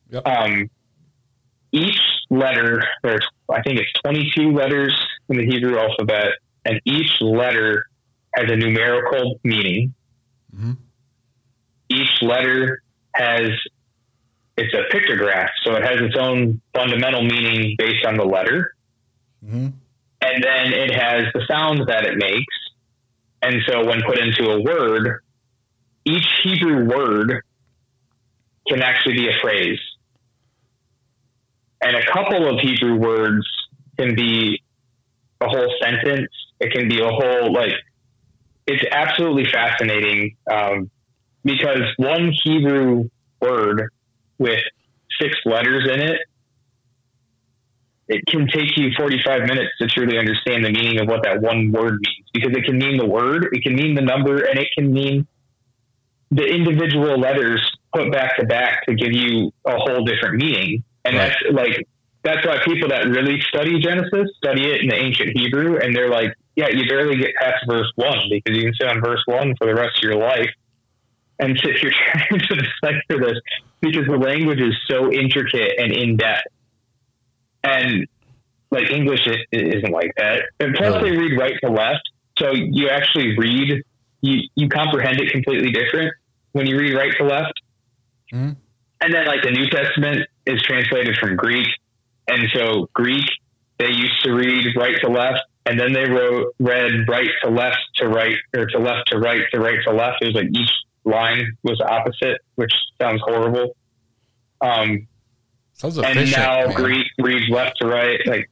[0.09, 0.27] Yep.
[0.27, 0.69] Um,
[1.71, 1.99] each
[2.29, 4.95] letter, there's I think it's 22 letters
[5.29, 6.33] in the Hebrew alphabet,
[6.65, 7.85] and each letter
[8.35, 9.93] has a numerical meaning.
[10.55, 10.73] Mm-hmm.
[11.89, 12.81] Each letter
[13.13, 13.49] has
[14.57, 18.75] it's a pictograph, so it has its own fundamental meaning based on the letter.
[19.45, 19.67] Mm-hmm.
[20.21, 22.53] And then it has the sounds that it makes
[23.45, 25.21] and so when put into a word,
[26.03, 27.43] each Hebrew word
[28.67, 29.77] can actually be a phrase.
[31.79, 33.45] And a couple of Hebrew words
[33.99, 34.63] can be
[35.41, 36.31] a whole sentence.
[36.59, 37.73] It can be a whole, like,
[38.65, 40.89] it's absolutely fascinating um,
[41.43, 43.91] because one Hebrew word
[44.37, 44.59] with
[45.19, 46.19] six letters in it
[48.07, 51.71] it can take you 45 minutes to truly understand the meaning of what that one
[51.71, 54.67] word means because it can mean the word, it can mean the number, and it
[54.77, 55.25] can mean
[56.31, 57.61] the individual letters
[57.93, 60.83] put back to back to give you a whole different meaning.
[61.03, 61.29] And right.
[61.29, 61.87] that's like,
[62.23, 66.09] that's why people that really study Genesis study it in the ancient Hebrew, and they're
[66.09, 69.55] like, yeah, you barely get past verse one because you can sit on verse one
[69.57, 70.49] for the rest of your life
[71.39, 73.39] and sit here trying to decipher this
[73.85, 76.47] because the language is so intricate and in depth
[77.65, 78.07] and
[78.71, 80.43] like English isn't like that.
[80.59, 82.01] And plus, they read right to left,
[82.37, 83.81] so you actually read
[84.21, 86.13] you you comprehend it completely different
[86.51, 87.53] when you read right to left.
[88.33, 88.53] Mm-hmm.
[89.01, 91.67] And then, like the New Testament is translated from Greek,
[92.27, 93.25] and so Greek
[93.77, 97.79] they used to read right to left, and then they wrote read right to left
[97.97, 100.21] to right or to left to right to right to left.
[100.21, 100.71] It was like each
[101.05, 103.75] line was opposite, which sounds horrible.
[104.61, 105.07] Um,
[105.73, 106.17] Sounds efficient.
[106.17, 106.73] And now man.
[106.73, 108.19] Greek reads left to right.
[108.25, 108.49] Like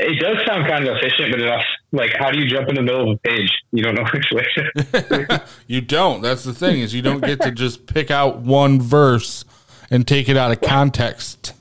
[0.00, 1.64] it does sound kind of efficient, but enough.
[1.92, 3.50] Like, how do you jump in the middle of a page?
[3.72, 5.40] You don't know which way.
[5.66, 6.22] you don't.
[6.22, 9.44] That's the thing is you don't get to just pick out one verse
[9.90, 11.52] and take it out of context.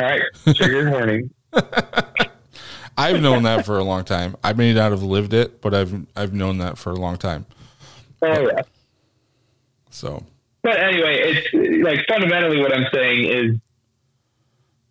[0.00, 0.22] All right,
[0.54, 1.30] trigger warning.
[2.96, 4.36] I've known that for a long time.
[4.44, 7.46] I may not have lived it, but I've I've known that for a long time.
[8.22, 8.62] Oh yeah.
[9.90, 10.24] So
[10.62, 13.56] but anyway, it's like fundamentally what I'm saying is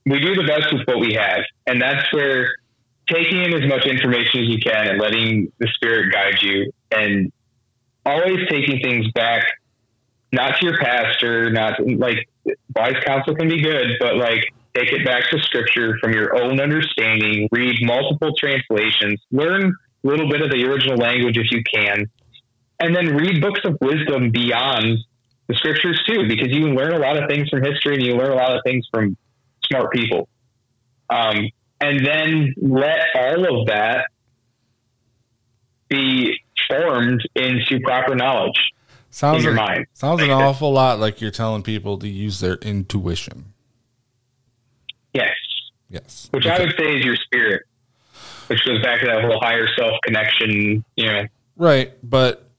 [0.05, 2.49] we do the best with what we have, and that's where
[3.07, 7.31] taking in as much information as you can and letting the spirit guide you, and
[8.05, 9.45] always taking things back,
[10.33, 12.27] not to your pastor, not like
[12.75, 16.59] wise counsel can be good, but like take it back to scripture from your own
[16.59, 22.09] understanding, read multiple translations, learn a little bit of the original language if you can,
[22.81, 24.97] and then read books of wisdom beyond
[25.47, 28.15] the scriptures too, because you can learn a lot of things from history and you
[28.15, 29.15] learn a lot of things from
[29.65, 30.27] smart people.
[31.09, 31.49] Um,
[31.79, 34.07] and then let all of that
[35.89, 36.37] be
[36.69, 38.55] formed into proper knowledge
[39.09, 39.85] Sounds in your like- mind.
[39.93, 43.53] sounds an awful lot like you're telling people to use their intuition.
[45.13, 45.35] Yes.
[45.89, 46.29] Yes.
[46.31, 47.63] Which I would say is your spirit,
[48.47, 51.23] which goes back to that whole higher self connection, you know.
[51.57, 52.49] Right, but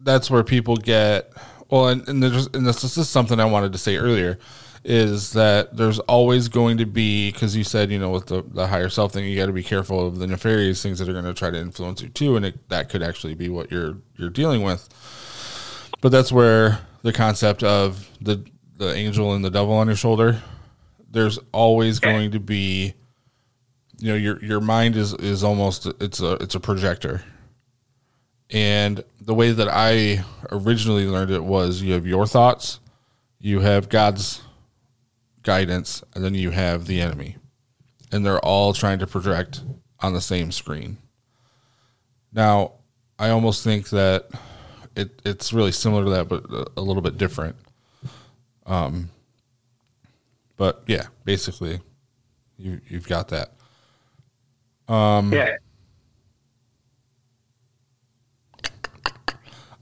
[0.00, 1.32] that's where people get
[1.70, 4.38] well, and, and there's and this, this is something I wanted to say earlier
[4.82, 8.66] is that there's always going to be because you said you know with the, the
[8.66, 11.24] higher self thing you got to be careful of the nefarious things that are going
[11.24, 14.30] to try to influence you too and it, that could actually be what you're you're
[14.30, 14.88] dealing with.
[16.00, 18.44] But that's where the concept of the
[18.78, 20.42] the angel and the devil on your shoulder
[21.10, 22.94] there's always going to be
[23.98, 27.22] you know your your mind is is almost it's a it's a projector
[28.52, 32.80] and the way that I originally learned it was you have your thoughts,
[33.38, 34.42] you have God's
[35.42, 37.36] guidance, and then you have the enemy.
[38.12, 39.62] And they're all trying to project
[40.00, 40.98] on the same screen.
[42.32, 42.72] Now,
[43.18, 44.28] I almost think that
[44.96, 46.44] it, it's really similar to that, but
[46.76, 47.56] a- little bit different.
[48.66, 49.10] Um,
[50.56, 51.80] but yeah, basically,
[52.58, 53.52] you you've got that.
[54.92, 55.56] Um, Yeah.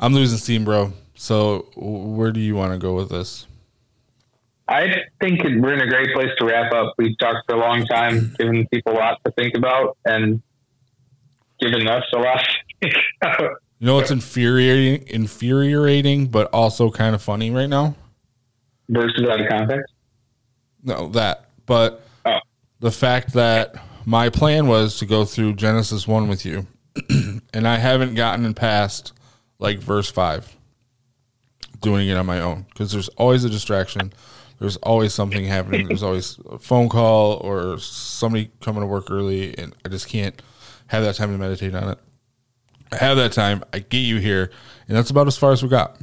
[0.00, 0.92] I'm losing steam, bro.
[1.14, 3.46] So where do you want to go with this?
[4.68, 6.94] I think we're in a great place to wrap up.
[6.98, 10.42] We've talked for a long time, given people a lot to think about, and
[11.58, 13.40] given us a lot to think about.
[13.80, 17.94] You know what's infuriating, infuriating, but also kind of funny right now.
[18.90, 19.92] Verses out of context.
[20.82, 22.38] No, that, but Oh.
[22.80, 26.66] the fact that my plan was to go through Genesis one with you,
[27.54, 29.12] and I haven't gotten past
[29.58, 30.54] like verse five,
[31.80, 34.12] doing it on my own because there's always a distraction.
[34.58, 35.86] There's always something happening.
[35.86, 40.40] There's always a phone call or somebody coming to work early, and I just can't
[40.88, 41.98] have that time to meditate on it.
[42.90, 43.62] I have that time.
[43.72, 44.50] I get you here,
[44.88, 46.00] and that's about as far as we got.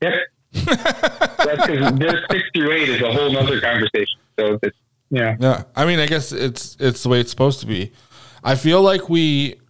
[0.00, 0.12] Yep.
[0.52, 4.18] That's because their six through eight is a whole nother conversation.
[4.38, 4.76] So it's
[5.10, 5.36] yeah.
[5.38, 7.92] Yeah, I mean, I guess it's it's the way it's supposed to be.
[8.42, 9.60] I feel like we.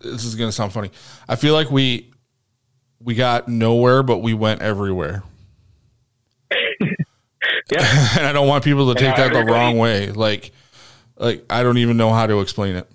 [0.00, 0.90] This is gonna sound funny.
[1.28, 2.10] I feel like we
[3.02, 5.22] we got nowhere, but we went everywhere,
[7.70, 8.08] Yeah.
[8.18, 10.10] and I don't want people to take that the wrong way.
[10.10, 10.52] Like,
[11.16, 12.88] like I don't even know how to explain it.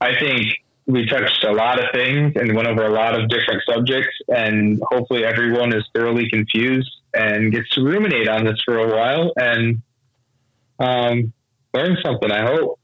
[0.00, 0.46] I think
[0.86, 4.80] we touched a lot of things and went over a lot of different subjects, and
[4.90, 9.82] hopefully everyone is thoroughly confused and gets to ruminate on this for a while and
[10.78, 11.32] um,
[11.74, 12.30] learn something.
[12.30, 12.78] I hope.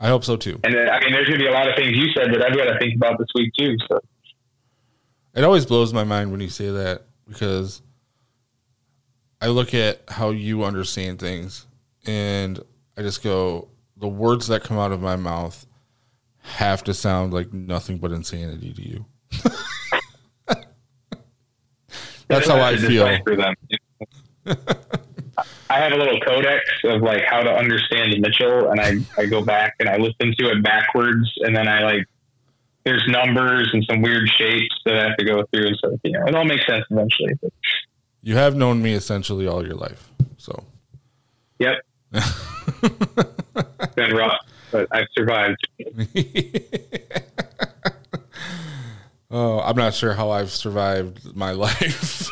[0.00, 0.60] I hope so too.
[0.64, 2.42] And then, I mean, there's going to be a lot of things you said that
[2.44, 3.76] I've got to think about this week too.
[3.88, 4.00] So
[5.34, 7.82] It always blows my mind when you say that because
[9.40, 11.66] I look at how you understand things
[12.06, 12.60] and
[12.96, 15.66] I just go, the words that come out of my mouth
[16.42, 19.04] have to sound like nothing but insanity to you.
[22.28, 23.18] That's how I feel.
[25.70, 29.44] I have a little codex of like how to understand Mitchell, and I, I go
[29.44, 32.04] back and I listen to it backwards, and then I like
[32.84, 36.12] there's numbers and some weird shapes that I have to go through, and so you
[36.12, 37.34] know it all makes sense eventually.
[37.40, 37.52] But,
[38.22, 40.10] You have known me essentially all your life.
[40.38, 40.64] So
[41.58, 41.84] yep,
[43.94, 44.38] been rough,
[44.70, 45.66] but I've survived.
[49.30, 52.30] Oh, I'm not sure how I've survived my life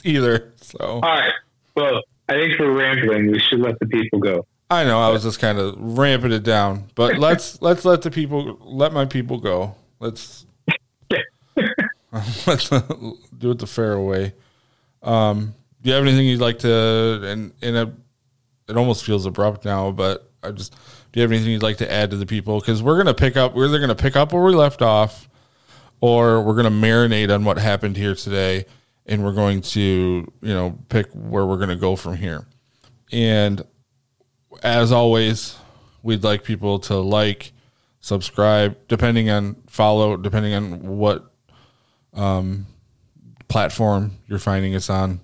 [0.04, 0.52] either.
[0.60, 1.32] So All right,
[1.74, 3.30] well, I think we're rambling.
[3.30, 4.46] We should let the people go.
[4.70, 8.10] I know I was just kind of ramping it down, but let's let's let the
[8.10, 9.74] people let my people go.
[9.98, 10.46] Let's
[12.46, 14.34] let's do it the fair way.
[15.02, 17.22] Um, do you have anything you'd like to?
[17.24, 17.88] And and it,
[18.68, 20.74] it almost feels abrupt now, but I just
[21.12, 22.60] do you have anything you'd like to add to the people?
[22.60, 23.54] Because we're gonna pick up.
[23.54, 25.28] We're either gonna pick up where we left off,
[26.00, 28.66] or we're gonna marinate on what happened here today,
[29.08, 32.46] and we're going to you know pick where we're gonna go from here.
[33.10, 33.62] And
[34.62, 35.56] as always,
[36.02, 37.52] we'd like people to like,
[38.00, 41.32] subscribe, depending on follow, depending on what
[42.14, 42.66] um,
[43.48, 45.20] platform you're finding us on.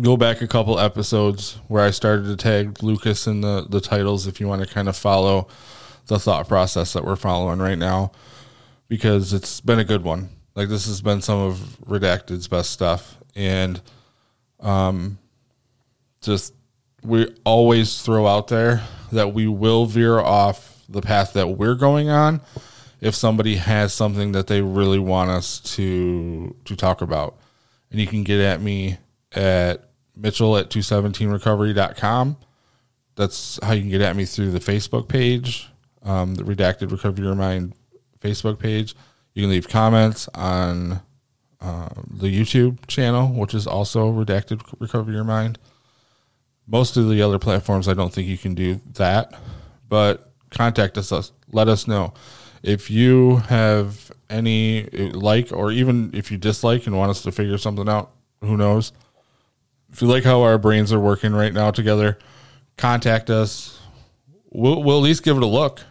[0.00, 4.26] Go back a couple episodes where I started to tag Lucas in the, the titles
[4.26, 5.48] if you want to kind of follow
[6.06, 8.12] the thought process that we're following right now
[8.86, 10.30] because it's been a good one.
[10.58, 11.56] Like this has been some of
[11.86, 13.16] Redacted's best stuff.
[13.36, 13.80] And
[14.58, 15.18] um
[16.20, 16.52] just
[17.04, 18.82] we always throw out there
[19.12, 22.40] that we will veer off the path that we're going on
[23.00, 27.38] if somebody has something that they really want us to to talk about.
[27.92, 28.98] And you can get at me
[29.30, 32.36] at Mitchell at 217recovery.com.
[33.14, 35.68] That's how you can get at me through the Facebook page,
[36.02, 37.74] um, the Redacted Recovery Your Mind
[38.20, 38.96] Facebook page.
[39.38, 41.00] You can leave comments on
[41.60, 45.60] uh, the YouTube channel, which is also Redacted Recover Your Mind.
[46.66, 49.38] Most of the other platforms, I don't think you can do that,
[49.88, 51.30] but contact us.
[51.52, 52.14] Let us know
[52.64, 57.58] if you have any like, or even if you dislike and want us to figure
[57.58, 58.10] something out.
[58.40, 58.90] Who knows?
[59.92, 62.18] If you like how our brains are working right now together,
[62.76, 63.78] contact us.
[64.50, 65.84] We'll, we'll at least give it a look,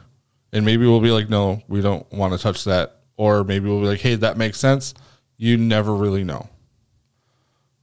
[0.51, 3.81] and maybe we'll be like, no, we don't want to touch that, or maybe we'll
[3.81, 4.93] be like, hey, that makes sense.
[5.35, 6.49] You never really know.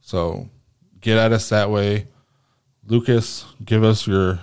[0.01, 0.49] So
[1.01, 2.07] get at us that way.
[2.87, 4.39] Lucas, give us your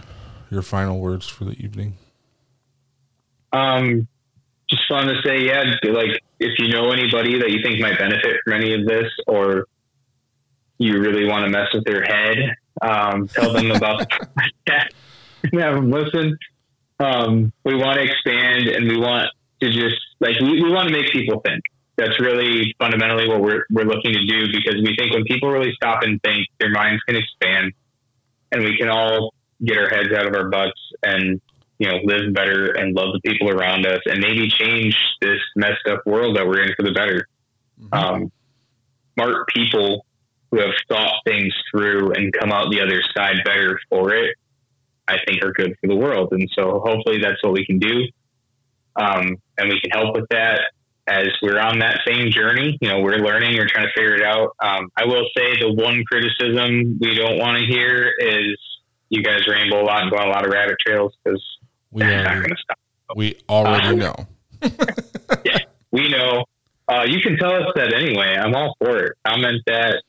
[0.50, 1.96] your final words for the evening.
[3.52, 4.06] Um,
[4.68, 5.62] just want to say, yeah,
[5.92, 9.66] like if you know anybody that you think might benefit from any of this, or
[10.78, 12.38] you really want to mess with their head,
[12.82, 14.88] um, tell them about the podcast
[15.44, 16.36] and have them listen.
[16.98, 19.28] Um, we want to expand and we want
[19.62, 21.62] to just like we, we want to make people think.
[21.96, 25.72] That's really fundamentally what we're we're looking to do because we think when people really
[25.74, 27.72] stop and think, their minds can expand,
[28.50, 29.34] and we can all
[29.64, 31.40] get our heads out of our butts and
[31.78, 35.86] you know live better and love the people around us and maybe change this messed
[35.88, 37.28] up world that we're in for the better.
[37.80, 37.94] Mm-hmm.
[37.94, 38.32] Um,
[39.14, 40.06] smart people
[40.50, 44.36] who have thought things through and come out the other side better for it,
[45.08, 46.28] I think are good for the world.
[46.32, 48.06] And so hopefully that's what we can do.
[48.96, 50.60] Um, and we can help with that
[51.06, 52.78] as we're on that same journey.
[52.80, 54.54] You know, we're learning, we're trying to figure it out.
[54.62, 58.58] Um, I will say the one criticism we don't want to hear is
[59.08, 61.42] you guys ramble a lot and go on a lot of rabbit trails because
[61.90, 62.78] we are, not going to stop.
[63.16, 64.14] We already uh, know.
[65.44, 65.58] yeah,
[65.90, 66.44] we know.
[66.88, 68.36] Uh, you can tell us that anyway.
[68.36, 69.12] I'm all for it.
[69.26, 70.02] Comment that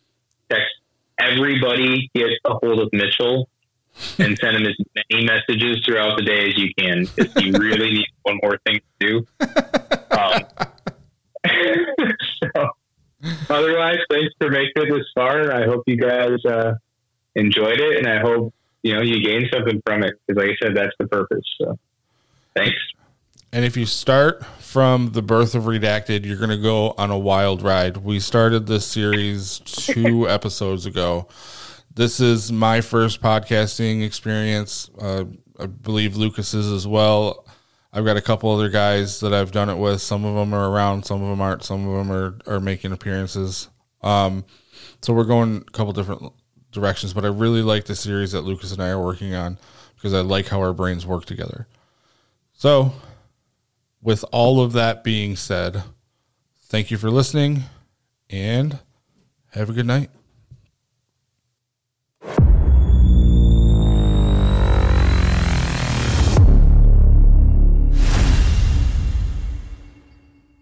[0.49, 0.67] text
[1.19, 3.47] everybody get a hold of Mitchell
[4.19, 4.75] and send him as
[5.09, 8.79] many messages throughout the day as you can because you really need one more thing
[8.99, 9.27] to do.
[10.11, 10.41] Um,
[12.43, 12.69] so,
[13.49, 15.53] otherwise, thanks for making it this far.
[15.53, 16.73] I hope you guys uh,
[17.35, 20.65] enjoyed it, and I hope you know you gained something from it because, like I
[20.65, 21.45] said, that's the purpose.
[21.59, 21.77] So,
[22.55, 22.77] thanks.
[23.51, 27.17] And if you start from the birth of Redacted, you're going to go on a
[27.19, 27.97] wild ride.
[27.97, 31.27] We started this series two episodes ago.
[31.95, 34.89] This is my first podcasting experience.
[34.99, 35.25] Uh,
[35.59, 37.45] I believe Lucas's as well.
[37.91, 40.01] I've got a couple other guys that I've done it with.
[40.01, 41.63] Some of them are around, some of them aren't.
[41.63, 43.69] Some of them are, are making appearances.
[44.01, 44.43] Um,
[45.03, 46.33] so we're going a couple different
[46.71, 49.59] directions, but I really like the series that Lucas and I are working on
[49.93, 51.67] because I like how our brains work together.
[52.53, 52.91] So
[54.01, 55.83] with all of that being said,
[56.63, 57.65] thank you for listening
[58.31, 58.79] and
[59.51, 60.09] have a good night.